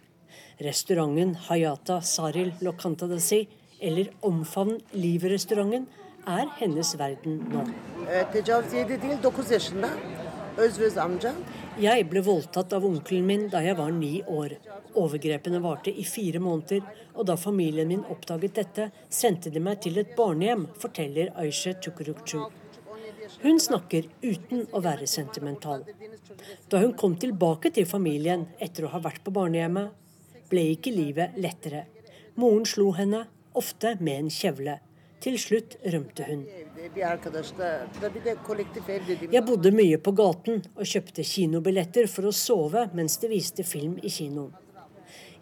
Restauranten 0.62 1.34
Hayata 1.50 2.00
Saril 2.06 2.54
Lokantadasi 2.64 3.48
eller 3.80 4.12
Omfavn 4.26 4.80
livrestauranten 4.94 5.88
er 6.26 6.50
hennes 6.60 6.96
verden 7.00 7.42
nå. 7.52 7.64
Jeg 11.82 12.06
ble 12.08 12.22
voldtatt 12.24 12.74
av 12.78 12.86
onkelen 12.88 13.26
min 13.28 13.48
da 13.52 13.60
jeg 13.66 13.76
var 13.76 13.92
ni 13.92 14.22
år. 14.24 14.56
Overgrepene 14.96 15.60
varte 15.64 15.92
i 15.92 16.06
fire 16.08 16.40
måneder, 16.40 16.86
og 17.16 17.28
da 17.28 17.36
familien 17.36 17.90
min 17.92 18.06
oppdaget 18.12 18.56
dette, 18.62 18.86
sendte 19.10 19.52
de 19.52 19.60
meg 19.60 19.82
til 19.84 20.00
et 20.00 20.16
barnehjem, 20.16 20.70
forteller 20.80 21.34
Aisha 21.42 21.76
Tukurukchu. 21.76 22.46
Hun 23.42 23.60
snakker 23.60 24.08
uten 24.24 24.64
å 24.72 24.82
være 24.86 25.08
sentimental. 25.10 25.84
Da 26.72 26.80
hun 26.80 26.96
kom 26.96 27.18
tilbake 27.20 27.74
til 27.76 27.88
familien 27.90 28.48
etter 28.62 28.88
å 28.88 28.94
ha 28.96 29.02
vært 29.04 29.24
på 29.26 29.34
barnehjemmet, 29.36 29.92
ble 30.50 30.70
ikke 30.76 30.94
livet 30.94 31.36
lettere. 31.42 31.88
Moren 32.40 32.68
slo 32.70 32.92
henne, 32.96 33.26
ofte 33.58 33.96
med 34.00 34.26
en 34.26 34.30
kjevle. 34.34 34.80
Til 35.24 35.40
slutt 35.42 35.78
rømte 35.94 36.28
hun. 36.28 36.44
Jeg 39.32 39.44
bodde 39.48 39.72
mye 39.74 39.98
på 39.98 40.14
gaten 40.20 40.62
og 40.76 40.86
kjøpte 40.86 41.26
kinobilletter 41.26 42.10
for 42.12 42.30
å 42.30 42.36
sove 42.36 42.86
mens 42.94 43.18
de 43.24 43.32
viste 43.32 43.66
film 43.66 43.98
i 44.04 44.12
kinoen. 44.14 44.54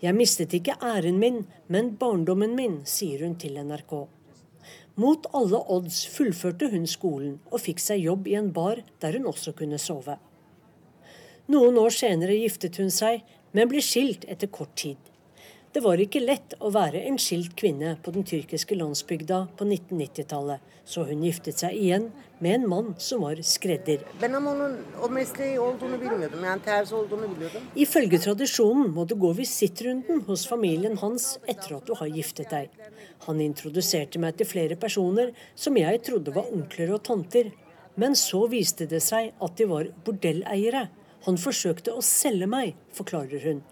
Jeg 0.04 0.16
mistet 0.18 0.54
ikke 0.56 0.76
æren 0.84 1.20
min, 1.20 1.46
men 1.72 1.94
barndommen 2.00 2.58
min, 2.58 2.82
sier 2.84 3.24
hun 3.24 3.38
til 3.40 3.56
NRK. 3.56 3.94
Mot 5.00 5.30
alle 5.34 5.62
odds 5.74 6.02
fullførte 6.12 6.68
hun 6.74 6.84
skolen 6.90 7.38
og 7.50 7.64
fikk 7.64 7.80
seg 7.82 8.04
jobb 8.04 8.28
i 8.30 8.36
en 8.40 8.52
bar 8.54 8.84
der 9.02 9.16
hun 9.18 9.30
også 9.32 9.56
kunne 9.58 9.80
sove. 9.82 10.18
Noen 11.52 11.80
år 11.80 11.96
senere 11.96 12.36
giftet 12.40 12.78
hun 12.80 12.92
seg, 12.94 13.24
men 13.56 13.72
ble 13.72 13.82
skilt 13.84 14.28
etter 14.32 14.52
kort 14.52 14.76
tid. 14.80 15.00
Det 15.74 15.82
var 15.82 15.98
ikke 15.98 16.20
lett 16.22 16.52
å 16.62 16.70
være 16.70 17.00
en 17.10 17.16
skilt 17.18 17.56
kvinne 17.58 17.96
på 18.06 18.12
den 18.14 18.26
tyrkiske 18.30 18.76
landsbygda 18.78 19.40
på 19.58 19.66
1990-tallet, 19.66 20.62
så 20.86 21.02
hun 21.08 21.24
giftet 21.26 21.64
seg 21.64 21.74
igjen 21.74 22.06
med 22.44 22.60
en 22.60 22.68
mann 22.70 22.92
som 23.02 23.24
var 23.26 23.42
skredder. 23.42 24.04
Ifølge 27.86 28.22
tradisjonen 28.28 28.94
må 28.94 29.08
du 29.10 29.16
gå 29.26 29.34
visittrunden 29.42 30.22
hos 30.30 30.46
familien 30.52 31.00
hans 31.02 31.28
etter 31.50 31.80
at 31.80 31.90
du 31.90 31.98
har 31.98 32.14
giftet 32.20 32.54
deg. 32.54 32.70
Han 33.26 33.42
introduserte 33.42 34.22
meg 34.22 34.38
til 34.38 34.52
flere 34.54 34.78
personer 34.78 35.34
som 35.56 35.82
jeg 35.82 36.06
trodde 36.06 36.38
var 36.38 36.54
onkler 36.54 36.94
og 36.94 37.06
tanter. 37.10 37.50
Men 37.98 38.14
så 38.14 38.46
viste 38.52 38.86
det 38.86 39.02
seg 39.02 39.34
at 39.42 39.58
de 39.58 39.72
var 39.74 39.90
bordelleiere. 40.06 40.86
Han 41.26 41.42
forsøkte 41.42 41.98
å 41.98 42.06
selge 42.06 42.46
meg, 42.60 42.76
forklarer 42.94 43.50
hun. 43.50 43.66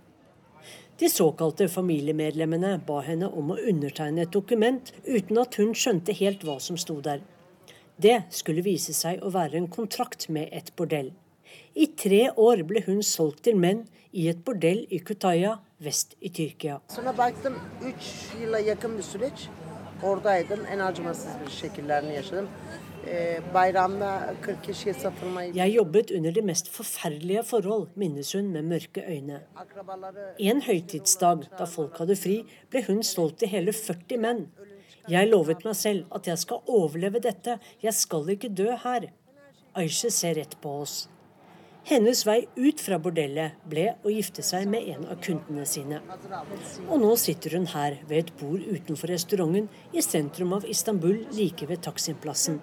De 1.01 1.09
såkalte 1.09 1.65
familiemedlemmene 1.67 2.75
ba 2.85 2.99
henne 3.01 3.25
om 3.33 3.47
å 3.49 3.55
undertegne 3.57 4.21
et 4.21 4.35
dokument 4.35 4.91
uten 5.07 5.39
at 5.41 5.55
hun 5.57 5.71
skjønte 5.73 6.13
helt 6.13 6.43
hva 6.45 6.59
som 6.61 6.77
sto 6.77 6.99
der. 7.01 7.23
Det 7.97 8.19
skulle 8.29 8.61
vise 8.61 8.93
seg 8.93 9.23
å 9.25 9.31
være 9.33 9.57
en 9.57 9.65
kontrakt 9.73 10.27
med 10.29 10.53
et 10.53 10.69
bordell. 10.77 11.09
I 11.73 11.87
tre 11.97 12.21
år 12.37 12.61
ble 12.69 12.83
hun 12.85 13.01
solgt 13.01 13.41
til 13.47 13.57
menn 13.57 13.81
i 14.13 14.27
et 14.29 14.45
bordell 14.45 14.83
i 14.93 15.01
Kutaya 15.01 15.55
vest 15.81 16.13
i 16.21 16.29
Tyrkia. 16.29 16.77
Jeg 25.55 25.73
jobbet 25.75 26.11
under 26.17 26.31
de 26.31 26.41
mest 26.45 26.69
forferdelige 26.73 27.43
forhold, 27.43 27.87
minnes 27.95 28.33
hun 28.33 28.49
med 28.53 28.61
mørke 28.69 29.03
øyne. 29.07 29.41
En 30.39 30.61
høytidsdag 30.61 31.47
da 31.57 31.65
folk 31.69 31.97
hadde 32.01 32.17
fri, 32.17 32.41
ble 32.69 32.83
hun 32.87 33.01
solgt 33.05 33.39
til 33.41 33.53
hele 33.53 33.73
40 33.73 34.21
menn. 34.21 34.43
Jeg 35.09 35.29
lovet 35.31 35.65
meg 35.65 35.75
selv 35.77 36.05
at 36.13 36.29
jeg 36.29 36.37
skal 36.37 36.61
overleve 36.69 37.21
dette, 37.23 37.57
jeg 37.81 37.93
skal 37.97 38.29
ikke 38.29 38.53
dø 38.53 38.69
her. 38.83 39.09
Aisha 39.75 40.09
ser 40.13 40.37
rett 40.37 40.57
på 40.61 40.81
oss. 40.83 41.07
Hennes 41.84 42.22
vei 42.28 42.46
ut 42.56 42.82
fra 42.82 43.00
bordellet 43.02 43.58
ble 43.67 43.88
å 44.06 44.12
gifte 44.13 44.44
seg 44.46 44.67
med 44.70 44.86
en 44.94 45.08
av 45.10 45.17
kundene 45.26 45.63
sine. 45.65 45.98
Og 46.88 47.02
nå 47.02 47.15
sitter 47.17 47.56
hun 47.58 47.65
her 47.74 47.98
ved 48.06 48.17
et 48.20 48.34
bord 48.38 48.62
utenfor 48.62 49.10
restauranten 49.10 49.65
i 49.91 50.04
sentrum 50.06 50.54
av 50.54 50.67
Istanbul, 50.70 51.24
like 51.34 51.65
ved 51.67 51.82
Taksim-plassen. 51.82 52.60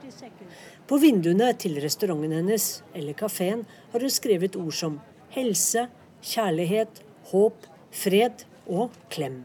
På 0.89 1.01
vinduene 1.03 1.51
til 1.59 1.81
restauranten 1.83 2.37
hennes, 2.39 2.69
eller 2.95 3.17
kafeen, 3.19 3.65
har 3.93 4.07
hun 4.07 4.15
skrevet 4.15 4.57
ord 4.57 4.77
som 4.79 5.01
helse, 5.35 5.89
kjærlighet, 6.23 7.03
håp, 7.33 7.67
fred 7.91 8.45
og 8.71 8.95
klem. 9.11 9.43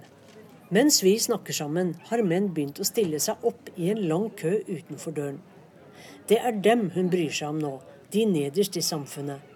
Mens 0.74 1.02
vi 1.04 1.16
snakker 1.20 1.54
sammen, 1.54 1.96
har 2.12 2.22
menn 2.26 2.52
begynt 2.54 2.80
å 2.82 2.88
stille 2.88 3.20
seg 3.22 3.42
opp 3.46 3.74
i 3.76 3.90
en 3.94 4.06
lang 4.10 4.30
kø 4.38 4.54
utenfor 4.70 5.18
døren. 5.18 5.42
Det 6.30 6.38
er 6.40 6.62
dem 6.62 6.92
hun 6.94 7.10
bryr 7.12 7.34
seg 7.34 7.52
om 7.56 7.60
nå, 7.62 7.74
de 8.14 8.24
nederst 8.30 8.78
i 8.78 8.86
samfunnet. 8.86 9.53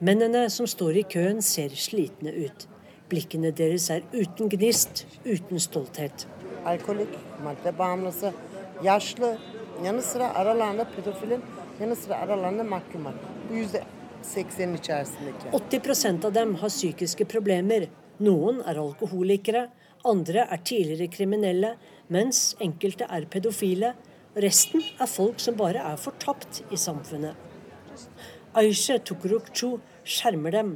Mennene 0.00 0.50
som 0.52 0.66
står 0.68 0.98
i 1.00 1.02
køen, 1.08 1.38
ser 1.40 1.72
slitne 1.72 2.28
ut. 2.44 2.66
Blikkene 3.08 3.48
deres 3.56 3.86
er 3.88 4.02
uten 4.12 4.50
gnist, 4.52 5.06
uten 5.24 5.56
stolthet. 5.56 6.26
Alkolik, 6.64 7.08
madde 7.44 7.72
yaşlı, 8.82 9.38
yanı 9.84 10.02
sıra 10.02 10.34
aralarında 10.34 10.84
pedofilin, 10.84 11.42
yanı 11.80 11.96
sıra 11.96 12.16
aralarında 12.16 12.64
mahkumlar. 12.64 13.14
Bu 13.50 13.54
yüzde 13.54 13.82
80'in 14.24 14.74
içerisindeki. 14.74 15.46
80 15.78 16.22
av 16.24 16.34
dem 16.34 16.54
har 16.54 16.68
psykiske 16.68 17.24
problemer. 17.24 17.88
Noen 18.20 18.62
er 18.66 18.76
alkoholikere, 18.76 19.70
andre 20.04 20.46
er 20.50 20.64
tidligere 20.64 21.10
kriminelle, 21.10 21.76
mens 22.08 22.54
enkelte 22.60 23.06
er 23.08 23.24
pedofile. 23.24 23.94
Resten 24.36 24.82
er 25.00 25.06
folk 25.06 25.40
som 25.40 25.58
bare 25.58 25.78
er 25.78 25.96
fortapt 25.96 26.62
i 26.70 26.76
samfunnet. 26.76 27.45
Aisha 28.56 28.96
Tukurukchu 28.98 29.74
skjermer 30.02 30.54
dem. 30.54 30.68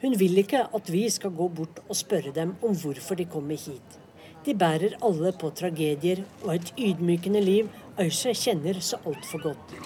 Hun 0.00 0.14
vil 0.16 0.38
ikke 0.40 0.62
at 0.78 0.88
vi 0.88 1.02
skal 1.12 1.34
gå 1.36 1.48
bort 1.58 1.82
og 1.90 1.96
spørre 1.98 2.32
dem 2.32 2.54
om 2.64 2.72
hvorfor 2.72 3.18
de 3.18 3.26
kommer 3.28 3.60
hit. 3.60 3.98
De 4.46 4.54
bærer 4.56 4.96
alle 5.04 5.32
på 5.36 5.50
tragedier 5.50 6.24
og 6.42 6.54
et 6.54 6.72
ydmykende 6.78 7.42
liv 7.44 7.68
Aisha 8.00 8.32
kjenner 8.32 8.80
så 8.80 8.96
altfor 9.04 9.44
godt. 9.44 9.76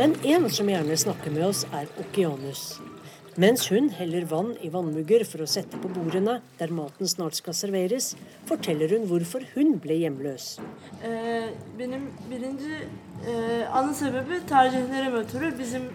Men 0.00 0.16
en 0.24 0.48
som 0.48 0.72
gjerne 0.72 0.96
snakker 0.96 1.36
med 1.36 1.50
oss, 1.50 1.66
er 1.68 1.90
Okeanus. 2.00 2.78
Mens 3.38 3.68
hun 3.70 3.86
heller 3.94 4.24
vann 4.26 4.56
i 4.66 4.68
vannmugger 4.74 5.22
for 5.22 5.44
å 5.44 5.46
sette 5.46 5.78
på 5.78 5.88
bordene 5.94 6.40
der 6.58 6.72
maten 6.74 7.06
snart 7.06 7.36
skal 7.38 7.54
serveres, 7.54 8.16
forteller 8.48 8.90
hun 8.90 9.04
hvorfor 9.06 9.44
hun 9.52 9.76
ble 9.78 9.94
hjemløs. 10.00 10.56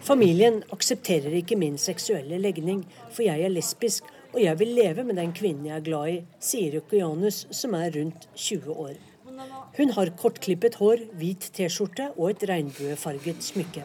Familien 0.08 0.62
aksepterer 0.78 1.36
ikke 1.42 1.60
min 1.60 1.76
seksuelle 1.76 2.40
legning, 2.40 2.86
for 3.12 3.28
jeg 3.28 3.44
er 3.44 3.52
lesbisk 3.52 4.08
og 4.34 4.40
jeg 4.42 4.60
vil 4.64 4.72
leve 4.80 5.04
med 5.04 5.20
den 5.20 5.36
kvinnen 5.36 5.68
jeg 5.68 5.76
er 5.82 5.86
glad 5.86 6.14
i, 6.14 6.18
sier 6.42 6.80
Okeanus, 6.80 7.44
som 7.52 7.76
er 7.78 7.92
rundt 8.00 8.30
20 8.34 8.80
år. 8.88 8.96
Hun 9.76 9.94
har 9.98 10.16
kortklippet 10.16 10.80
hår, 10.80 11.10
hvit 11.20 11.52
T-skjorte 11.60 12.14
og 12.16 12.32
et 12.32 12.48
regnbuefarget 12.50 13.44
smykke. 13.46 13.84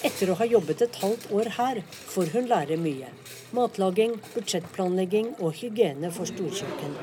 Etter 0.00 0.30
å 0.32 0.34
ha 0.38 0.46
jobbet 0.48 0.80
et 0.80 0.94
halvt 1.02 1.26
år 1.36 1.48
her, 1.58 1.78
får 2.08 2.30
hun 2.32 2.46
lære 2.48 2.78
mye. 2.80 3.10
Matlaging, 3.52 4.14
budsjettplanlegging 4.32 5.34
og 5.44 5.52
hygiene 5.58 6.08
for 6.14 6.30
storkjøkken. 6.30 6.94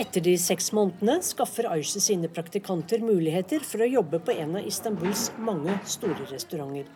Etter 0.00 0.24
de 0.24 0.32
seks 0.40 0.70
månedene 0.72 1.18
skaffer 1.22 1.68
Aisha 1.68 2.00
sine 2.00 2.30
praktikanter 2.32 3.04
muligheter 3.04 3.60
for 3.68 3.84
å 3.84 3.90
jobbe 3.90 4.22
på 4.24 4.32
en 4.40 4.56
av 4.56 4.70
Istanbuls 4.70 5.26
mange 5.36 5.76
store 5.84 6.24
restauranter. 6.30 6.88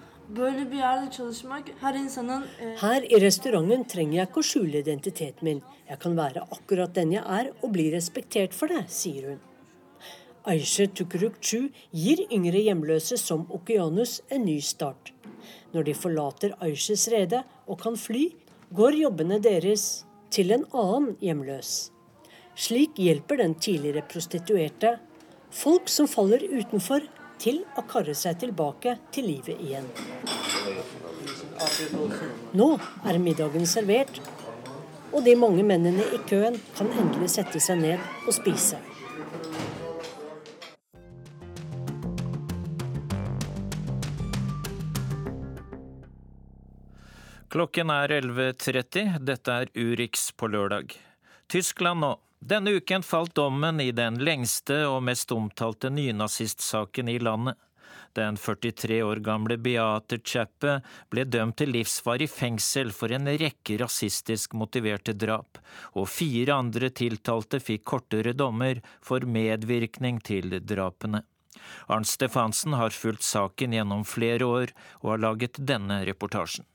Her 2.80 3.04
i 3.04 3.20
restauranten 3.20 3.84
trenger 3.92 4.16
jeg 4.18 4.30
ikke 4.30 4.40
å 4.40 4.48
skjule 4.48 4.80
identiteten 4.80 5.44
min. 5.50 5.62
Jeg 5.92 6.00
kan 6.00 6.16
være 6.16 6.48
akkurat 6.56 6.96
den 6.96 7.12
jeg 7.18 7.24
er, 7.36 7.52
og 7.60 7.76
bli 7.76 7.90
respektert 7.92 8.56
for 8.56 8.72
det, 8.72 8.86
sier 8.92 9.34
hun. 9.34 9.44
Aisha 10.48 10.88
Tukurukchu 10.88 11.68
gir 11.92 12.24
yngre 12.32 12.64
hjemløse 12.64 13.20
som 13.20 13.44
Okeanus 13.52 14.22
en 14.32 14.46
ny 14.48 14.58
start. 14.64 15.12
Når 15.74 15.88
de 15.88 15.94
forlater 15.94 16.54
Aishas 16.64 17.08
rede 17.12 17.42
og 17.66 17.80
kan 17.82 17.96
fly, 18.00 18.28
går 18.74 18.96
jobbene 19.02 19.38
deres 19.42 20.04
til 20.32 20.52
en 20.56 20.64
annen 20.72 21.14
hjemløs. 21.20 21.90
Slik 22.58 22.98
hjelper 22.98 23.38
den 23.40 23.54
tidligere 23.54 24.02
prostituerte 24.08 24.96
folk 25.54 25.88
som 25.88 26.08
faller 26.10 26.42
utenfor, 26.42 27.06
til 27.38 27.60
å 27.78 27.84
karre 27.86 28.16
seg 28.18 28.40
tilbake 28.42 28.96
til 29.14 29.28
livet 29.30 29.60
igjen. 29.62 29.86
Nå 32.58 32.66
er 33.06 33.20
middagen 33.22 33.66
servert, 33.70 34.18
og 35.12 35.22
de 35.22 35.36
mange 35.38 35.62
mennene 35.62 36.02
i 36.16 36.18
køen 36.26 36.58
kan 36.74 36.90
endelig 36.90 37.30
sette 37.38 37.62
seg 37.62 37.78
ned 37.78 38.26
og 38.26 38.34
spise. 38.34 38.82
Klokken 47.48 47.88
er 47.90 48.12
11.30. 48.12 49.18
Dette 49.24 49.52
er 49.52 49.70
Urix 49.72 50.32
på 50.36 50.50
lørdag. 50.52 50.92
Tyskland 51.48 52.04
nå. 52.04 52.10
Denne 52.44 52.74
uken 52.76 53.02
falt 53.02 53.32
dommen 53.34 53.80
i 53.80 53.88
den 53.90 54.18
lengste 54.20 54.82
og 54.84 55.00
mest 55.06 55.32
omtalte 55.32 55.88
nynazistsaken 55.88 57.08
i 57.08 57.16
landet. 57.18 57.56
Den 58.12 58.36
43 58.36 59.00
år 59.02 59.22
gamle 59.24 59.56
Beate 59.56 60.20
Chappe 60.20 60.76
ble 61.08 61.24
dømt 61.24 61.56
til 61.62 61.72
livsvarig 61.72 62.28
fengsel 62.28 62.92
for 62.92 63.16
en 63.16 63.32
rekke 63.40 63.80
rasistisk 63.80 64.52
motiverte 64.52 65.16
drap, 65.16 65.56
og 65.96 66.08
fire 66.12 66.60
andre 66.60 66.92
tiltalte 66.92 67.64
fikk 67.64 67.88
kortere 67.96 68.36
dommer 68.36 68.84
for 69.00 69.24
medvirkning 69.24 70.20
til 70.20 70.60
drapene. 70.60 71.24
Arnt 71.88 72.12
Stefansen 72.12 72.76
har 72.76 72.92
fulgt 72.92 73.24
saken 73.24 73.72
gjennom 73.72 74.04
flere 74.04 74.44
år 74.44 74.74
og 75.00 75.14
har 75.14 75.30
laget 75.30 75.64
denne 75.64 76.04
reportasjen. 76.04 76.68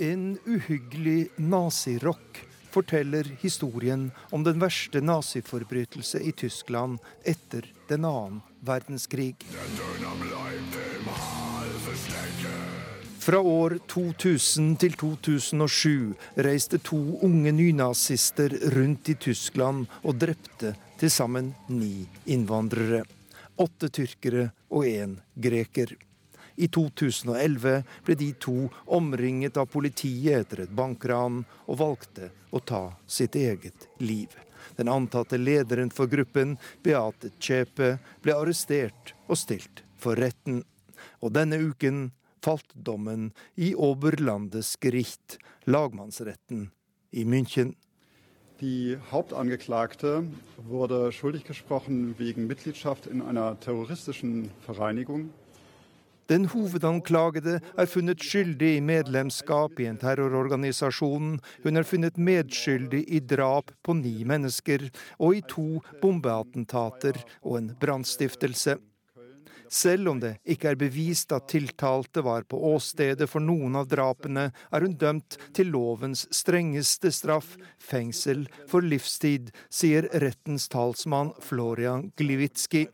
En 0.00 0.38
uhyggelig 0.46 1.28
nazirock 1.36 2.46
forteller 2.70 3.36
historien 3.40 4.10
om 4.30 4.44
den 4.44 4.60
verste 4.62 5.00
naziforbrytelse 5.00 6.20
i 6.22 6.32
Tyskland 6.32 6.98
etter 7.24 7.66
den 7.88 8.04
annen 8.04 8.38
verdenskrig. 8.60 9.34
Fra 13.18 13.40
år 13.40 13.78
2000 13.90 14.78
til 14.78 14.94
2007 15.02 16.14
reiste 16.46 16.78
to 16.78 17.02
unge 17.26 17.52
nynazister 17.52 18.54
rundt 18.78 19.10
i 19.10 19.18
Tyskland 19.18 19.90
og 20.02 20.22
drepte 20.22 20.76
til 21.00 21.10
sammen 21.10 21.56
ni 21.68 22.06
innvandrere. 22.30 23.02
Åtte 23.58 23.90
tyrkere 23.90 24.52
og 24.70 24.86
én 24.86 25.18
greker. 25.34 25.98
I 26.58 26.66
2011 26.66 27.84
ble 28.04 28.14
de 28.18 28.32
to 28.42 28.66
omringet 28.98 29.56
av 29.60 29.68
politiet 29.70 30.40
etter 30.40 30.64
et 30.64 30.74
bankran, 30.74 31.44
og 31.70 31.78
valgte 31.78 32.32
å 32.50 32.58
ta 32.58 32.82
sitt 33.06 33.38
eget 33.38 33.86
liv. 34.02 34.34
Den 34.76 34.90
antatte 34.90 35.38
lederen 35.38 35.92
for 35.94 36.10
gruppen, 36.10 36.56
Beate 36.82 37.30
Chepe, 37.38 37.98
ble 38.22 38.34
arrestert 38.34 39.14
og 39.28 39.38
stilt 39.38 39.84
for 39.98 40.18
retten. 40.18 40.64
Og 41.22 41.34
denne 41.38 41.60
uken 41.62 42.08
falt 42.42 42.74
dommen 42.74 43.30
i 43.54 43.74
Oberlandesgericht, 43.74 45.38
lagmannsretten 45.66 46.70
i 47.10 47.24
München. 47.24 47.76
Die 48.60 48.98
Hauptangeklagte 49.12 50.24
wurde 50.56 51.12
schuldig 51.12 51.44
gesprochen 51.44 52.16
wegen 52.18 52.48
Mitgliedschaft 52.48 53.06
in 53.06 53.22
einer 53.22 53.58
terroristischen 53.60 54.50
Vereinigung. 54.66 55.30
Den 56.28 56.44
hovedanklagede 56.52 57.54
er 57.80 57.88
funnet 57.88 58.20
skyldig 58.20 58.74
i 58.76 58.82
medlemskap 58.84 59.78
i 59.80 59.86
en 59.88 59.96
terrororganisasjon. 60.00 61.38
Hun 61.64 61.80
er 61.80 61.88
funnet 61.88 62.18
medskyldig 62.20 63.00
i 63.08 63.22
drap 63.24 63.72
på 63.80 63.96
ni 63.96 64.26
mennesker 64.28 64.90
og 65.16 65.38
i 65.38 65.40
to 65.48 65.80
bombeattentater 66.02 67.16
og 67.40 67.56
en 67.62 67.70
brannstiftelse. 67.80 68.76
Selv 69.68 70.08
om 70.12 70.20
det 70.20 70.34
ikke 70.48 70.70
er 70.72 70.78
bevist 70.80 71.32
at 71.36 71.48
tiltalte 71.52 72.22
var 72.24 72.44
på 72.48 72.60
åstedet 72.74 73.28
for 73.28 73.44
noen 73.44 73.76
av 73.76 73.88
drapene, 73.88 74.48
er 74.52 74.84
hun 74.84 74.96
dømt 75.00 75.36
til 75.56 75.72
lovens 75.72 76.26
strengeste 76.32 77.12
straff, 77.12 77.54
fengsel 77.76 78.46
for 78.68 78.84
livstid, 78.84 79.52
sier 79.68 80.08
rettens 80.24 80.68
talsmann 80.72 81.34
Florian 81.44 82.08
Glivitski. 82.16 82.86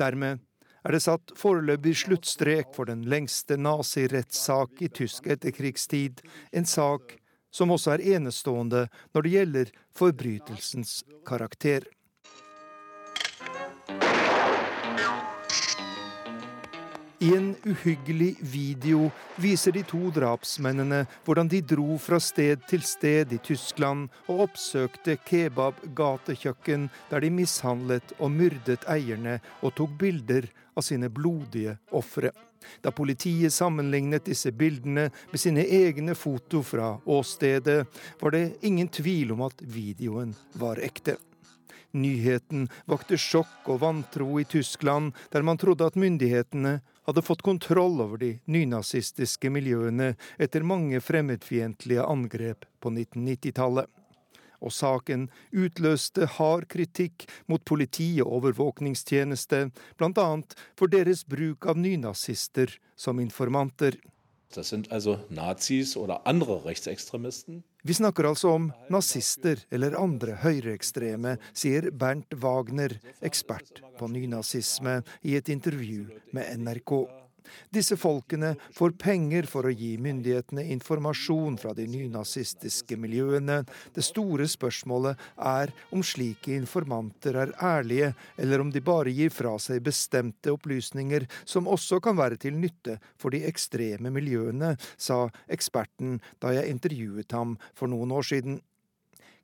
Dermed 0.00 0.40
er 0.84 0.94
det 0.94 1.02
satt 1.04 1.32
foreløpig 1.38 1.94
sluttstrek 2.04 2.72
for 2.76 2.88
den 2.90 3.04
lengste 3.10 3.58
nazirettssak 3.60 4.80
i 4.80 4.88
tysk 4.88 5.28
etterkrigstid, 5.30 6.22
en 6.52 6.68
sak 6.68 7.16
som 7.52 7.72
også 7.74 7.96
er 7.96 8.04
enestående 8.16 8.86
når 9.14 9.26
det 9.26 9.32
gjelder 9.34 9.72
forbrytelsens 9.96 11.00
karakter. 11.26 11.84
I 17.22 17.36
en 17.36 17.56
uhyggelig 17.64 18.36
video 18.40 19.10
viser 19.36 19.74
de 19.76 19.82
to 19.84 19.98
drapsmennene 20.16 21.02
hvordan 21.26 21.50
de 21.52 21.58
dro 21.60 21.98
fra 22.00 22.16
sted 22.16 22.62
til 22.70 22.80
sted 22.80 23.34
i 23.36 23.38
Tyskland 23.44 24.06
og 24.24 24.46
oppsøkte 24.46 25.18
kebab-gatekjøkken 25.28 26.86
der 27.10 27.20
de 27.20 27.28
mishandlet 27.36 28.14
og 28.16 28.32
myrdet 28.32 28.88
eierne 28.88 29.36
og 29.60 29.74
tok 29.76 29.92
bilder 30.00 30.48
av 30.72 30.86
sine 30.86 31.12
blodige 31.12 31.76
ofre. 31.92 32.32
Da 32.80 32.88
politiet 32.88 33.52
sammenlignet 33.52 34.24
disse 34.24 34.48
bildene 34.56 35.10
med 35.12 35.42
sine 35.44 35.66
egne 35.68 36.16
foto 36.16 36.62
fra 36.64 36.94
åstedet, 37.04 37.82
var 38.20 38.32
det 38.32 38.46
ingen 38.64 38.88
tvil 38.88 39.36
om 39.36 39.44
at 39.44 39.60
videoen 39.60 40.32
var 40.56 40.80
ekte. 40.80 41.18
Nyheten 41.92 42.68
vakte 42.88 43.18
sjokk 43.18 43.68
og 43.68 43.80
vantro 43.82 44.38
i 44.40 44.46
Tyskland, 44.48 45.12
der 45.32 45.42
man 45.42 45.58
trodde 45.58 45.84
at 45.84 45.98
myndighetene 45.98 46.78
hadde 47.10 47.24
fått 47.26 47.42
kontroll 47.42 48.00
over 48.00 48.20
de 48.22 48.34
nynazistiske 48.46 49.50
miljøene 49.50 50.12
etter 50.38 50.62
mange 50.66 51.00
fremmedfiendtlige 51.02 52.04
angrep 52.06 52.66
på 52.80 52.92
1990-tallet. 52.94 53.90
Og 54.60 54.74
saken 54.76 55.26
utløste 55.56 56.28
hard 56.36 56.66
kritikk 56.70 57.24
mot 57.48 57.64
politi 57.64 58.12
og 58.20 58.34
overvåkningstjeneste, 58.38 59.70
bl.a. 59.98 60.28
for 60.78 60.92
deres 60.92 61.24
bruk 61.24 61.66
av 61.66 61.80
nynazister 61.80 62.76
som 62.94 63.22
informanter. 63.24 63.96
Det 64.54 64.66
sind 64.66 64.90
altså 64.90 65.18
Nazis 65.30 65.96
oder 65.96 66.20
andere 66.28 66.60
Rechtsextremisten. 66.66 67.62
Vi 67.82 67.94
snakker 67.94 68.26
altså 68.28 68.50
om 68.58 68.66
nazister 68.92 69.62
eller 69.72 69.96
andre 69.96 70.34
høyreekstreme, 70.42 71.38
sier 71.56 71.88
Bernt 71.96 72.34
Wagner, 72.42 72.92
ekspert 73.24 73.80
på 73.96 74.08
nynazisme, 74.12 75.00
i 75.24 75.38
et 75.38 75.48
intervju 75.48 76.10
med 76.36 76.60
NRK. 76.60 76.92
Disse 77.72 77.96
folkene 78.00 78.54
får 78.76 78.94
penger 79.00 79.48
for 79.50 79.66
å 79.66 79.72
gi 79.74 79.92
myndighetene 80.02 80.64
informasjon 80.76 81.58
fra 81.60 81.74
de 81.76 81.86
nynazistiske 81.90 82.98
miljøene. 83.00 83.60
Det 83.94 84.04
store 84.06 84.48
spørsmålet 84.50 85.20
er 85.50 85.74
om 85.94 86.04
slike 86.06 86.54
informanter 86.56 87.38
er 87.42 87.54
ærlige, 87.56 88.12
eller 88.40 88.64
om 88.64 88.72
de 88.72 88.84
bare 88.84 89.14
gir 89.14 89.32
fra 89.34 89.56
seg 89.62 89.84
bestemte 89.86 90.52
opplysninger 90.54 91.28
som 91.44 91.68
også 91.70 92.00
kan 92.04 92.18
være 92.20 92.40
til 92.40 92.58
nytte 92.58 92.98
for 93.20 93.34
de 93.34 93.44
ekstreme 93.48 94.12
miljøene, 94.14 94.76
sa 94.96 95.26
eksperten 95.50 96.18
da 96.42 96.54
jeg 96.56 96.74
intervjuet 96.74 97.32
ham 97.36 97.56
for 97.74 97.90
noen 97.90 98.12
år 98.16 98.26
siden. 98.32 98.60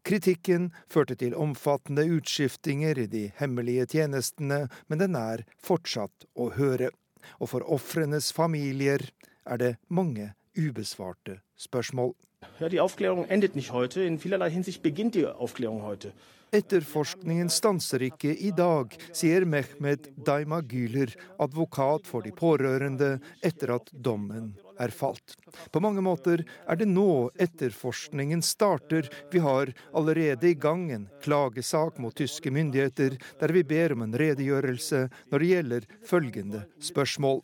Kritikken 0.07 0.69
førte 0.87 1.17
til 1.19 1.35
omfattende 1.35 2.05
utskiftinger 2.15 3.01
i 3.03 3.09
de 3.11 3.25
hemmelige 3.41 3.89
tjenestene, 3.97 4.69
men 4.87 5.01
den 5.03 5.19
er 5.19 5.43
fortsatt 5.59 6.29
å 6.39 6.53
høre 6.55 6.93
og 7.41 7.51
for 7.53 7.67
ofrenes 7.67 8.33
familier 8.33 9.03
er 9.47 9.57
det 9.63 9.77
mange 9.89 10.33
ubesvarte 10.57 11.41
spørsmål. 11.57 12.15
Ja, 12.61 12.69
die 12.69 12.81
Aufklärung 12.81 13.27
endet 13.29 13.55
nicht 13.55 13.73
heute. 13.73 14.05
In 14.05 14.19
vielerlei 14.19 14.51
Hinsicht 14.51 14.83
beginnt 14.83 15.15
die 15.15 15.27
Aufklärung 15.27 15.83
heute. 15.83 16.13
Etterforskningen 16.53 17.49
stanser 17.51 18.01
ikke 18.07 18.31
i 18.33 18.53
dag, 18.55 18.95
sier 19.13 19.45
Mehmed 19.45 20.13
Daima-Güler, 20.17 21.11
advokat 21.43 22.07
for 22.07 22.23
de 22.23 22.31
pårørende, 22.33 23.19
etter 23.43 23.75
at 23.75 23.91
dommen 23.93 24.55
er 24.79 24.93
falt. 24.95 25.37
På 25.73 25.81
mange 25.81 26.03
måter 26.05 26.45
er 26.69 26.79
det 26.79 26.89
nå 26.91 27.31
etterforskningen 27.43 28.43
starter. 28.45 29.09
Vi 29.33 29.43
har 29.45 29.73
allerede 29.97 30.51
i 30.51 30.55
gang 30.55 30.91
en 30.93 31.09
klagesak 31.25 31.99
mot 32.03 32.17
tyske 32.17 32.51
myndigheter, 32.51 33.19
der 33.41 33.55
vi 33.55 33.65
ber 33.65 33.97
om 33.97 34.07
en 34.07 34.17
redegjørelse 34.17 35.07
når 35.33 35.43
det 35.43 35.53
gjelder 35.53 35.91
følgende 36.07 36.65
spørsmål. 36.83 37.43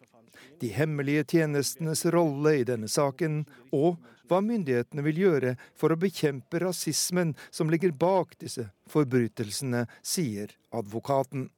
De 0.62 0.70
hemmelige 0.70 1.24
tjenestenes 1.34 2.04
rolle 2.14 2.56
i 2.60 2.66
denne 2.66 2.88
saken, 2.90 3.42
og 3.74 3.98
hva 4.30 4.38
myndighetene 4.44 5.02
vil 5.04 5.18
gjøre 5.24 5.56
for 5.78 5.92
å 5.92 5.98
bekjempe 5.98 6.60
rasismen 6.62 7.34
som 7.50 7.70
ligger 7.72 7.92
bak 7.92 8.36
disse 8.40 8.68
forbrytelsene, 8.92 9.86
sier 10.00 10.54
advokaten. 10.72 11.50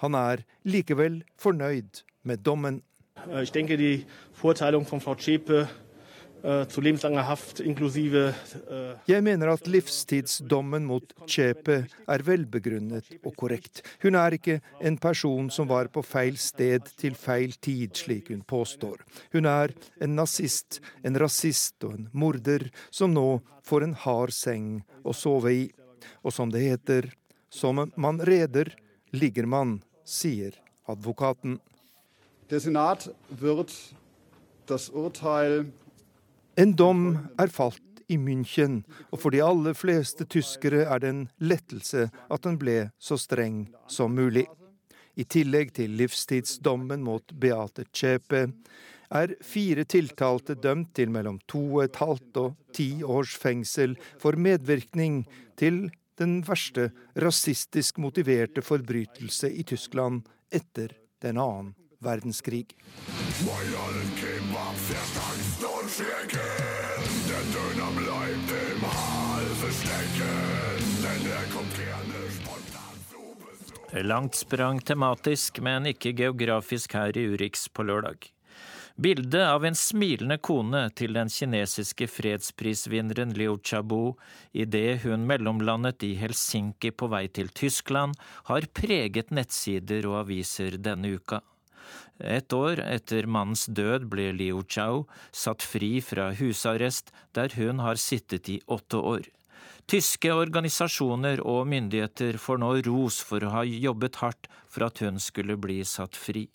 Han 0.00 0.16
er 0.16 0.44
likevel 0.64 1.22
fornøyd 1.40 2.02
med 2.26 2.44
dommen. 2.46 2.80
Jeg 3.26 3.52
denke, 3.52 3.76
die 3.76 4.04
Vorteilung 4.32 4.86
von 4.86 5.00
Frau 5.00 5.14
Zschäpe 5.14 5.68
äh, 6.42 6.66
zu 6.68 6.80
lebenslanger 6.80 7.26
Haft 7.26 7.60
inklusive 7.60 8.34
äh, 8.70 9.12
Jeg 9.12 9.22
mener 9.22 9.48
at 9.48 9.66
livstidsdommen 9.66 10.84
mot 10.84 11.14
Chepe 11.26 11.86
er 12.06 12.26
velbegrunnet 12.26 13.18
og 13.24 13.36
korrekt. 13.36 13.82
Hun 14.02 14.14
er 14.14 14.36
ikke 14.38 14.60
en 14.80 14.98
person 14.98 15.50
som 15.50 15.68
var 15.68 15.88
på 15.88 16.04
feil 16.06 16.38
sted 16.38 16.86
til 16.96 17.18
feil 17.18 17.56
tid, 17.58 17.96
slik 17.96 18.30
hun 18.30 18.44
påstår. 18.46 19.02
Hun 19.32 19.46
er 19.46 19.74
en 20.00 20.16
nazist, 20.16 20.80
en 21.02 21.18
rasist 21.18 21.82
og 21.84 21.98
en 21.98 22.08
morder 22.12 22.68
som 22.90 23.14
nå 23.14 23.40
får 23.66 23.88
en 23.88 23.96
hard 24.06 24.34
seng 24.34 24.70
å 25.02 25.14
sove 25.16 25.52
i. 25.52 25.64
Og 26.22 26.32
som 26.32 26.52
det 26.52 26.62
heter, 26.62 27.10
som 27.50 27.80
man 27.96 28.20
reder, 28.22 28.70
ligger 29.10 29.46
man, 29.50 29.80
sier 30.04 30.54
advokaten. 30.86 31.58
Der 32.50 32.60
Senat 32.60 33.10
wird 33.30 33.72
das 34.66 34.88
Urteil 34.88 35.66
en 36.56 36.72
dom 36.72 37.28
er 37.36 37.50
falt 37.52 37.82
i 38.08 38.16
München, 38.16 38.78
og 39.12 39.20
for 39.20 39.34
de 39.34 39.42
aller 39.44 39.74
fleste 39.76 40.24
tyskere 40.24 40.86
er 40.86 41.02
det 41.02 41.10
en 41.12 41.24
lettelse 41.36 42.06
at 42.32 42.46
den 42.46 42.56
ble 42.56 42.76
så 42.96 43.18
streng 43.20 43.66
som 43.92 44.14
mulig. 44.16 44.46
I 45.20 45.26
tillegg 45.28 45.74
til 45.76 45.98
livstidsdommen 45.98 47.04
mot 47.04 47.34
Beate 47.36 47.84
Zschäpe 47.90 48.46
er 49.12 49.36
fire 49.44 49.84
tiltalte 49.84 50.56
dømt 50.56 50.94
til 50.96 51.12
mellom 51.12 51.42
to 51.50 51.62
og 51.74 51.84
et 51.84 52.00
halvt 52.00 52.40
og 52.40 52.56
ti 52.72 53.02
års 53.04 53.36
fengsel 53.36 53.98
for 54.22 54.38
medvirkning 54.38 55.24
til 55.60 55.88
den 56.16 56.38
verste 56.46 56.92
rasistisk 57.20 57.98
motiverte 57.98 58.64
forbrytelse 58.64 59.52
i 59.52 59.66
Tyskland 59.66 60.24
etter 60.48 60.96
den 61.20 61.36
annen 61.36 61.74
verdenskrig. 62.06 62.76
Langt 73.92 74.34
sprang 74.34 74.80
tematisk, 74.80 75.60
men 75.60 75.86
ikke 75.86 76.12
geografisk 76.12 76.96
her 76.98 77.16
i 77.16 77.28
Urix 77.32 77.68
på 77.68 77.86
lørdag. 77.86 78.32
Bildet 78.96 79.42
av 79.44 79.64
en 79.68 79.74
smilende 79.76 80.38
kone 80.40 80.86
til 80.96 81.12
den 81.12 81.28
kinesiske 81.28 82.06
fredsprisvinneren 82.08 83.34
Liu 83.36 83.58
Xiaobo 83.60 84.14
idet 84.56 85.02
hun 85.02 85.26
mellomlandet 85.28 86.06
i 86.08 86.14
Helsinki 86.16 86.94
på 86.96 87.10
vei 87.12 87.26
til 87.28 87.52
Tyskland, 87.52 88.16
har 88.48 88.68
preget 88.72 89.34
nettsider 89.36 90.08
og 90.08 90.22
aviser 90.22 90.78
denne 90.80 91.12
uka. 91.12 91.42
Et 92.18 92.52
år 92.56 92.80
etter 92.84 93.28
mannens 93.28 93.66
død 93.68 94.08
ble 94.12 94.30
Liu 94.36 94.62
Chao 94.68 95.04
satt 95.32 95.62
fri 95.62 95.98
fra 96.00 96.30
husarrest, 96.38 97.12
der 97.36 97.52
hun 97.58 97.82
har 97.84 98.00
sittet 98.00 98.48
i 98.48 98.60
åtte 98.66 99.00
år. 99.00 99.28
Tyske 99.86 100.32
organisasjoner 100.34 101.44
og 101.46 101.68
myndigheter 101.70 102.40
får 102.42 102.58
nå 102.58 102.72
ros 102.88 103.20
for 103.22 103.44
å 103.44 103.52
ha 103.54 103.62
jobbet 103.66 104.18
hardt 104.22 104.48
for 104.66 104.88
at 104.88 104.98
hun 105.04 105.20
skulle 105.22 105.54
bli 105.60 105.82
satt 105.86 106.18
fri. 106.18 106.48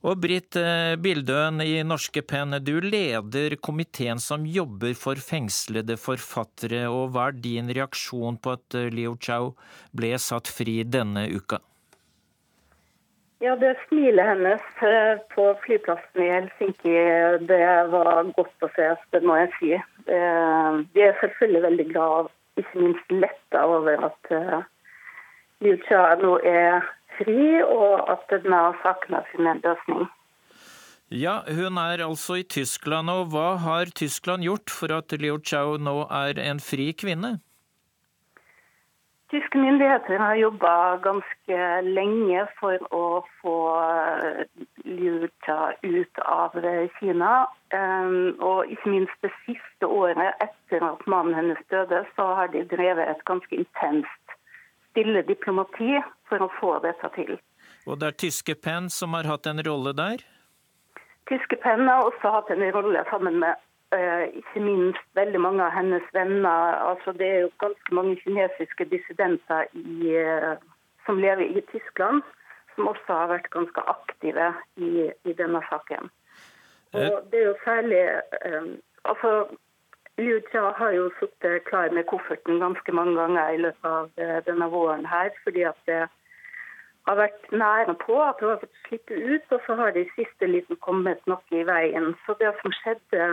Og 0.00 0.16
Britt 0.16 0.56
eh, 0.56 0.94
Bildøen 0.96 1.60
i 1.60 1.82
Norske 1.84 2.22
Penn, 2.24 2.56
du 2.64 2.78
leder 2.80 3.58
komiteen 3.60 4.22
som 4.22 4.46
jobber 4.48 4.94
for 4.96 5.20
fengslede 5.20 5.98
forfattere, 6.00 6.86
og 6.88 7.12
hva 7.12 7.26
er 7.28 7.42
din 7.44 7.68
reaksjon 7.68 8.38
på 8.40 8.54
at 8.56 8.78
eh, 8.78 8.88
Liu 8.94 9.18
Chao 9.20 9.52
ble 9.92 10.14
satt 10.16 10.48
fri 10.48 10.78
denne 10.88 11.26
uka? 11.28 11.60
Ja, 13.40 13.54
det 13.56 13.72
smilet 13.86 14.26
hennes 14.28 14.64
eh, 14.84 15.20
på 15.32 15.46
flyplassen 15.64 16.22
i 16.22 16.28
Helsinki, 16.28 16.92
det 17.48 17.62
var 17.94 18.28
godt 18.36 18.66
å 18.66 18.68
se, 18.76 18.90
det 19.14 19.22
må 19.24 19.38
jeg 19.40 19.50
si. 19.56 19.70
Vi 20.10 21.04
er 21.06 21.16
selvfølgelig 21.22 21.62
veldig 21.64 21.86
glad, 21.94 22.28
ikke 22.60 22.84
minst 22.84 23.14
letta 23.14 23.64
over 23.64 24.04
at 24.10 24.32
Liu 25.64 25.76
Cha 25.86 26.02
nå 26.20 26.36
er 26.44 26.84
fri, 27.18 27.60
og 27.64 28.08
at 28.12 28.24
denne 28.32 28.62
saken 28.84 29.16
har 29.18 29.28
funnet 29.32 29.64
løsning. 29.64 30.08
Ja, 31.10 31.40
hun 31.42 31.78
er 31.82 32.04
altså 32.06 32.36
i 32.38 32.46
Tyskland, 32.46 33.10
og 33.10 33.32
hva 33.32 33.56
har 33.58 33.90
Tyskland 33.98 34.46
gjort 34.46 34.70
for 34.70 34.92
at 34.94 35.10
Liu 35.18 35.40
Chao 35.42 35.74
nå 35.74 36.04
er 36.06 36.38
en 36.38 36.60
fri 36.62 36.92
kvinne? 36.94 37.40
Tyske 39.30 39.58
myndigheter 39.58 40.18
har 40.18 40.34
jobba 40.34 40.96
ganske 41.04 41.58
lenge 41.86 42.46
for 42.58 42.82
å 42.90 43.04
få 43.38 43.58
Liuta 44.84 45.58
ut 45.82 46.18
av 46.24 46.56
Kina. 46.98 47.46
Ehm, 47.70 48.34
og 48.42 48.66
ikke 48.66 48.90
minst 48.90 49.22
det 49.22 49.30
siste 49.44 49.86
året 49.86 50.34
etter 50.42 50.82
at 50.82 51.06
mannen 51.06 51.36
hennes 51.38 51.62
døde, 51.70 52.02
så 52.16 52.26
har 52.40 52.50
de 52.50 52.64
drevet 52.74 53.06
et 53.06 53.22
ganske 53.30 53.54
intenst 53.54 54.34
stille 54.90 55.22
diplomati 55.22 56.00
for 56.28 56.42
å 56.42 56.50
få 56.58 56.74
dette 56.84 57.14
til. 57.14 57.38
Og 57.86 58.00
det 58.00 58.10
er 58.10 58.20
tyske 58.26 58.56
Penn 58.58 58.90
som 58.90 59.14
har 59.14 59.28
hatt 59.30 59.46
en 59.46 59.62
rolle 59.62 59.94
der? 59.96 60.26
Tyske 61.30 61.56
Penn 61.62 61.86
har 61.86 62.02
også 62.08 62.34
hatt 62.34 62.50
en 62.50 62.66
rolle 62.74 63.04
sammen 63.10 63.38
med 63.44 63.54
ikke 63.92 64.62
minst 64.62 65.06
veldig 65.18 65.40
mange 65.40 65.64
av 65.64 65.72
hennes 65.74 66.04
venner. 66.14 66.76
Altså, 66.90 67.12
det 67.12 67.28
er 67.28 67.40
jo 67.44 67.50
ganske 67.62 67.94
mange 67.94 68.16
kinesiske 68.22 68.86
dissidenter 68.90 69.66
i, 69.74 70.14
uh, 70.14 70.54
som 71.06 71.18
lever 71.18 71.42
i 71.46 71.64
Tyskland, 71.72 72.22
som 72.74 72.88
også 72.92 73.08
har 73.08 73.32
vært 73.32 73.50
ganske 73.50 73.86
aktive 73.90 74.52
i, 74.76 75.10
i 75.24 75.32
denne 75.32 75.62
saken. 75.70 76.10
Og 76.92 77.18
det 77.30 77.38
er 77.38 77.46
jo 77.46 77.58
særlig 77.64 77.98
altså, 79.04 79.46
Liu 80.18 80.40
Jia 80.52 80.72
har 80.76 80.90
jo 80.92 81.10
sittet 81.18 81.64
klar 81.64 81.92
med 81.94 82.08
kofferten 82.10 82.58
ganske 82.58 82.92
mange 82.92 83.14
ganger 83.14 83.54
i 83.54 83.60
løpet 83.62 83.90
av 83.90 84.08
denne 84.48 84.66
våren 84.72 85.06
her, 85.06 85.30
fordi 85.44 85.62
at 85.70 85.78
det 85.86 86.00
har 87.08 87.16
vært 87.18 87.46
nære 87.52 87.94
på 88.02 88.18
at 88.22 88.42
hun 88.42 88.52
har 88.52 88.60
fått 88.62 88.82
slippe 88.86 89.14
ut, 89.16 89.46
og 89.54 89.62
så 89.66 89.76
har 89.78 89.94
det 89.94 90.04
i 90.06 90.12
siste 90.18 90.50
liten 90.50 90.78
kommet 90.84 91.22
noe 91.30 91.56
i 91.56 91.64
veien. 91.66 92.12
Så 92.26 92.36
det 92.42 92.52
som 92.60 92.74
skjedde 92.80 93.30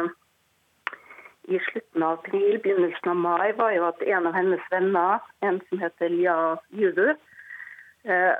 i 1.47 1.59
slutten 1.69 2.03
av 2.03 2.19
april, 2.19 2.59
begynnelsen 2.63 3.09
av 3.13 3.15
mai, 3.15 3.51
var 3.55 3.71
jo 3.75 3.87
at 3.87 4.03
en 4.03 4.27
av 4.27 4.35
hennes 4.35 4.63
venner, 4.71 5.23
en 5.39 5.59
som 5.69 5.79
heter 5.79 6.11
Lia 6.11 6.35
Yudu, 6.75 7.13
eh, 8.03 8.35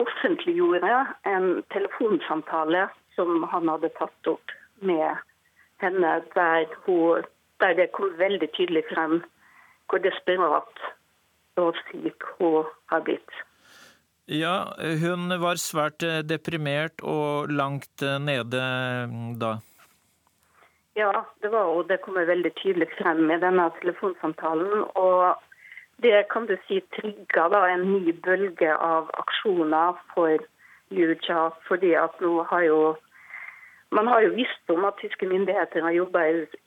offentliggjorde 0.00 1.06
en 1.28 1.62
telefonsamtale 1.72 2.88
som 3.16 3.42
han 3.52 3.68
hadde 3.68 3.92
tatt 3.96 4.32
opp 4.32 4.54
med 4.80 5.20
henne, 5.80 6.14
der, 6.36 6.68
hun, 6.86 7.28
der 7.60 7.76
det 7.76 7.90
kom 7.96 8.12
veldig 8.20 8.48
tydelig 8.56 8.84
frem 8.92 9.20
hvor 9.90 10.02
desperat 10.04 10.84
og 11.60 11.78
syk 11.88 12.28
hun 12.38 12.68
har 12.92 13.04
blitt. 13.04 13.40
Ja, 14.30 14.70
hun 14.78 15.32
var 15.42 15.58
svært 15.58 16.04
eh, 16.06 16.20
deprimert 16.22 17.02
og 17.02 17.50
langt 17.50 18.04
eh, 18.06 18.20
nede 18.22 18.62
da. 19.40 19.56
Ja, 20.94 21.24
det 21.40 21.48
var 21.48 21.68
jo, 21.68 21.82
det 21.82 22.00
kommer 22.02 22.26
veldig 22.26 22.50
tydelig 22.58 22.88
frem 22.98 23.30
i 23.30 23.38
denne 23.38 23.68
telefonsamtalen. 23.80 24.84
Og 24.98 25.38
det 26.02 26.24
kan 26.32 26.48
du 26.48 26.56
si 26.66 26.80
trigga 26.96 27.46
en 27.68 27.86
ny 27.92 28.12
bølge 28.24 28.72
av 28.74 29.12
aksjoner 29.22 30.00
for 30.14 30.42
Luja. 30.90 31.50
Fordi 31.68 31.94
at 31.94 32.20
nå 32.20 32.42
har 32.50 32.66
jo 32.66 32.80
man 33.90 34.06
har 34.06 34.22
jo 34.22 34.34
visst 34.34 34.70
om 34.70 34.84
at 34.86 35.00
tyske 35.02 35.26
myndigheter 35.26 35.82
har 35.82 35.90
jobba 35.90 36.20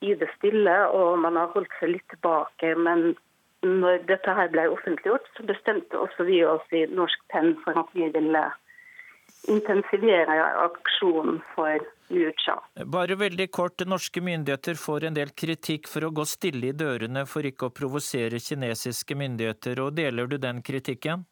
i 0.03 0.13
det 0.19 0.27
stille, 0.37 0.73
og 0.91 1.19
man 1.23 1.37
har 1.39 1.53
holdt 1.55 1.71
seg 1.79 1.93
litt 1.93 2.07
tilbake. 2.11 2.73
Men 2.75 3.13
når 3.63 4.03
dette 4.09 4.35
her 4.35 4.51
ble 4.51 4.67
offentliggjort, 4.73 5.29
så 5.37 5.45
bestemte 5.47 5.99
også 5.99 6.27
vi 6.27 6.41
oss 6.43 6.75
i 6.75 6.83
Norsk 6.91 7.23
Penn 7.31 7.55
for 7.63 7.79
at 7.79 7.95
vi 7.95 8.09
ville 8.11 8.43
intensivere 9.47 10.35
aksjonen 10.65 11.39
for 11.55 11.79
Lucha. 12.13 12.55
Bare 12.95 13.17
veldig 13.19 13.49
kort, 13.51 13.83
norske 13.89 14.21
myndigheter 14.23 14.79
får 14.79 15.09
en 15.09 15.17
del 15.17 15.33
kritikk 15.35 15.89
for 15.91 16.07
å 16.07 16.13
gå 16.15 16.25
stille 16.29 16.71
i 16.71 16.77
dørene 16.77 17.25
for 17.29 17.45
ikke 17.49 17.69
å 17.69 17.75
provosere 17.75 18.41
kinesiske 18.41 19.17
myndigheter, 19.19 19.81
og 19.83 19.95
deler 19.99 20.29
du 20.29 20.37
den 20.37 20.61
kritikken? 20.65 21.25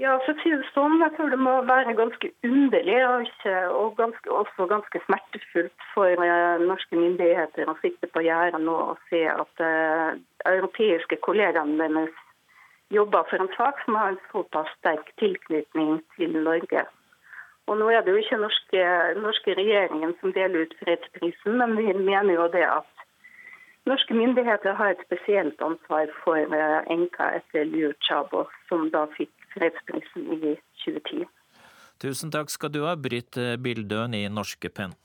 Ja, 0.00 0.14
for 0.24 0.32
å 0.32 0.40
si 0.40 0.48
det 0.48 0.64
sånn, 0.72 0.96
jeg 1.02 1.12
tror 1.16 1.28
det 1.28 1.38
må 1.44 1.58
være 1.68 1.92
ganske 1.98 2.30
underlig 2.46 2.96
og, 3.04 3.26
ikke, 3.26 3.56
og 3.76 3.98
ganske, 3.98 4.30
også 4.32 4.66
ganske 4.70 5.02
smertefullt 5.04 5.84
for 5.92 6.22
uh, 6.24 6.62
norske 6.62 6.96
myndigheter 6.96 7.68
å 7.68 7.76
sitte 7.82 8.08
på 8.08 8.22
gjerdet 8.24 8.62
nå 8.64 8.78
og 8.94 9.02
se 9.10 9.26
at 9.28 9.60
uh, 9.60 10.16
europeiske 10.48 11.20
kollegaene 11.26 11.76
deres 11.82 12.16
jobber 12.96 13.28
for 13.28 13.44
en 13.44 13.52
sak 13.58 13.84
som 13.84 14.00
har 14.00 14.14
en 14.14 14.22
såpass 14.32 14.72
sterk 14.78 15.12
tilknytning 15.20 16.00
til 16.16 16.32
Norge. 16.48 16.86
Og 17.70 17.78
Nå 17.78 17.86
er 17.94 18.02
det 18.02 18.10
jo 18.10 18.18
ikke 18.18 18.40
norske, 18.42 18.86
norske 19.22 19.54
regjeringen 19.54 20.16
som 20.20 20.32
deler 20.34 20.66
ut 20.66 20.72
fredsprisen, 20.80 21.58
men 21.60 21.76
vi 21.78 21.92
mener 21.94 22.34
jo 22.34 22.48
det 22.50 22.64
at 22.66 23.04
norske 23.86 24.14
myndigheter 24.14 24.74
har 24.74 24.90
et 24.90 25.04
spesielt 25.06 25.62
ansvar 25.62 26.10
for 26.24 26.56
enka 26.90 27.28
etter 27.38 27.68
Liu 27.70 27.92
Chabo, 28.02 28.48
som 28.66 28.88
da 28.90 29.04
fikk 29.14 29.30
fredsprisen 29.54 30.26
i 30.34 30.56
2010. 30.82 31.28
Tusen 32.02 32.34
takk 32.34 32.50
skal 32.50 32.74
du 32.74 32.82
ha, 32.88 32.96
Britt 32.98 33.38
Bildøen 33.62 34.18
i 34.18 34.24
Norske 34.32 34.72
Penn. 34.74 34.96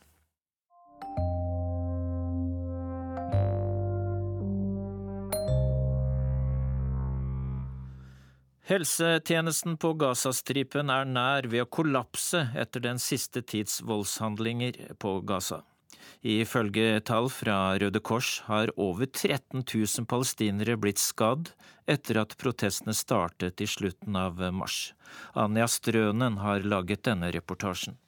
Helsetjenesten 8.65 9.75
på 9.77 9.91
Gazastripen 10.01 10.89
er 10.89 11.05
nær 11.05 11.45
ved 11.51 11.61
å 11.61 11.69
kollapse 11.69 12.47
etter 12.57 12.81
den 12.81 12.97
siste 12.97 13.43
tids 13.45 13.77
voldshandlinger 13.85 14.79
på 14.97 15.19
Gaza. 15.21 15.59
Ifølge 16.25 16.97
tall 17.05 17.29
fra 17.29 17.57
Røde 17.77 18.01
Kors 18.01 18.39
har 18.47 18.71
over 18.81 19.05
13 19.05 19.61
000 19.61 20.07
palestinere 20.09 20.79
blitt 20.81 20.97
skadd 20.97 21.51
etter 21.85 22.17
at 22.23 22.33
protestene 22.41 22.97
startet 22.97 23.61
i 23.61 23.67
slutten 23.69 24.17
av 24.17 24.41
mars. 24.49 24.95
Anja 25.37 25.67
Strønen 25.69 26.41
har 26.41 26.65
laget 26.65 27.05
denne 27.05 27.29
reportasjen. 27.37 27.99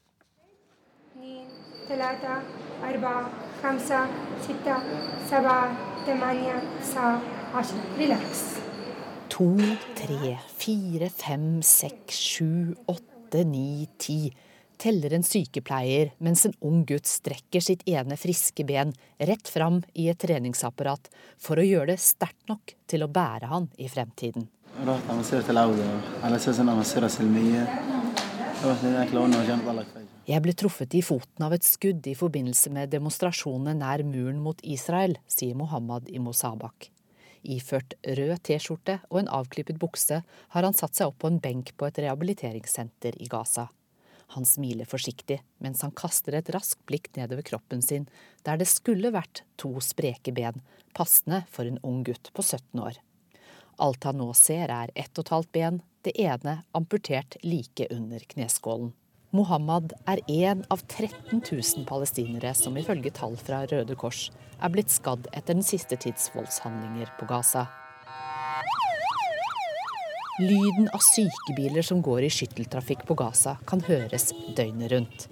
To, 9.34 9.52
tre, 9.98 10.38
fire, 10.58 11.10
fem, 11.14 11.62
seks, 11.62 12.16
sju, 12.16 12.76
åtte, 12.90 13.44
ni, 13.44 13.88
ti 14.00 14.32
teller 14.78 15.14
en 15.18 15.26
sykepleier 15.26 16.12
mens 16.24 16.46
en 16.46 16.54
ung 16.66 16.84
gutt 16.88 17.10
strekker 17.10 17.64
sitt 17.64 17.84
ene 17.90 18.18
friske 18.20 18.66
ben 18.68 18.94
rett 19.18 19.50
fram 19.50 19.82
i 19.98 20.08
et 20.12 20.20
treningsapparat 20.22 21.10
for 21.42 21.58
å 21.58 21.66
gjøre 21.66 21.96
det 21.96 22.04
sterkt 22.04 22.46
nok 22.52 22.76
til 22.90 23.06
å 23.06 23.12
bære 23.12 23.50
han 23.52 23.70
i 23.78 23.90
fremtiden. 23.90 24.48
Jeg 30.28 30.44
ble 30.44 30.54
truffet 30.60 30.98
i 30.98 31.02
foten 31.06 31.46
av 31.48 31.56
et 31.56 31.66
skudd 31.66 32.08
i 32.12 32.18
forbindelse 32.18 32.74
med 32.76 32.92
demonstrasjonene 32.94 33.78
nær 33.80 34.04
muren 34.06 34.42
mot 34.44 34.62
Israel, 34.62 35.18
sier 35.26 35.58
Mohammed 35.58 36.12
i 36.14 36.22
Mosabak. 36.22 36.92
Iført 37.44 37.94
rød 38.04 38.38
T-skjorte 38.48 39.00
og 39.10 39.22
en 39.22 39.32
avklippet 39.40 39.80
bukse 39.82 40.22
har 40.24 40.68
han 40.68 40.78
satt 40.78 40.98
seg 40.98 41.12
opp 41.12 41.20
på 41.24 41.32
en 41.32 41.42
benk 41.44 41.74
på 41.78 41.88
et 41.88 42.00
rehabiliteringssenter 42.04 43.20
i 43.22 43.30
Gaza. 43.32 43.68
Han 44.36 44.46
smiler 44.46 44.90
forsiktig 44.90 45.40
mens 45.64 45.82
han 45.86 45.96
kaster 45.96 46.36
et 46.36 46.50
raskt 46.52 46.84
blikk 46.90 47.10
nedover 47.16 47.46
kroppen 47.48 47.82
sin, 47.82 48.08
der 48.44 48.60
det 48.60 48.68
skulle 48.68 49.14
vært 49.16 49.44
to 49.56 49.72
spreke 49.84 50.34
ben, 50.36 50.60
passende 50.98 51.44
for 51.52 51.70
en 51.70 51.80
ung 51.84 52.04
gutt 52.08 52.34
på 52.34 52.44
17 52.44 52.82
år. 52.84 53.00
Alt 53.78 54.10
han 54.10 54.18
nå 54.20 54.32
ser 54.36 54.74
er 54.74 54.92
ett 54.96 55.14
og 55.16 55.28
et 55.28 55.34
halvt 55.36 55.52
ben, 55.54 55.82
det 56.04 56.16
ene 56.20 56.62
amputert 56.76 57.38
like 57.44 57.88
under 57.94 58.24
kneskålen. 58.34 58.92
Mohammed 59.36 59.92
er 60.08 60.22
én 60.32 60.62
av 60.72 60.80
13 60.88 61.42
000 61.42 61.84
palestinere 61.88 62.54
som 62.56 62.78
ifølge 62.80 63.12
tall 63.12 63.36
fra 63.36 63.66
Røde 63.68 63.98
Kors 64.00 64.30
er 64.64 64.72
blitt 64.72 64.94
skadd 64.94 65.28
etter 65.34 65.58
den 65.58 65.68
siste 65.68 65.98
tids 66.00 66.30
voldshandlinger 66.32 67.12
på 67.20 67.28
Gaza. 67.28 67.66
Lyden 70.40 70.88
av 70.94 71.04
sykebiler 71.04 71.84
som 71.84 72.00
går 72.06 72.24
i 72.24 72.32
skytteltrafikk 72.32 73.04
på 73.10 73.18
Gaza, 73.20 73.58
kan 73.68 73.84
høres 73.84 74.30
døgnet 74.56 74.92
rundt. 74.94 75.28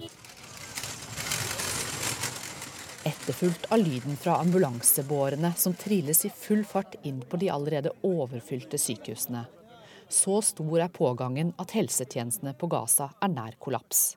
Etterfulgt 3.06 3.68
av 3.70 3.80
lyden 3.80 4.18
fra 4.20 4.40
ambulansebårene 4.42 5.54
som 5.56 5.78
trilles 5.78 6.24
i 6.26 6.34
full 6.36 6.66
fart 6.68 6.98
inn 7.06 7.22
på 7.22 7.40
de 7.40 7.48
allerede 7.54 7.94
overfylte 8.04 8.82
sykehusene. 8.82 9.46
Så 10.08 10.40
stor 10.42 10.80
er 10.80 10.92
pågangen 10.92 11.52
at 11.58 11.74
helsetjenestene 11.76 12.54
på 12.58 12.68
Gaza 12.70 13.10
er 13.22 13.32
nær 13.32 13.56
kollaps. 13.58 14.16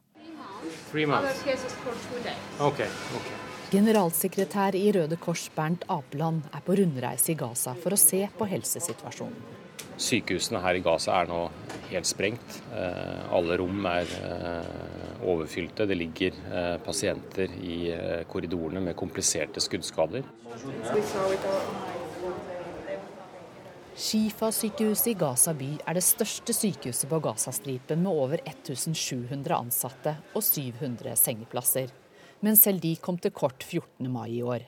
Okay, 2.59 2.89
okay. 2.89 3.37
Generalsekretær 3.69 4.75
i 4.75 4.91
Røde 4.95 5.17
Kors 5.21 5.45
Bernt 5.53 5.83
Apeland 5.93 6.41
er 6.53 6.61
på 6.65 6.75
rundreise 6.79 7.33
i 7.33 7.37
Gaza 7.37 7.75
for 7.77 7.93
å 7.93 7.99
se 8.01 8.23
på 8.37 8.47
helsesituasjonen. 8.49 9.57
Sykehusene 9.99 10.61
her 10.63 10.79
i 10.79 10.81
Gaza 10.83 11.11
er 11.19 11.27
nå 11.29 11.41
helt 11.89 12.07
sprengt. 12.07 12.59
Alle 12.71 13.57
rom 13.59 13.85
er 13.89 14.07
overfylte. 15.27 15.85
Det 15.89 15.97
ligger 15.99 16.37
pasienter 16.85 17.51
i 17.59 17.91
korridorene 18.31 18.81
med 18.87 18.97
kompliserte 18.99 19.61
skuddskader. 19.63 20.23
Shifa-sykehuset 23.99 25.07
i 25.11 25.13
Gaza 25.19 25.51
by 25.51 25.73
er 25.83 25.97
det 25.97 26.05
største 26.05 26.53
sykehuset 26.55 27.09
på 27.11 27.17
Gazastripen 27.19 27.99
med 28.05 28.15
over 28.15 28.39
1700 28.47 29.51
ansatte 29.57 30.13
og 30.31 30.45
700 30.45 31.17
sengeplasser. 31.19 31.91
Men 32.39 32.55
selv 32.55 32.79
de 32.79 32.93
kom 33.03 33.17
til 33.19 33.33
kort 33.35 33.59
14. 33.59 34.07
mai 34.07 34.37
i 34.37 34.39
år. 34.39 34.63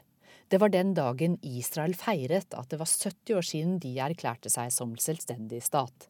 Det 0.51 0.59
var 0.59 0.73
den 0.73 0.91
dagen 0.97 1.37
Israel 1.47 1.95
feiret 1.95 2.51
at 2.59 2.73
det 2.73 2.81
var 2.81 2.91
70 2.91 3.37
år 3.37 3.47
siden 3.47 3.77
de 3.79 3.93
erklærte 4.03 4.51
seg 4.51 4.73
som 4.75 4.97
selvstendig 4.99 5.61
stat. 5.63 6.09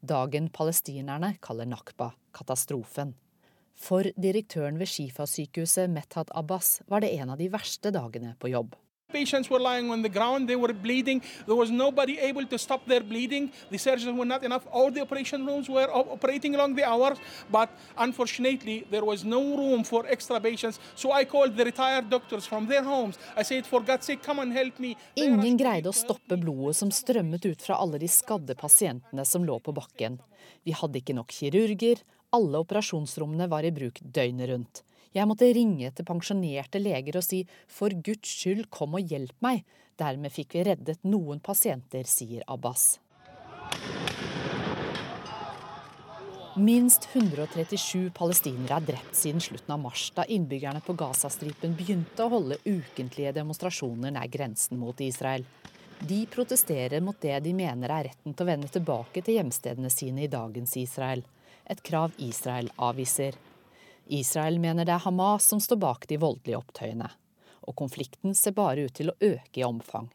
Dagen 0.00 0.48
palestinerne 0.48 1.34
kaller 1.44 1.68
nakba, 1.68 2.14
katastrofen. 2.32 3.12
For 3.76 4.08
direktøren 4.16 4.80
ved 4.80 4.88
Shifa-sykehuset 4.88 5.92
Methat 5.92 6.32
Abbas 6.32 6.78
var 6.88 7.04
det 7.04 7.12
en 7.18 7.36
av 7.36 7.36
de 7.36 7.52
verste 7.52 7.92
dagene 7.92 8.32
på 8.40 8.48
jobb. 8.54 8.72
Patients 9.12 9.50
were 9.50 9.60
lying 9.60 9.90
on 9.90 10.02
the 10.02 10.08
ground, 10.08 10.48
they 10.48 10.56
were 10.56 10.72
bleeding. 10.72 11.22
There 11.46 11.56
was 11.56 11.70
nobody 11.70 12.18
able 12.18 12.46
to 12.46 12.58
stop 12.58 12.86
their 12.86 13.00
bleeding. 13.00 13.52
The 13.70 13.78
surgeons 13.78 14.18
were 14.18 14.24
not 14.24 14.42
enough. 14.42 14.66
All 14.72 14.90
the 14.90 15.00
operation 15.00 15.46
rooms 15.46 15.68
were 15.68 15.88
operating 15.92 16.54
along 16.54 16.74
the 16.74 16.84
hours, 16.84 17.18
but 17.50 17.68
unfortunately, 17.96 18.86
there 18.90 19.04
was 19.04 19.24
no 19.24 19.56
room 19.56 19.84
for 19.84 20.06
extra 20.06 20.40
patients. 20.40 20.80
So 20.94 21.12
I 21.12 21.24
called 21.24 21.56
the 21.56 21.64
retired 21.64 22.08
doctors 22.10 22.46
from 22.46 22.66
their 22.66 22.82
homes. 22.82 23.18
I 23.36 23.42
said, 23.42 23.66
for 23.66 23.80
God's 23.80 24.06
sake, 24.06 24.22
come 24.22 24.40
and 24.40 24.52
help 24.52 24.78
me. 24.78 24.96
Ingen 25.16 25.56
greide 25.60 25.90
å 25.90 25.96
stoppe 25.96 26.38
blodet 26.40 26.78
som 26.80 26.90
strømmet 26.90 27.44
ut 27.46 27.62
fra 27.62 27.78
alle 27.82 28.00
de 28.02 28.08
skadde 28.08 28.56
pasientene 28.58 29.24
som 29.28 29.44
lå 29.44 29.58
på 29.60 29.74
bakken. 29.76 30.18
Vi 30.64 30.74
hadde 30.76 31.00
ikke 31.02 31.16
nok 31.16 31.32
kirurger. 31.32 32.02
Alle 32.32 32.62
operasjonsrommene 32.64 33.48
var 33.50 33.66
i 33.66 33.74
bruk 33.74 34.00
døgnet 34.00 34.48
rundt. 34.48 34.82
Jeg 35.12 35.28
måtte 35.28 35.50
ringe 35.52 35.90
til 35.92 36.06
pensjonerte 36.08 36.80
leger 36.80 37.18
og 37.20 37.24
si 37.26 37.42
for 37.68 37.92
Guds 38.04 38.32
skyld, 38.32 38.68
kom 38.72 38.96
og 38.96 39.12
hjelp 39.12 39.36
meg. 39.44 39.66
Dermed 40.00 40.32
fikk 40.32 40.56
vi 40.56 40.66
reddet 40.70 41.02
noen 41.04 41.42
pasienter, 41.44 42.08
sier 42.08 42.46
Abbas. 42.48 42.96
Minst 46.56 47.06
137 47.12 48.10
palestinere 48.16 48.76
er 48.76 48.88
drept 48.88 49.16
siden 49.16 49.40
slutten 49.40 49.72
av 49.72 49.80
mars, 49.80 50.10
da 50.16 50.26
innbyggerne 50.28 50.82
på 50.84 50.96
Gazastripen 51.00 51.76
begynte 51.76 52.26
å 52.26 52.32
holde 52.32 52.58
ukentlige 52.64 53.32
demonstrasjoner 53.38 54.12
nær 54.12 54.28
grensen 54.32 54.80
mot 54.80 55.00
Israel. 55.00 55.46
De 56.00 56.24
protesterer 56.28 57.00
mot 57.00 57.16
det 57.20 57.38
de 57.44 57.54
mener 57.56 57.92
er 57.92 58.08
retten 58.10 58.34
til 58.34 58.44
å 58.44 58.50
vende 58.50 58.68
tilbake 58.72 59.22
til 59.24 59.38
hjemstedene 59.38 59.92
sine 59.92 60.26
i 60.26 60.32
dagens 60.32 60.76
Israel. 60.76 61.24
Et 61.64 61.80
krav 61.84 62.12
Israel 62.20 62.68
avviser. 62.76 63.38
Israel 64.06 64.58
mener 64.58 64.84
det 64.84 64.96
er 64.96 65.04
Hamas 65.04 65.46
som 65.50 65.60
står 65.60 65.80
bak 65.82 66.08
de 66.08 66.18
voldelige 66.22 66.58
opptøyene. 66.58 67.10
Og 67.62 67.76
konflikten 67.78 68.34
ser 68.34 68.56
bare 68.56 68.88
ut 68.88 68.94
til 68.98 69.12
å 69.12 69.18
øke 69.20 69.60
i 69.60 69.64
omfang. 69.66 70.10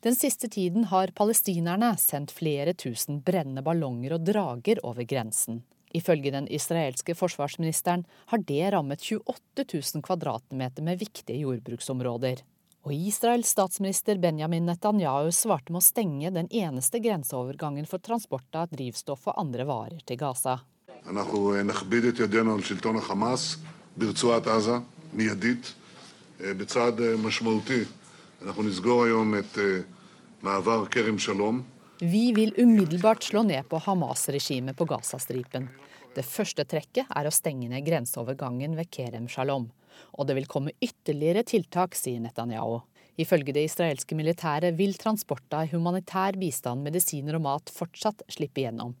Den 0.00 0.16
siste 0.16 0.48
tiden 0.48 0.88
har 0.92 1.12
palestinerne 1.16 1.94
sendt 2.00 2.34
flere 2.34 2.74
tusen 2.74 3.20
brennende 3.24 3.64
ballonger 3.64 4.16
og 4.16 4.26
drager 4.28 4.80
over 4.84 5.04
grensen. 5.08 5.62
Ifølge 5.96 6.30
den 6.30 6.48
israelske 6.52 7.14
forsvarsministeren 7.16 8.04
har 8.26 8.42
det 8.44 8.70
rammet 8.74 9.00
28 9.00 9.64
000 9.72 10.04
kvadratmeter 10.04 10.84
med 10.84 11.00
viktige 11.00 11.40
jordbruksområder. 11.40 12.42
Og 12.86 12.94
Israels 12.94 13.50
statsminister 13.50 14.18
Benjamin 14.22 14.68
Netanyahu 14.68 15.32
svarte 15.34 15.72
med 15.72 15.80
å 15.80 15.86
stenge 15.86 16.30
den 16.30 16.50
eneste 16.54 17.00
grenseovergangen 17.02 17.88
for 17.90 17.98
transport 17.98 18.60
av 18.60 18.70
drivstoff 18.70 19.26
og 19.26 19.40
andre 19.40 19.66
varer 19.66 20.04
til 20.06 20.20
Gaza. 20.20 20.60
אנחנו 21.09 21.63
נכביד 21.63 22.05
את 22.05 22.19
ידינו 22.19 22.53
על 22.53 22.61
שלטון 22.63 22.95
החמאס 22.95 23.55
ברצועת 23.97 24.47
עזה, 24.47 24.77
מיידית, 25.13 25.73
בצעד 26.39 27.01
משמעותי. 27.23 27.83
אנחנו 28.45 28.63
נסגור 28.63 29.03
היום 29.03 29.35
את 29.35 29.57
מעבר 30.43 30.85
כרם 30.85 31.17
שלום. 31.17 31.61
Vi 32.01 32.33
vil 32.33 32.51
umiddelbart 32.57 33.23
slå 33.23 33.43
ned 33.43 33.69
på 33.69 33.77
Hamas-regimet 33.77 34.77
på 34.77 34.85
Gazastripen. 34.85 35.67
Det 36.15 36.25
første 36.25 36.65
trekket 36.65 37.05
er 37.15 37.27
å 37.29 37.31
stenge 37.31 37.67
ned 37.69 37.85
grenseovergangen 37.85 38.73
ved 38.75 38.89
Kerem 38.89 39.27
Shalom. 39.29 39.67
Og 40.17 40.25
det 40.27 40.35
vil 40.39 40.49
komme 40.49 40.73
ytterligere 40.81 41.43
tiltak, 41.43 41.93
sier 41.95 42.19
Netanyahu. 42.23 42.79
Ifølge 43.21 43.53
det 43.53 43.67
israelske 43.69 44.17
militæret 44.17 44.73
vil 44.79 44.97
transport 44.97 45.53
av 45.53 45.69
humanitær 45.75 46.39
bistand, 46.41 46.81
medisiner 46.81 47.37
og 47.37 47.45
mat 47.45 47.69
fortsatt 47.69 48.25
slippe 48.33 48.65
gjennom. 48.65 48.95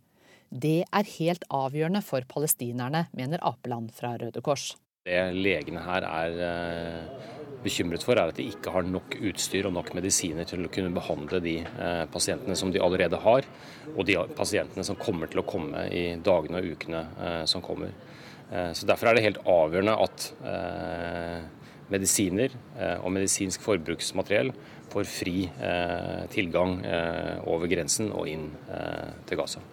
Det 0.50 0.84
er 0.84 1.14
helt 1.18 1.46
avgjørende 1.50 2.02
for 2.06 2.26
palestinerne, 2.30 3.06
mener 3.16 3.42
Apeland 3.42 3.90
fra 3.94 4.14
Røde 4.20 4.42
Kors. 4.44 4.74
Det 5.06 5.18
legene 5.38 5.82
her 5.86 6.02
er 6.02 6.40
eh, 6.42 7.26
bekymret 7.62 8.02
for, 8.02 8.18
er 8.18 8.32
at 8.32 8.38
de 8.38 8.46
ikke 8.50 8.72
har 8.74 8.86
nok 8.86 9.14
utstyr 9.28 9.68
og 9.68 9.74
nok 9.76 9.92
medisiner 9.94 10.46
til 10.48 10.66
å 10.66 10.70
kunne 10.72 10.94
behandle 10.94 11.38
de 11.44 11.60
eh, 11.62 12.02
pasientene 12.10 12.56
som 12.58 12.72
de 12.74 12.82
allerede 12.82 13.20
har, 13.22 13.46
og 13.94 14.02
de 14.08 14.18
pasientene 14.38 14.86
som 14.86 14.98
kommer 14.98 15.30
til 15.30 15.42
å 15.42 15.46
komme 15.46 15.86
i 15.94 16.08
dagene 16.18 16.62
og 16.62 16.74
ukene 16.74 17.04
eh, 17.22 17.44
som 17.46 17.62
kommer. 17.62 17.94
Så 18.46 18.86
Derfor 18.86 19.08
er 19.10 19.16
det 19.18 19.24
helt 19.24 19.40
avgjørende 19.50 19.96
at 20.04 20.26
medisiner 21.90 22.52
og 23.02 23.10
medisinsk 23.10 23.64
forbruksmateriell 23.66 24.52
får 24.92 25.10
fri 25.10 25.48
tilgang 26.30 26.78
over 27.42 27.66
grensen 27.66 28.12
og 28.14 28.30
inn 28.30 28.52
til 29.26 29.42
Gaza. 29.42 29.64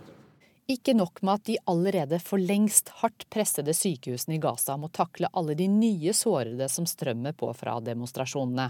Ikke 0.71 0.93
nok 0.95 1.19
med 1.21 1.33
at 1.33 1.47
de 1.49 1.57
allerede 1.67 2.19
for 2.23 2.39
lengst 2.39 2.87
hardt 3.01 3.25
pressede 3.33 3.73
sykehusene 3.75 4.37
i 4.37 4.43
Gaza 4.43 4.77
må 4.79 4.87
takle 4.95 5.27
alle 5.35 5.57
de 5.59 5.67
nye 5.67 6.13
sårede 6.15 6.69
som 6.71 6.87
strømmer 6.87 7.35
på 7.35 7.49
fra 7.57 7.75
demonstrasjonene. 7.83 8.69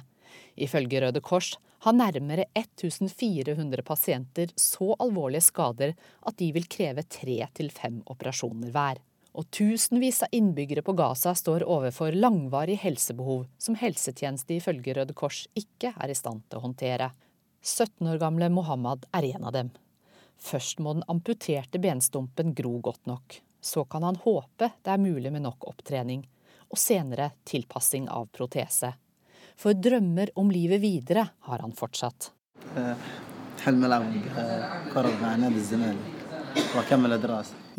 Ifølge 0.58 1.04
Røde 1.04 1.22
Kors 1.22 1.52
har 1.86 1.94
nærmere 1.94 2.48
1400 2.58 3.86
pasienter 3.86 4.50
så 4.58 4.96
alvorlige 5.04 5.46
skader 5.46 5.94
at 6.26 6.38
de 6.40 6.50
vil 6.56 6.66
kreve 6.66 7.06
tre 7.06 7.38
til 7.54 7.70
fem 7.70 8.02
operasjoner 8.10 8.74
hver. 8.74 9.02
Og 9.38 9.46
tusenvis 9.54 10.24
av 10.26 10.34
innbyggere 10.34 10.82
på 10.86 10.96
Gaza 10.98 11.36
står 11.38 11.66
overfor 11.70 12.18
langvarig 12.18 12.80
helsebehov 12.82 13.46
som 13.62 13.78
helsetjeneste 13.78 14.58
ifølge 14.58 14.98
Røde 14.98 15.14
Kors 15.18 15.46
ikke 15.58 15.94
er 15.94 16.10
i 16.10 16.18
stand 16.18 16.42
til 16.48 16.58
å 16.58 16.66
håndtere. 16.68 17.14
17 17.62 18.10
år 18.10 18.22
gamle 18.22 18.50
Mohammed 18.54 19.06
er 19.14 19.30
en 19.36 19.50
av 19.50 19.54
dem. 19.56 19.74
Først 20.40 20.80
må 20.84 20.94
den 20.98 21.06
amputerte 21.12 21.80
benstumpen 21.82 22.54
gro 22.56 22.78
godt 22.84 23.06
nok. 23.10 23.40
Så 23.64 23.86
kan 23.88 24.04
han 24.04 24.20
håpe 24.20 24.72
det 24.84 24.92
er 24.92 25.00
mulig 25.00 25.32
med 25.32 25.46
nok 25.46 25.68
opptrening, 25.70 26.26
og 26.68 26.80
senere 26.80 27.32
tilpassing 27.48 28.10
av 28.12 28.28
protese. 28.36 28.92
For 29.56 29.78
drømmer 29.78 30.34
om 30.40 30.50
livet 30.52 30.82
videre 30.84 31.28
har 31.48 31.64
han 31.64 31.76
fortsatt. 31.78 32.32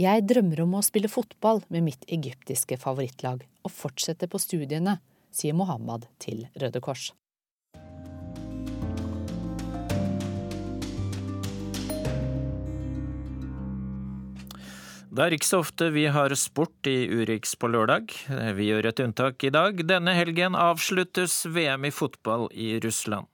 Jeg 0.00 0.24
drømmer 0.30 0.62
om 0.64 0.78
å 0.78 0.84
spille 0.86 1.10
fotball 1.10 1.60
med 1.68 1.84
mitt 1.90 2.06
egyptiske 2.08 2.78
favorittlag 2.80 3.44
og 3.64 3.74
fortsette 3.74 4.30
på 4.30 4.40
studiene, 4.42 4.96
sier 5.34 5.54
Mohammed 5.58 6.08
til 6.22 6.46
Røde 6.58 6.82
Kors. 6.82 7.10
Det 15.14 15.22
er 15.22 15.34
ikke 15.36 15.46
så 15.46 15.60
ofte 15.62 15.86
vi 15.94 16.08
har 16.10 16.32
sport 16.34 16.88
i 16.90 17.06
Urix 17.06 17.52
på 17.54 17.68
lørdag. 17.70 18.10
Vi 18.56 18.64
gjør 18.66 18.88
et 18.88 19.00
unntak 19.04 19.44
i 19.46 19.50
dag. 19.54 19.78
Denne 19.86 20.10
helgen 20.10 20.56
avsluttes 20.58 21.44
VM 21.54 21.86
i 21.86 21.92
fotball 21.94 22.48
i 22.50 22.80
Russland. 22.82 23.28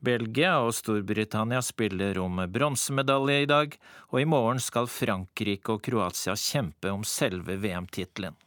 Belgia 0.00 0.54
og 0.64 0.72
Storbritannia 0.72 1.60
spiller 1.60 2.16
om 2.22 2.40
bronsemedalje 2.48 3.36
i 3.42 3.48
dag, 3.50 3.76
og 4.08 4.22
i 4.22 4.24
morgen 4.32 4.62
skal 4.64 4.88
Frankrike 4.88 5.74
og 5.74 5.82
Kroatia 5.84 6.38
kjempe 6.40 6.88
om 6.88 7.04
selve 7.04 7.58
VM-tittelen. 7.60 8.38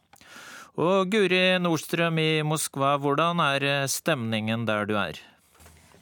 Og 0.74 1.14
Guri 1.14 1.44
Nordstrøm 1.62 2.18
i 2.18 2.42
Moskva, 2.42 2.96
hvordan 2.98 3.44
er 3.52 3.86
stemningen 3.86 4.66
der 4.66 4.90
du 4.90 4.96
er? 4.98 5.22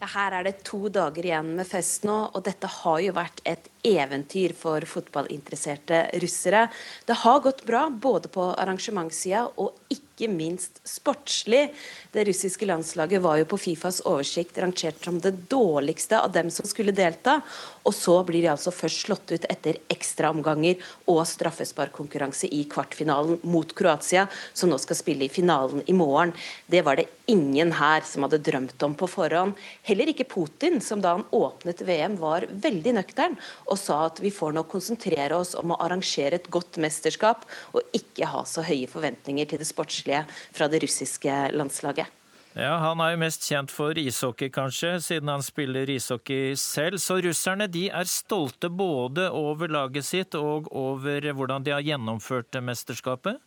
Her 0.01 0.41
er 0.41 0.49
det 0.49 0.65
to 0.65 0.89
dager 0.89 1.29
igjen 1.29 1.53
med 1.61 1.69
fest 1.69 2.09
nå, 2.09 2.17
og 2.33 2.49
dette 2.49 2.73
har 2.81 3.05
jo 3.05 3.13
vært 3.21 3.45
et 3.45 3.69
eventyr 3.83 4.55
for 4.59 4.81
fotballinteresserte 4.87 6.11
russere. 6.23 6.69
Det 7.05 7.19
har 7.25 7.41
gått 7.41 7.65
bra 7.67 7.89
både 7.91 8.31
på 8.31 8.45
arrangementssida 8.55 9.49
og 9.57 9.75
ikke 9.91 10.29
minst 10.31 10.79
sportslig. 10.87 11.73
Det 12.15 12.25
russiske 12.29 12.67
landslaget 12.69 13.23
var 13.25 13.41
jo 13.41 13.49
på 13.51 13.59
Fifas 13.59 14.01
oversikt 14.07 14.59
rangert 14.63 15.03
som 15.05 15.19
det 15.21 15.35
dårligste 15.51 16.21
av 16.21 16.31
dem 16.33 16.51
som 16.51 16.69
skulle 16.69 16.95
delta. 16.95 17.41
Og 17.83 17.95
så 17.97 18.15
blir 18.27 18.45
de 18.45 18.53
altså 18.53 18.71
først 18.71 19.09
slått 19.09 19.33
ut 19.35 19.49
etter 19.51 19.81
ekstraomganger 19.91 20.79
og 21.11 21.25
straffesparkkonkurranse 21.27 22.53
i 22.55 22.63
kvartfinalen 22.71 23.41
mot 23.43 23.75
Kroatia, 23.75 24.29
som 24.55 24.71
nå 24.71 24.79
skal 24.79 25.01
spille 25.01 25.27
i 25.27 25.33
finalen 25.33 25.83
i 25.91 25.97
morgen. 25.97 26.37
Det 26.71 26.85
var 26.87 27.01
det 27.01 27.09
ingen 27.33 27.73
her 27.75 28.07
som 28.07 28.27
hadde 28.27 28.43
drømt 28.45 28.83
om 28.87 28.95
på 28.99 29.09
forhånd. 29.11 29.59
Heller 29.89 30.13
ikke 30.13 30.29
Putin, 30.31 30.79
som 30.85 31.03
da 31.03 31.17
han 31.17 31.27
åpnet 31.35 31.83
VM 31.87 32.19
var 32.23 32.47
veldig 32.47 32.95
nøktern 33.01 33.39
og 33.73 33.81
sa 33.81 34.03
at 34.11 34.21
vi 34.23 34.33
får 34.35 34.57
nå 34.57 34.67
konsentrere 34.71 35.39
oss 35.39 35.55
om 35.59 35.73
å 35.73 35.81
arrangere 35.83 36.39
et 36.39 36.51
godt 36.53 36.79
mesterskap 36.83 37.47
og 37.73 37.97
ikke 37.97 38.29
ha 38.29 38.45
så 38.49 38.65
høye 38.67 38.91
forventninger 38.91 39.49
til 39.49 39.63
det 39.63 39.69
sportslige 39.71 40.27
fra 40.53 40.69
det 40.69 40.83
russiske 40.85 41.39
landslaget. 41.57 42.19
Ja, 42.53 42.77
Han 42.77 43.01
er 43.01 43.15
jo 43.15 43.21
mest 43.23 43.47
kjent 43.49 43.71
for 43.73 43.97
ishockey, 43.97 44.51
kanskje, 44.53 44.99
siden 45.01 45.31
han 45.33 45.45
spiller 45.45 45.89
ishockey 45.89 46.53
selv. 46.61 47.01
Så 47.01 47.17
russerne 47.25 47.65
de 47.65 47.87
er 47.89 48.05
stolte 48.05 48.69
både 48.69 49.31
over 49.33 49.73
laget 49.73 50.05
sitt 50.05 50.37
og 50.37 50.69
over 50.69 51.33
hvordan 51.33 51.65
de 51.65 51.73
har 51.73 51.81
gjennomført 51.87 52.61
mesterskapet? 52.61 53.41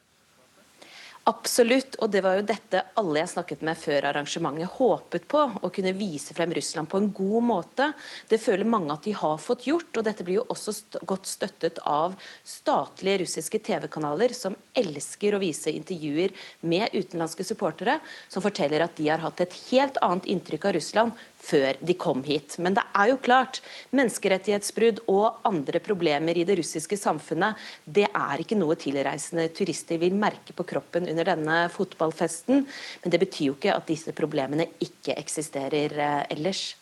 Absolutt, 1.25 1.95
og 2.05 2.11
det 2.13 2.19
var 2.21 2.35
jo 2.37 2.43
dette 2.45 2.83
alle 3.01 3.23
jeg 3.23 3.31
snakket 3.31 3.63
med 3.65 3.79
før 3.81 4.05
arrangementet 4.11 4.75
håpet 4.75 5.23
på. 5.31 5.39
Å 5.57 5.71
kunne 5.73 5.93
vise 5.97 6.35
frem 6.37 6.51
Russland 6.53 6.85
på 6.91 6.99
en 7.01 7.07
god 7.17 7.47
måte. 7.47 7.87
Det 8.29 8.37
føler 8.43 8.69
mange 8.69 8.93
at 8.93 9.07
de 9.07 9.15
har 9.17 9.41
fått 9.41 9.65
gjort, 9.65 9.89
og 9.97 10.05
dette 10.05 10.21
blir 10.27 10.37
jo 10.37 10.45
også 10.53 10.75
st 10.77 11.01
godt 11.09 11.25
støttet 11.25 11.81
av 11.81 12.13
statlige 12.45 13.23
russiske 13.23 13.57
TV-kanaler 13.65 14.37
som 14.37 14.53
elsker 14.77 15.33
å 15.33 15.41
vise 15.41 15.73
intervjuer 15.73 16.35
med 16.61 16.93
utenlandske 16.93 17.47
supportere, 17.49 17.97
som 18.29 18.45
forteller 18.45 18.85
at 18.85 18.93
de 19.01 19.09
har 19.09 19.25
hatt 19.25 19.41
et 19.41 19.57
helt 19.71 19.97
annet 20.05 20.29
inntrykk 20.29 20.69
av 20.69 20.77
Russland 20.77 21.25
før 21.45 21.79
de 21.81 21.95
kom 21.99 22.23
hit. 22.25 22.57
Men 22.61 22.77
det 22.77 22.83
er 22.97 23.11
jo 23.11 23.19
klart, 23.21 23.61
menneskerettighetsbrudd 23.95 25.03
og 25.11 25.45
andre 25.47 25.81
problemer 25.83 26.37
i 26.37 26.45
det 26.47 26.59
russiske 26.61 26.97
samfunnet, 26.99 27.59
det 27.85 28.07
er 28.09 28.41
ikke 28.41 28.57
noe 28.59 28.77
tilreisende 28.79 29.47
turister 29.55 29.99
vil 30.01 30.15
merke 30.17 30.55
på 30.55 30.65
kroppen 30.67 31.09
under 31.11 31.31
denne 31.33 31.59
fotballfesten. 31.73 32.65
Men 33.03 33.13
det 33.13 33.21
betyr 33.23 33.51
jo 33.51 33.57
ikke 33.57 33.75
at 33.75 33.87
disse 33.89 34.15
problemene 34.15 34.69
ikke 34.83 35.17
eksisterer 35.19 35.95
eh, 35.99 36.23
ellers. 36.35 36.75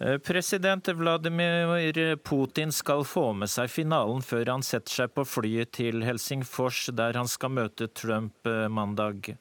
Eh, 0.00 0.16
president 0.24 0.88
Vladimir 0.96 2.16
Putin 2.24 2.72
skal 2.72 3.04
få 3.04 3.30
med 3.36 3.52
seg 3.52 3.70
finalen 3.72 4.24
før 4.24 4.54
han 4.54 4.64
setter 4.66 5.02
seg 5.02 5.14
på 5.14 5.26
flyet 5.28 5.74
til 5.76 6.04
Helsingfors, 6.06 6.88
der 6.96 7.18
han 7.20 7.28
skal 7.30 7.54
møte 7.60 7.90
Trump 7.92 8.48
eh, 8.48 8.66
mandag. 8.68 9.34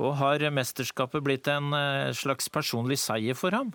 Og 0.00 0.16
har 0.16 0.46
mesterskapet 0.56 1.20
blitt 1.20 1.48
en 1.52 1.74
slags 2.16 2.46
personlig 2.48 2.96
seier 3.02 3.36
for 3.36 3.52
ham? 3.52 3.74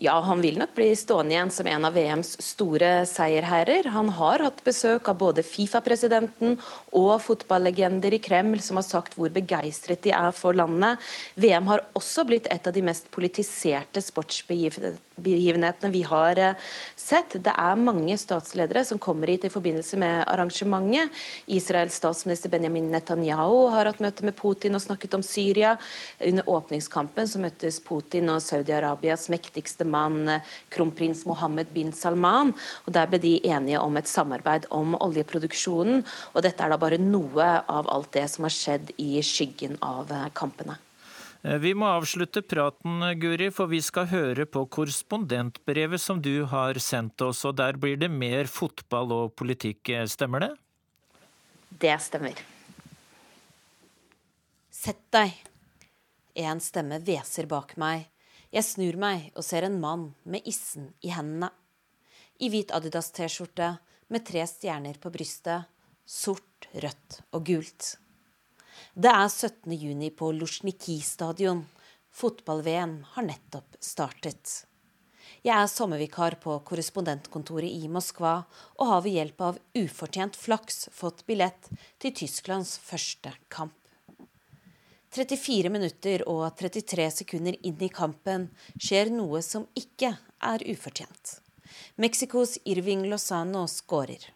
Ja, 0.00 0.20
han 0.20 0.38
vil 0.40 0.60
nok 0.60 0.76
bli 0.76 0.92
stående 0.94 1.34
igjen 1.34 1.50
som 1.50 1.66
en 1.66 1.82
av 1.88 1.96
VMs 1.98 2.36
store 2.44 3.00
seierherrer. 3.10 3.88
Han 3.90 4.12
har 4.14 4.44
hatt 4.46 4.60
besøk 4.62 5.08
av 5.10 5.16
både 5.18 5.42
Fifa-presidenten 5.42 6.54
og 6.94 7.16
fotballegender 7.24 8.14
i 8.14 8.20
Kreml 8.22 8.60
som 8.62 8.78
har 8.78 8.86
sagt 8.86 9.16
hvor 9.18 9.32
begeistret 9.34 10.04
de 10.06 10.12
er 10.14 10.30
for 10.38 10.54
landet. 10.54 11.02
VM 11.34 11.66
har 11.66 11.82
også 11.98 12.22
blitt 12.28 12.46
et 12.46 12.70
av 12.70 12.76
de 12.76 12.84
mest 12.86 13.10
politiserte 13.10 13.98
sportsbegivenhetene 14.06 15.90
vi 15.90 16.04
har 16.06 16.38
eh, 16.44 16.70
sett. 16.94 17.34
Det 17.42 17.56
er 17.58 17.82
mange 17.82 18.14
statsledere 18.22 18.86
som 18.86 19.02
kommer 19.02 19.34
hit 19.34 19.48
i 19.48 19.50
forbindelse 19.50 19.98
med 19.98 20.22
arrangementet. 20.30 21.10
Israels 21.50 21.98
statsminister 21.98 22.54
Benjamin 22.54 22.86
Netanyahu 22.94 23.66
har 23.74 23.90
hatt 23.90 23.98
møte 24.06 24.30
med 24.30 24.38
Putin 24.38 24.78
og 24.78 24.86
snakket 24.86 25.18
om 25.18 25.26
Syria. 25.26 25.74
Under 26.22 26.54
åpningskampen 26.54 27.26
så 27.26 27.42
møttes 27.42 27.82
Putin 27.82 28.30
og 28.30 28.38
Saudi-Arabias 28.46 29.26
mektigste 29.34 29.87
mann 29.90 30.28
eh, 30.28 30.42
kronprins 30.72 31.24
Mohammed 31.28 31.72
bin 31.74 31.92
Salman. 31.92 32.54
og 32.86 32.92
Der 32.94 33.08
ble 33.10 33.20
de 33.22 33.38
enige 33.46 33.80
om 33.80 33.96
et 33.96 34.10
samarbeid 34.10 34.68
om 34.70 34.96
oljeproduksjonen. 34.98 36.04
og 36.34 36.42
Dette 36.42 36.64
er 36.64 36.74
da 36.74 36.80
bare 36.80 36.98
noe 36.98 37.48
av 37.68 37.88
alt 37.88 38.12
det 38.12 38.28
som 38.30 38.46
har 38.48 38.54
skjedd 38.54 38.92
i 38.98 39.22
skyggen 39.24 39.78
av 39.82 40.12
eh, 40.12 40.28
kampene. 40.34 40.78
Eh, 41.42 41.58
vi 41.62 41.74
må 41.74 41.88
avslutte 41.90 42.42
praten, 42.42 43.00
Guri, 43.20 43.50
for 43.54 43.70
vi 43.70 43.80
skal 43.84 44.08
høre 44.10 44.46
på 44.46 44.66
korrespondentbrevet 44.66 46.02
som 46.02 46.22
du 46.22 46.44
har 46.50 46.80
sendt 46.82 47.20
oss. 47.22 47.44
og 47.44 47.56
Der 47.56 47.76
blir 47.80 47.96
det 47.96 48.10
mer 48.10 48.46
fotball 48.46 49.12
og 49.12 49.34
politikk, 49.36 49.92
stemmer 50.06 50.46
det? 50.46 50.54
Det 51.68 51.94
stemmer. 52.00 52.38
Sett 54.78 55.02
deg. 55.10 55.34
En 56.38 56.60
stemme 56.62 57.00
hveser 57.02 57.48
bak 57.50 57.74
meg. 57.80 58.06
Jeg 58.48 58.64
snur 58.64 58.96
meg 58.96 59.26
og 59.36 59.44
ser 59.44 59.66
en 59.66 59.76
mann 59.80 60.06
med 60.24 60.46
issen 60.48 60.92
i 61.04 61.12
hendene. 61.12 61.50
I 62.40 62.48
hvit 62.48 62.70
Adidas-T-skjorte 62.72 63.74
med 64.08 64.24
tre 64.24 64.44
stjerner 64.48 64.96
på 65.02 65.12
brystet. 65.12 65.68
Sort, 66.08 66.70
rødt 66.72 67.18
og 67.36 67.44
gult. 67.44 67.90
Det 68.96 69.10
er 69.12 69.28
17. 69.28 69.74
juni 69.76 70.08
på 70.14 70.30
Luzjniki 70.32 70.96
stadion. 71.04 71.66
Fotball-VM 72.08 73.02
har 73.12 73.26
nettopp 73.26 73.76
startet. 73.84 74.62
Jeg 75.44 75.52
er 75.52 75.68
sommervikar 75.68 76.38
på 76.40 76.56
korrespondentkontoret 76.64 77.68
i 77.68 77.90
Moskva 77.92 78.38
og 78.78 78.88
har 78.88 79.04
ved 79.04 79.18
hjelp 79.18 79.44
av 79.44 79.60
ufortjent 79.76 80.38
flaks 80.40 80.88
fått 80.94 81.26
billett 81.28 81.68
til 82.00 82.16
Tysklands 82.16 82.78
første 82.80 83.34
kamp. 83.52 83.76
34 85.14 85.70
minutter 85.72 86.22
og 86.28 86.44
33 86.58 87.10
sekunder 87.22 87.56
inn 87.64 87.80
i 87.80 87.88
kampen 87.88 88.48
skjer 88.76 89.08
noe 89.12 89.40
som 89.44 89.64
ikke 89.78 90.12
er 90.44 90.64
ufortjent. 90.68 91.38
Mexicos 91.96 92.58
Irving 92.68 93.06
Lozano 93.08 93.64
skårer. 93.68 94.30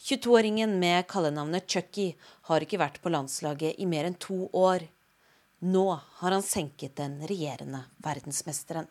22-åringen 0.00 0.78
med 0.80 1.06
kallenavnet 1.06 1.68
Chucky 1.70 2.14
har 2.48 2.64
ikke 2.64 2.80
vært 2.80 2.98
på 3.04 3.12
landslaget 3.12 3.78
i 3.78 3.86
mer 3.86 4.08
enn 4.08 4.16
to 4.18 4.48
år. 4.56 4.86
Nå 5.60 5.86
har 5.92 6.34
han 6.34 6.42
senket 6.42 6.96
den 6.98 7.18
regjerende 7.28 7.84
verdensmesteren. 8.02 8.88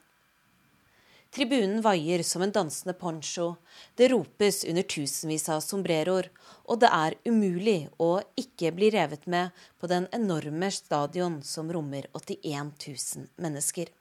Tribunen 1.29 1.81
vaier 1.85 2.23
som 2.23 2.41
en 2.41 2.51
dansende 2.51 2.95
poncho, 2.97 3.55
det 3.95 4.07
ropes 4.09 4.63
under 4.65 4.83
tusenvis 4.83 5.45
av 5.53 5.59
sombreroer, 5.61 6.31
og 6.65 6.79
det 6.81 6.89
er 6.89 7.15
umulig 7.29 7.83
å 8.01 8.15
ikke 8.39 8.71
bli 8.73 8.89
revet 8.95 9.27
med 9.29 9.53
på 9.77 9.91
den 9.91 10.07
enorme 10.15 10.71
stadion 10.73 11.37
som 11.45 11.69
rommer 11.69 12.09
81 12.17 12.73
000 12.87 13.29
mennesker. 13.45 13.93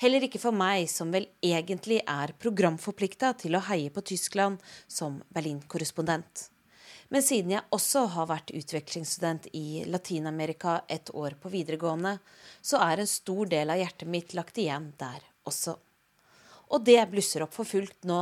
Heller 0.00 0.24
ikke 0.24 0.40
for 0.40 0.56
meg, 0.56 0.88
som 0.90 1.12
vel 1.12 1.28
egentlig 1.44 2.00
er 2.08 2.32
programforplikta 2.40 3.34
til 3.44 3.54
å 3.54 3.62
heie 3.68 3.92
på 3.92 4.02
Tyskland 4.08 4.64
som 4.88 5.20
Berlin-korrespondent. 5.28 6.48
Men 7.12 7.22
siden 7.22 7.52
jeg 7.52 7.68
også 7.68 8.08
har 8.16 8.32
vært 8.32 8.56
utvekslingsstudent 8.56 9.52
i 9.52 9.84
Latin-Amerika 9.92 10.80
et 10.88 11.12
år 11.12 11.36
på 11.36 11.52
videregående, 11.52 12.16
så 12.64 12.80
er 12.80 13.04
en 13.04 13.12
stor 13.12 13.52
del 13.52 13.70
av 13.70 13.84
hjertet 13.84 14.08
mitt 14.08 14.32
lagt 14.34 14.58
igjen 14.58 14.94
der 14.98 15.20
også. 15.44 15.76
Og 16.72 16.84
det 16.86 17.00
blusser 17.10 17.44
opp 17.44 17.52
for 17.54 17.68
fullt 17.68 18.06
nå, 18.08 18.20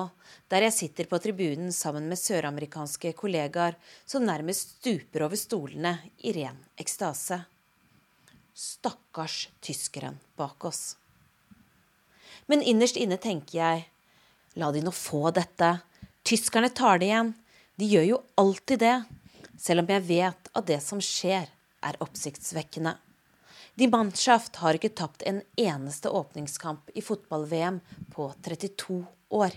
der 0.50 0.66
jeg 0.66 0.74
sitter 0.76 1.08
på 1.08 1.20
tribunen 1.22 1.70
sammen 1.74 2.08
med 2.10 2.20
søramerikanske 2.20 3.14
kollegaer 3.18 3.78
som 4.04 4.26
nærmest 4.26 4.76
stuper 4.80 5.26
over 5.28 5.38
stolene 5.38 5.94
i 6.26 6.34
ren 6.36 6.58
ekstase. 6.80 7.38
Stakkars 8.52 9.46
tyskeren 9.64 10.18
bak 10.36 10.64
oss. 10.68 10.96
Men 12.50 12.64
innerst 12.66 12.98
inne 13.00 13.16
tenker 13.22 13.58
jeg, 13.58 13.86
la 14.58 14.68
de 14.74 14.82
nå 14.84 14.92
få 14.92 15.30
dette. 15.32 15.78
Tyskerne 16.26 16.68
tar 16.74 17.00
det 17.00 17.08
igjen. 17.08 17.32
De 17.78 17.88
gjør 17.88 18.08
jo 18.10 18.18
alltid 18.42 18.82
det, 18.82 18.96
selv 19.56 19.84
om 19.84 19.94
jeg 19.94 20.04
vet 20.10 20.50
at 20.52 20.68
det 20.68 20.82
som 20.84 21.00
skjer, 21.00 21.48
er 21.82 21.98
oppsiktsvekkende. 22.04 22.92
Die 23.74 23.88
Mannschaft 23.88 24.58
har 24.60 24.76
ikke 24.76 24.92
tapt 24.92 25.22
en 25.24 25.40
eneste 25.56 26.10
åpningskamp 26.12 26.90
i 26.94 27.02
fotball-VM 27.02 27.80
på 28.12 28.26
32 28.44 29.04
år. 29.32 29.54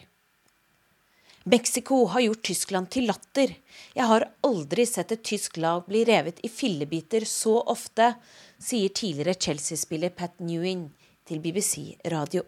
Mexico 1.43 2.05
har 2.05 2.23
gjort 2.23 2.41
Tyskland 2.47 2.89
til 2.89 3.09
latter. 3.09 3.51
Jeg 3.93 4.07
har 4.09 4.23
aldri 4.47 4.85
sett 4.89 5.11
et 5.13 5.21
tysk 5.23 5.59
lag 5.61 5.83
bli 5.85 6.05
revet 6.07 6.39
i 6.47 6.49
fillebiter 6.49 7.27
så 7.29 7.59
ofte, 7.59 8.13
sier 8.57 8.89
tidligere 8.89 9.35
Chelsea-spiller 9.35 10.15
Pat 10.15 10.39
Newing 10.39 10.87
til 11.27 11.43
BBC 11.43 11.99
Radio. 12.09 12.41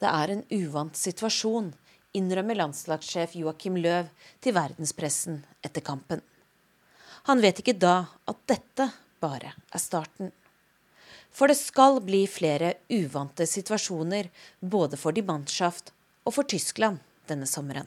Det 0.00 0.08
er 0.08 0.32
en 0.32 0.42
uvant 0.56 0.96
situasjon, 0.96 1.70
innrømmer 2.16 2.56
landslagssjef 2.56 3.36
Joakim 3.36 3.76
Løv 3.78 4.08
til 4.40 4.56
verdenspressen 4.56 5.42
etter 5.62 5.84
kampen. 5.84 6.24
Han 7.28 7.44
vet 7.44 7.60
ikke 7.60 7.76
da 7.76 8.08
at 8.26 8.42
dette 8.48 8.88
bare 9.22 9.54
er 9.56 9.82
starten. 9.82 10.32
For 11.30 11.50
det 11.50 11.58
skal 11.60 12.00
bli 12.02 12.24
flere 12.30 12.74
uvante 12.90 13.46
situasjoner 13.46 14.28
både 14.60 14.98
for 14.98 15.14
Die 15.14 15.24
Mannschaft 15.26 15.92
og 16.26 16.34
for 16.34 16.48
Tyskland 16.48 16.98
denne 17.30 17.46
sommeren. 17.46 17.86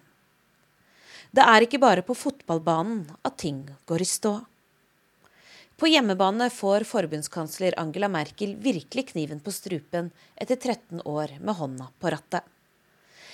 Det 1.34 1.44
er 1.44 1.66
ikke 1.66 1.82
bare 1.82 2.06
på 2.06 2.16
fotballbanen 2.16 3.08
at 3.26 3.40
ting 3.42 3.66
går 3.90 4.04
i 4.06 4.08
stå. 4.08 4.34
På 5.76 5.90
hjemmebane 5.90 6.48
får 6.54 6.86
forbundskansler 6.86 7.76
Angela 7.82 8.08
Merkel 8.08 8.54
virkelig 8.62 9.10
kniven 9.10 9.42
på 9.42 9.52
strupen 9.52 10.12
etter 10.38 10.56
13 10.56 11.02
år 11.10 11.34
med 11.42 11.58
hånda 11.58 11.90
på 12.00 12.14
rattet. 12.14 12.46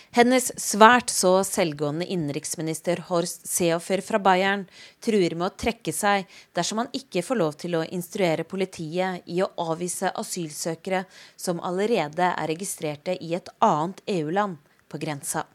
Hennes 0.10 0.48
svært 0.58 1.12
så 1.14 1.36
selvgående 1.46 2.08
innenriksminister 2.10 3.04
Horst 3.12 3.44
Seehofer 3.46 4.02
fra 4.02 4.18
Bayern 4.26 4.64
truer 5.06 5.36
med 5.38 5.52
å 5.52 5.58
trekke 5.64 5.94
seg 5.94 6.26
dersom 6.58 6.82
han 6.82 6.90
ikke 6.98 7.22
får 7.26 7.38
lov 7.38 7.58
til 7.62 7.78
å 7.78 7.84
instruere 7.94 8.48
politiet 8.50 9.28
i 9.30 9.38
å 9.46 9.52
avvise 9.62 10.10
asylsøkere 10.18 11.04
som 11.38 11.62
allerede 11.62 12.32
er 12.32 12.50
registrerte 12.50 13.14
i 13.22 13.36
et 13.38 13.52
annet 13.62 14.02
EU-land 14.16 14.58
på 14.90 14.98
grensa. 15.04 15.46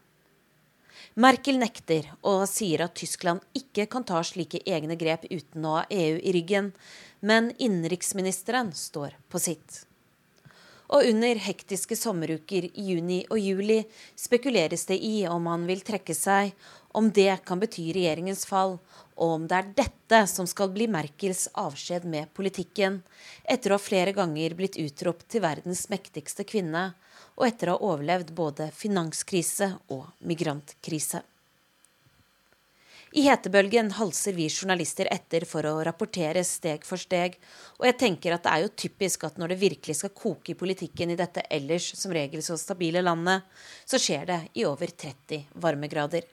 Merkel 1.18 1.58
nekter 1.58 2.06
og 2.22 2.44
sier 2.50 2.84
at 2.86 2.94
Tyskland 2.98 3.42
ikke 3.58 3.88
kan 3.90 4.06
ta 4.06 4.22
slike 4.22 4.62
egne 4.66 4.94
grep 4.98 5.26
uten 5.30 5.66
å 5.66 5.80
ha 5.80 5.82
EU 5.90 6.20
i 6.22 6.34
ryggen, 6.34 6.70
men 7.26 7.50
innenriksministeren 7.58 8.70
står 8.74 9.18
på 9.30 9.42
sitt. 9.42 9.82
Og 10.92 11.06
under 11.08 11.38
hektiske 11.40 11.96
sommeruker 11.96 12.66
i 12.68 12.88
juni 12.90 13.22
og 13.30 13.40
juli 13.40 13.80
spekuleres 14.20 14.84
det 14.90 14.98
i 15.00 15.24
om 15.30 15.48
han 15.48 15.64
vil 15.68 15.80
trekke 15.86 16.16
seg, 16.16 16.52
om 16.94 17.08
det 17.10 17.40
kan 17.48 17.58
bety 17.58 17.88
regjeringens 17.96 18.44
fall, 18.46 18.76
og 19.16 19.34
om 19.38 19.48
det 19.50 19.56
er 19.56 19.72
dette 19.80 20.20
som 20.30 20.46
skal 20.46 20.70
bli 20.74 20.86
Merkels 20.90 21.48
avskjed 21.58 22.06
med 22.06 22.30
politikken, 22.36 23.00
etter 23.42 23.72
å 23.72 23.78
ha 23.78 23.82
flere 23.82 24.14
ganger 24.14 24.54
blitt 24.58 24.78
utropt 24.78 25.26
til 25.32 25.42
verdens 25.42 25.88
mektigste 25.90 26.46
kvinne, 26.46 26.92
og 27.34 27.48
etter 27.48 27.72
å 27.72 27.78
ha 27.78 27.92
overlevd 27.94 28.34
både 28.36 28.70
finanskrise 28.74 29.72
og 29.90 30.10
migrantkrise. 30.22 31.24
I 33.14 33.22
hetebølgen 33.28 33.92
halser 33.94 34.34
vi 34.34 34.48
journalister 34.48 35.06
etter 35.14 35.44
for 35.46 35.62
å 35.70 35.76
rapportere 35.86 36.40
steg 36.42 36.82
for 36.82 36.98
steg, 36.98 37.36
og 37.78 37.86
jeg 37.86 37.94
tenker 38.00 38.34
at 38.34 38.42
det 38.42 38.50
er 38.50 38.64
jo 38.64 38.72
typisk 38.82 39.26
at 39.28 39.38
når 39.38 39.52
det 39.52 39.58
virkelig 39.60 39.94
skal 40.00 40.10
koke 40.18 40.50
i 40.50 40.56
politikken 40.58 41.12
i 41.14 41.18
dette 41.20 41.44
ellers 41.46 41.92
som 41.94 42.10
regel 42.10 42.42
så 42.42 42.58
stabile 42.58 43.04
landet, 43.06 43.46
så 43.86 44.02
skjer 44.02 44.26
det 44.32 44.40
i 44.58 44.66
over 44.66 44.90
30 44.90 45.54
varmegrader. 45.62 46.26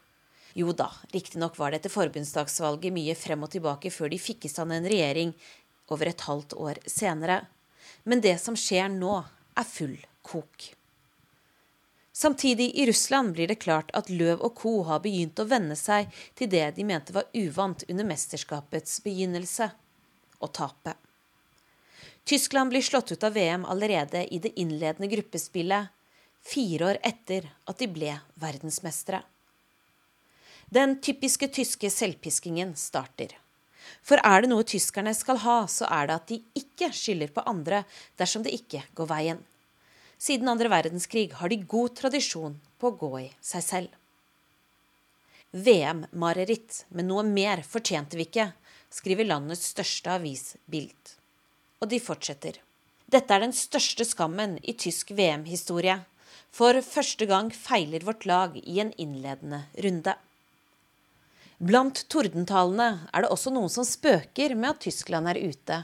Jo 0.57 0.73
da, 0.73 0.89
riktignok 1.13 1.61
var 1.61 1.69
det 1.69 1.83
etter 1.83 1.93
forbundsdagsvalget 1.93 2.97
mye 2.97 3.13
frem 3.13 3.45
og 3.45 3.53
tilbake 3.53 3.93
før 3.93 4.09
de 4.09 4.23
fikk 4.25 4.49
i 4.49 4.53
stand 4.55 4.73
en 4.73 4.89
regjering 4.89 5.37
over 5.93 6.09
et 6.09 6.25
halvt 6.25 6.57
år 6.57 6.81
senere. 6.89 7.43
Men 8.09 8.25
det 8.25 8.39
som 8.41 8.57
skjer 8.57 8.89
nå, 8.89 9.19
er 9.53 9.69
full 9.69 9.99
kok. 10.25 10.71
Samtidig 12.21 12.75
i 12.75 12.85
Russland 12.85 13.33
blir 13.33 13.47
det 13.47 13.55
klart 13.55 13.89
at 13.97 14.09
Løv 14.09 14.43
og 14.45 14.55
co. 14.55 14.83
har 14.83 14.99
begynt 15.01 15.39
å 15.41 15.47
venne 15.49 15.73
seg 15.73 16.11
til 16.37 16.51
det 16.53 16.67
de 16.75 16.83
mente 16.85 17.15
var 17.15 17.25
uvant 17.33 17.81
under 17.87 18.05
mesterskapets 18.05 18.99
begynnelse 19.01 19.71
å 20.37 20.49
tape. 20.53 20.93
Tyskland 22.29 22.69
blir 22.69 22.85
slått 22.85 23.15
ut 23.15 23.25
av 23.25 23.33
VM 23.33 23.65
allerede 23.65 24.21
i 24.29 24.37
det 24.37 24.53
innledende 24.61 25.09
gruppespillet, 25.09 25.89
fire 26.45 26.91
år 26.91 27.01
etter 27.09 27.49
at 27.65 27.81
de 27.81 27.89
ble 27.89 28.13
verdensmestere. 28.45 29.23
Den 30.69 30.99
typiske 31.01 31.49
tyske 31.49 31.89
selvpiskingen 31.89 32.77
starter. 32.77 33.33
For 34.05 34.21
er 34.21 34.45
det 34.45 34.53
noe 34.53 34.69
tyskerne 34.77 35.17
skal 35.17 35.41
ha, 35.41 35.61
så 35.65 35.89
er 35.89 36.05
det 36.05 36.21
at 36.21 36.29
de 36.29 36.43
ikke 36.53 36.93
skylder 36.93 37.33
på 37.33 37.49
andre 37.49 37.81
dersom 38.21 38.45
det 38.45 38.53
ikke 38.61 38.85
går 38.93 39.09
veien. 39.09 39.47
Siden 40.21 40.51
andre 40.51 40.69
verdenskrig 40.69 41.31
har 41.33 41.49
de 41.49 41.57
god 41.65 41.95
tradisjon 41.97 42.59
på 42.77 42.91
å 42.91 42.97
gå 42.97 43.11
i 43.23 43.27
seg 43.41 43.63
selv. 43.65 43.95
VM-mareritt, 45.51 46.83
men 46.93 47.09
noe 47.09 47.23
mer 47.25 47.63
fortjente 47.65 48.19
vi 48.19 48.27
ikke, 48.27 48.51
skriver 48.93 49.25
landets 49.25 49.71
største 49.73 50.13
avis 50.13 50.43
Bild. 50.69 51.15
Og 51.81 51.89
de 51.89 51.97
fortsetter. 51.99 52.59
Dette 53.11 53.33
er 53.33 53.41
den 53.43 53.55
største 53.55 54.05
skammen 54.05 54.59
i 54.61 54.75
tysk 54.77 55.09
VM-historie. 55.17 55.97
For 56.53 56.77
første 56.85 57.25
gang 57.25 57.49
feiler 57.55 58.05
vårt 58.05 58.27
lag 58.29 58.59
i 58.61 58.77
en 58.83 58.93
innledende 59.01 59.63
runde. 59.83 60.13
Blant 61.57 62.05
tordentalene 62.13 63.07
er 63.09 63.25
det 63.25 63.33
også 63.33 63.53
noen 63.55 63.73
som 63.73 63.87
spøker 63.87 64.53
med 64.53 64.75
at 64.75 64.85
Tyskland 64.85 65.33
er 65.33 65.41
ute 65.41 65.81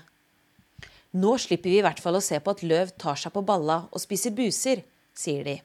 nå 1.16 1.38
slipper 1.40 1.70
vi 1.70 1.80
i 1.80 1.86
hvert 1.86 2.02
fall 2.04 2.20
å 2.20 2.24
se 2.24 2.40
på 2.42 2.54
at 2.54 2.66
løv 2.66 2.92
tar 3.00 3.20
seg 3.20 3.34
på 3.36 3.46
balla 3.46 3.86
og 3.92 4.04
spiser 4.04 4.36
buser, 4.36 4.84
sier 5.16 5.48
de. 5.48 5.58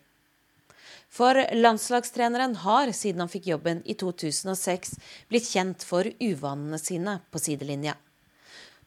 For 1.12 1.36
landslagstreneren 1.52 2.54
har, 2.62 2.92
siden 2.96 3.20
han 3.20 3.32
fikk 3.32 3.50
jobben 3.50 3.82
i 3.84 3.96
2006, 4.00 4.94
blitt 5.28 5.50
kjent 5.50 5.84
for 5.84 6.08
uvanene 6.22 6.80
sine 6.80 7.18
på 7.28 7.42
sidelinja. 7.42 7.98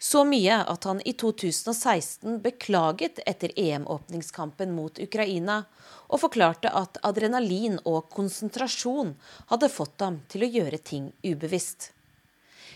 Så 0.01 0.25
mye 0.27 0.57
at 0.67 0.83
han 0.89 0.99
i 1.07 1.13
2016 1.15 2.41
beklaget 2.43 3.21
etter 3.29 3.53
EM-åpningskampen 3.55 4.73
mot 4.75 4.99
Ukraina, 4.99 5.63
og 6.09 6.21
forklarte 6.21 6.69
at 6.69 6.99
adrenalin 7.07 7.79
og 7.85 8.09
konsentrasjon 8.13 9.15
hadde 9.49 9.71
fått 9.71 10.03
ham 10.03 10.19
til 10.29 10.45
å 10.45 10.51
gjøre 10.57 10.81
ting 10.81 11.11
ubevisst. 11.23 11.94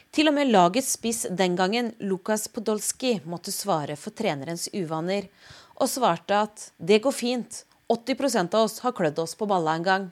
Til 0.10 0.32
og 0.32 0.34
med 0.34 0.50
lagets 0.50 0.96
spiss 0.96 1.28
den 1.30 1.54
gangen, 1.58 1.92
Lukas 2.02 2.48
Podolski, 2.50 3.20
måtte 3.30 3.54
svare 3.54 3.94
for 4.00 4.16
trenerens 4.18 4.66
uvaner, 4.74 5.28
og 5.78 5.92
svarte 5.92 6.40
at 6.48 6.64
det 6.78 7.04
går 7.04 7.14
fint, 7.14 7.64
80% 7.94 8.58
av 8.58 8.66
oss 8.66 8.80
har 8.82 8.96
klødd 8.98 9.22
oss 9.22 9.38
på 9.38 9.46
balla 9.50 9.78
en 9.78 9.86
gang. 9.86 10.10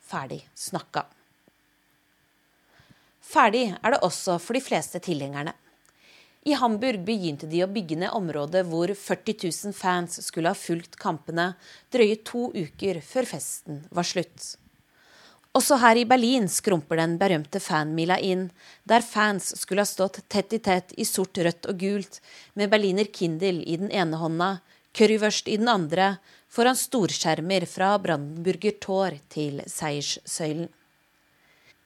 Ferdig 0.00 0.40
snakka. 0.56 1.04
Ferdig 3.20 3.68
er 3.76 3.92
det 3.92 4.02
også 4.06 4.38
for 4.40 4.56
de 4.56 4.64
fleste 4.64 5.00
tilhengerne. 5.04 5.52
I 6.46 6.54
Hamburg 6.56 7.02
begynte 7.04 7.48
de 7.50 7.64
å 7.64 7.68
bygge 7.68 7.98
ned 7.98 8.14
området 8.14 8.62
hvor 8.68 8.88
40 8.88 9.40
000 9.50 9.74
fans 9.76 10.20
skulle 10.22 10.52
ha 10.52 10.56
fulgt 10.56 10.94
kampene 11.00 11.50
drøye 11.92 12.20
to 12.24 12.52
uker 12.54 13.02
før 13.02 13.26
festen 13.36 13.82
var 13.90 14.06
slutt. 14.06 14.54
Også 15.56 15.78
her 15.80 15.96
i 15.96 16.04
Berlin 16.04 16.50
skrumper 16.52 16.98
den 17.00 17.14
berømte 17.20 17.60
fanmila 17.64 18.18
inn, 18.20 18.50
der 18.84 19.04
fans 19.04 19.54
skulle 19.56 19.86
ha 19.86 19.88
stått 19.88 20.18
tett 20.28 20.52
i 20.52 20.58
tett 20.60 20.92
i 21.00 21.06
sort, 21.08 21.38
rødt 21.38 21.68
og 21.70 21.78
gult, 21.80 22.18
med 22.52 22.68
Berliner 22.72 23.08
Kindel 23.08 23.62
i 23.64 23.78
den 23.80 23.88
ene 23.88 24.20
hånda, 24.20 24.50
currywurst 24.96 25.48
i 25.48 25.56
den 25.56 25.70
andre, 25.72 26.16
foran 26.52 26.76
storskjermer 26.76 27.64
fra 27.70 27.94
Brandenburger 28.02 28.76
Tor 28.84 29.16
til 29.32 29.62
Seierssøylen. 29.64 30.68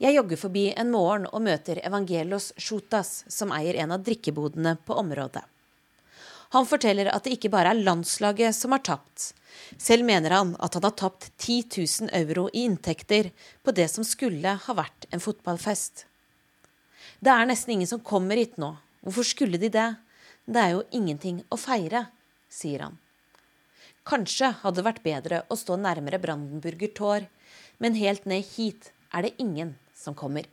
Jeg 0.01 0.16
jogger 0.16 0.41
forbi 0.41 0.66
en 0.73 0.91
morgen 0.91 1.29
og 1.29 1.43
møter 1.45 1.79
Evangelos 1.85 2.51
Sjotas, 2.57 3.21
som 3.29 3.53
eier 3.55 3.77
en 3.85 3.93
av 3.95 4.03
drikkebodene 4.03 4.79
på 4.87 4.97
området. 4.99 5.45
Han 6.51 6.66
forteller 6.66 7.11
at 7.12 7.24
det 7.24 7.36
ikke 7.36 7.53
bare 7.53 7.70
er 7.70 7.82
landslaget 7.84 8.57
som 8.57 8.74
har 8.74 8.82
tapt, 8.82 9.30
selv 9.78 10.07
mener 10.07 10.34
han 10.34 10.57
at 10.59 10.74
han 10.74 10.86
har 10.86 10.96
tapt 10.98 11.28
10 11.38 11.59
000 11.78 12.11
euro 12.18 12.48
i 12.51 12.64
inntekter 12.66 13.30
på 13.62 13.74
det 13.76 13.86
som 13.92 14.07
skulle 14.07 14.57
ha 14.64 14.74
vært 14.74 15.07
en 15.14 15.22
fotballfest. 15.22 16.07
Det 17.20 17.30
er 17.30 17.46
nesten 17.46 17.76
ingen 17.76 17.90
som 17.90 18.03
kommer 18.03 18.40
hit 18.40 18.59
nå. 18.59 18.72
Hvorfor 19.05 19.26
skulle 19.28 19.61
de 19.62 19.70
det? 19.70 19.88
Det 20.51 20.61
er 20.61 20.74
jo 20.74 20.86
ingenting 20.96 21.42
å 21.53 21.59
feire, 21.61 22.09
sier 22.51 22.82
han. 22.86 22.98
Kanskje 24.09 24.51
hadde 24.62 24.80
det 24.80 24.86
vært 24.88 25.05
bedre 25.05 25.42
å 25.46 25.59
stå 25.59 25.76
nærmere 25.78 26.18
Brandenburger 26.18 26.90
Tor, 26.96 27.26
men 27.78 27.98
helt 28.01 28.26
ned 28.26 28.42
hit 28.57 28.90
er 29.14 29.26
det 29.26 29.36
ingen 29.38 29.76
som 29.94 30.16
kommer. 30.16 30.48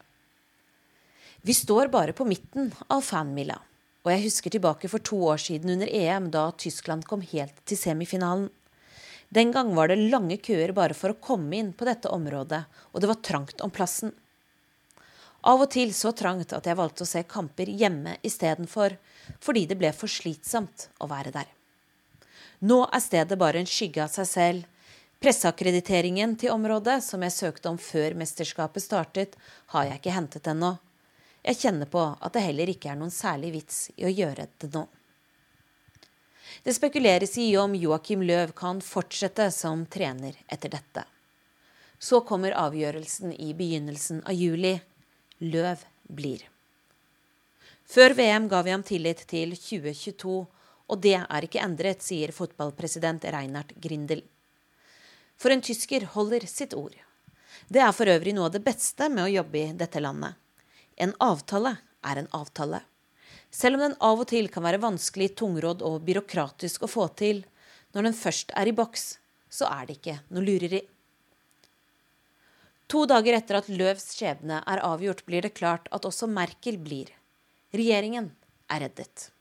Vi 1.42 1.56
står 1.56 1.90
bare 1.94 2.14
på 2.14 2.28
midten 2.28 2.70
av 2.92 3.02
fanmila, 3.08 3.58
og 4.08 4.14
jeg 4.14 4.24
husker 4.24 4.54
tilbake 4.54 4.88
for 4.88 5.04
to 5.04 5.18
år 5.28 5.42
siden 5.44 5.74
under 5.74 5.90
EM, 5.92 6.30
da 6.32 6.46
Tyskland 6.56 7.04
kom 7.10 7.20
helt 7.28 7.58
til 7.68 7.76
semifinalen. 7.76 8.46
Den 9.28 9.52
gang 9.52 9.74
var 9.76 9.92
det 9.92 10.00
lange 10.08 10.38
køer 10.40 10.72
bare 10.72 10.96
for 10.96 11.12
å 11.12 11.20
komme 11.20 11.58
inn 11.58 11.74
på 11.76 11.84
dette 11.84 12.08
området, 12.16 12.62
og 12.96 13.04
det 13.04 13.10
var 13.12 13.20
trangt 13.20 13.60
om 13.66 13.74
plassen. 13.76 14.14
Av 15.44 15.60
og 15.60 15.68
til 15.76 15.92
så 15.92 16.14
trangt 16.16 16.56
at 16.56 16.72
jeg 16.72 16.80
valgte 16.80 17.04
å 17.04 17.10
se 17.10 17.26
kamper 17.28 17.68
hjemme 17.68 18.16
istedenfor, 18.24 18.96
fordi 19.44 19.66
det 19.68 19.76
ble 19.76 19.92
for 19.92 20.08
slitsomt 20.08 20.88
å 21.04 21.12
være 21.12 21.36
der. 21.36 21.52
Nå 22.64 22.86
er 22.88 23.04
stedet 23.04 23.36
bare 23.38 23.60
en 23.60 23.68
skygge 23.68 24.08
av 24.08 24.16
seg 24.16 24.32
selv. 24.32 24.66
Presseakkrediteringen 25.20 26.40
til 26.40 26.56
området, 26.56 27.02
som 27.04 27.28
jeg 27.28 27.36
søkte 27.36 27.76
om 27.76 27.78
før 27.82 28.16
mesterskapet 28.16 28.88
startet, 28.88 29.36
har 29.76 29.92
jeg 29.92 30.00
ikke 30.00 30.16
hentet 30.16 30.48
ennå. 30.48 30.78
Jeg 31.48 31.62
kjenner 31.62 31.88
på 31.88 32.02
at 32.04 32.34
det 32.36 32.44
heller 32.44 32.68
ikke 32.68 32.90
er 32.92 32.98
noen 33.00 33.14
særlig 33.14 33.54
vits 33.54 33.76
i 33.96 34.04
å 34.04 34.12
gjøre 34.12 34.50
det 34.60 34.68
nå. 34.74 34.82
Det 36.64 36.74
spekuleres 36.76 37.38
i 37.40 37.46
om 37.56 37.76
Joakim 37.76 38.24
Løv 38.28 38.52
kan 38.58 38.82
fortsette 38.84 39.46
som 39.56 39.86
trener 39.88 40.36
etter 40.52 40.74
dette. 40.74 41.06
Så 42.00 42.20
kommer 42.28 42.52
avgjørelsen 42.52 43.32
i 43.32 43.54
begynnelsen 43.56 44.20
av 44.28 44.36
juli. 44.36 44.74
Løv 45.40 45.86
blir. 46.12 46.44
Før 47.88 48.16
VM 48.18 48.50
ga 48.52 48.60
vi 48.66 48.74
ham 48.74 48.84
tillit 48.84 49.24
til 49.30 49.54
2022, 49.56 50.34
og 50.88 51.00
det 51.04 51.16
er 51.22 51.48
ikke 51.48 51.62
endret, 51.64 52.04
sier 52.04 52.34
fotballpresident 52.36 53.24
Reinhard 53.32 53.72
Grindel. 53.80 54.26
For 55.40 55.56
en 55.56 55.64
tysker 55.64 56.10
holder 56.18 56.44
sitt 56.50 56.76
ord. 56.76 56.98
Det 57.72 57.80
er 57.84 57.96
for 57.96 58.12
øvrig 58.12 58.36
noe 58.36 58.50
av 58.50 58.58
det 58.58 58.64
beste 58.68 59.08
med 59.14 59.24
å 59.30 59.32
jobbe 59.38 59.62
i 59.62 59.72
dette 59.78 60.04
landet. 60.04 60.36
En 60.98 61.14
avtale 61.22 61.78
er 62.06 62.22
en 62.22 62.30
avtale. 62.34 62.82
Selv 63.54 63.78
om 63.78 63.86
den 63.86 63.96
av 64.04 64.22
og 64.24 64.28
til 64.32 64.50
kan 64.52 64.66
være 64.66 64.82
vanskelig, 64.84 65.32
tungrodd 65.40 65.84
og 65.86 66.04
byråkratisk 66.08 66.84
å 66.84 66.92
få 66.92 67.08
til, 67.20 67.44
når 67.96 68.10
den 68.10 68.18
først 68.18 68.52
er 68.58 68.70
i 68.70 68.76
boks, 68.76 69.18
så 69.50 69.70
er 69.72 69.88
det 69.88 70.00
ikke 70.00 70.20
noe 70.34 70.44
lureri. 70.44 70.82
To 72.92 73.04
dager 73.10 73.36
etter 73.36 73.60
at 73.60 73.72
Løvs 73.72 74.14
skjebne 74.16 74.62
er 74.64 74.84
avgjort, 74.84 75.26
blir 75.28 75.44
det 75.44 75.56
klart 75.60 75.90
at 75.92 76.06
også 76.08 76.30
Merkel 76.32 76.78
blir. 76.80 77.10
Regjeringen 77.76 78.32
er 78.72 78.86
reddet. 78.86 79.32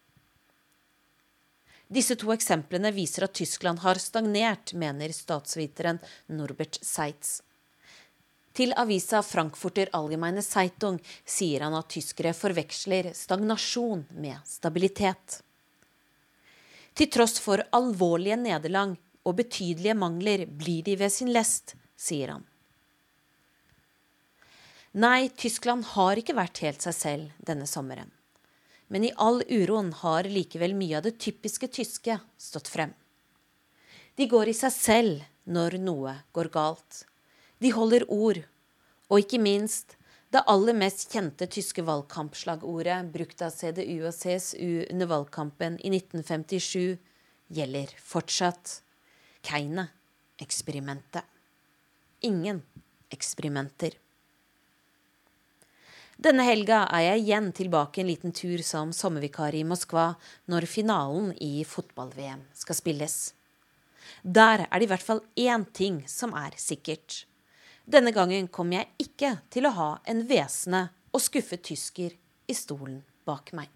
Disse 1.86 2.16
to 2.18 2.32
eksemplene 2.34 2.90
viser 2.90 3.28
at 3.28 3.36
Tyskland 3.38 3.84
har 3.84 4.00
stagnert, 4.02 4.72
mener 4.74 5.14
statsviteren 5.14 6.00
Norbert 6.26 6.80
Seitz. 6.82 7.38
Til 8.56 8.72
avisa 8.80 9.20
Frankfurter 9.20 9.90
Allgemeine 9.96 10.42
Zeitung 10.44 10.96
sier 11.28 11.66
han 11.66 11.76
at 11.76 11.90
tyskere 11.92 12.32
forveksler 12.36 13.10
stagnasjon 13.16 14.06
med 14.16 14.40
stabilitet. 14.48 15.42
Til 16.96 17.10
tross 17.12 17.36
for 17.44 17.60
alvorlige 17.76 18.40
nederlag 18.40 18.96
og 19.26 19.36
betydelige 19.36 19.96
mangler 19.98 20.46
blir 20.48 20.86
de 20.86 20.96
ved 20.96 21.12
sin 21.12 21.32
lest, 21.34 21.76
sier 21.96 22.32
han. 22.32 22.46
Nei, 24.96 25.28
Tyskland 25.36 25.84
har 25.92 26.16
ikke 26.16 26.38
vært 26.38 26.64
helt 26.64 26.80
seg 26.80 26.96
selv 26.96 27.44
denne 27.44 27.68
sommeren 27.68 28.08
men 28.88 29.04
i 29.04 29.12
all 29.16 29.42
uroen 29.48 29.90
har 30.02 30.28
likevel 30.30 30.74
mye 30.78 30.98
av 30.98 31.06
det 31.06 31.16
typiske 31.22 31.68
tyske 31.68 32.18
stått 32.38 32.70
frem. 32.70 32.92
De 34.16 34.28
går 34.30 34.52
i 34.52 34.56
seg 34.56 34.72
selv 34.72 35.24
når 35.44 35.78
noe 35.82 36.14
går 36.36 36.50
galt. 36.54 37.05
De 37.62 37.72
holder 37.72 38.04
ord, 38.12 38.42
og 39.08 39.22
ikke 39.22 39.40
minst 39.40 39.96
det 40.34 40.42
aller 40.50 40.74
mest 40.76 41.06
kjente 41.14 41.46
tyske 41.48 41.84
valgkampslagordet 41.86 43.12
brukt 43.14 43.42
av 43.46 43.54
CDU 43.54 44.08
og 44.08 44.12
CSU 44.12 44.82
under 44.90 45.08
valgkampen 45.08 45.78
i 45.80 45.92
1957 45.94 46.98
gjelder 47.56 47.92
fortsatt. 48.02 48.80
Keine-eksperimentet. 49.46 51.22
Ingen 52.26 52.64
eksperimenter. 53.14 53.94
Denne 56.16 56.46
helga 56.48 56.82
er 56.96 57.04
jeg 57.04 57.22
igjen 57.22 57.48
tilbake 57.54 58.00
en 58.02 58.08
liten 58.10 58.34
tur 58.34 58.62
som 58.66 58.92
sommervikar 58.96 59.54
i 59.54 59.62
Moskva 59.68 60.08
når 60.50 60.66
finalen 60.66 61.30
i 61.44 61.60
fotball-VM 61.68 62.42
skal 62.56 62.78
spilles. 62.78 63.16
Der 64.24 64.64
er 64.66 64.74
det 64.74 64.88
i 64.88 64.90
hvert 64.90 65.06
fall 65.06 65.22
én 65.38 65.68
ting 65.76 66.02
som 66.10 66.34
er 66.34 66.56
sikkert. 66.58 67.26
Denne 67.86 68.10
gangen 68.10 68.48
kom 68.50 68.72
jeg 68.74 68.90
ikke 68.98 69.36
til 69.54 69.68
å 69.68 69.74
ha 69.76 69.90
en 70.10 70.24
hvesende 70.26 70.88
og 71.14 71.22
skuffet 71.22 71.62
tysker 71.68 72.16
i 72.50 72.54
stolen 72.54 73.04
bak 73.26 73.52
meg. 73.54 73.70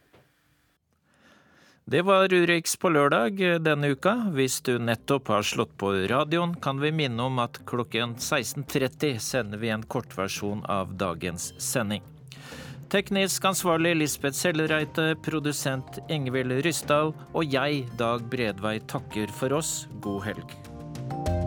Det 1.90 2.02
var 2.06 2.30
Urix 2.30 2.76
på 2.78 2.90
lørdag 2.90 3.40
denne 3.64 3.90
uka. 3.94 4.12
Hvis 4.34 4.60
du 4.66 4.76
nettopp 4.78 5.30
har 5.32 5.46
slått 5.46 5.72
på 5.78 5.90
radioen, 6.10 6.52
kan 6.62 6.78
vi 6.82 6.92
minne 6.94 7.24
om 7.26 7.40
at 7.42 7.62
klokken 7.66 8.14
16.30 8.18 9.18
sender 9.18 9.58
vi 9.58 9.72
en 9.74 9.82
kortversjon 9.82 10.62
av 10.70 10.94
dagens 10.98 11.50
sending. 11.58 12.02
Teknisk 12.90 13.46
ansvarlig 13.46 13.96
Lisbeth 13.96 14.38
Sellereite, 14.38 15.12
produsent 15.22 15.98
Ingvild 16.10 16.60
Ryssdal 16.66 17.14
og 17.14 17.46
jeg, 17.46 17.84
Dag 17.98 18.26
Bredvei, 18.30 18.80
takker 18.90 19.30
for 19.34 19.58
oss. 19.58 19.86
God 20.02 20.26
helg. 20.26 21.39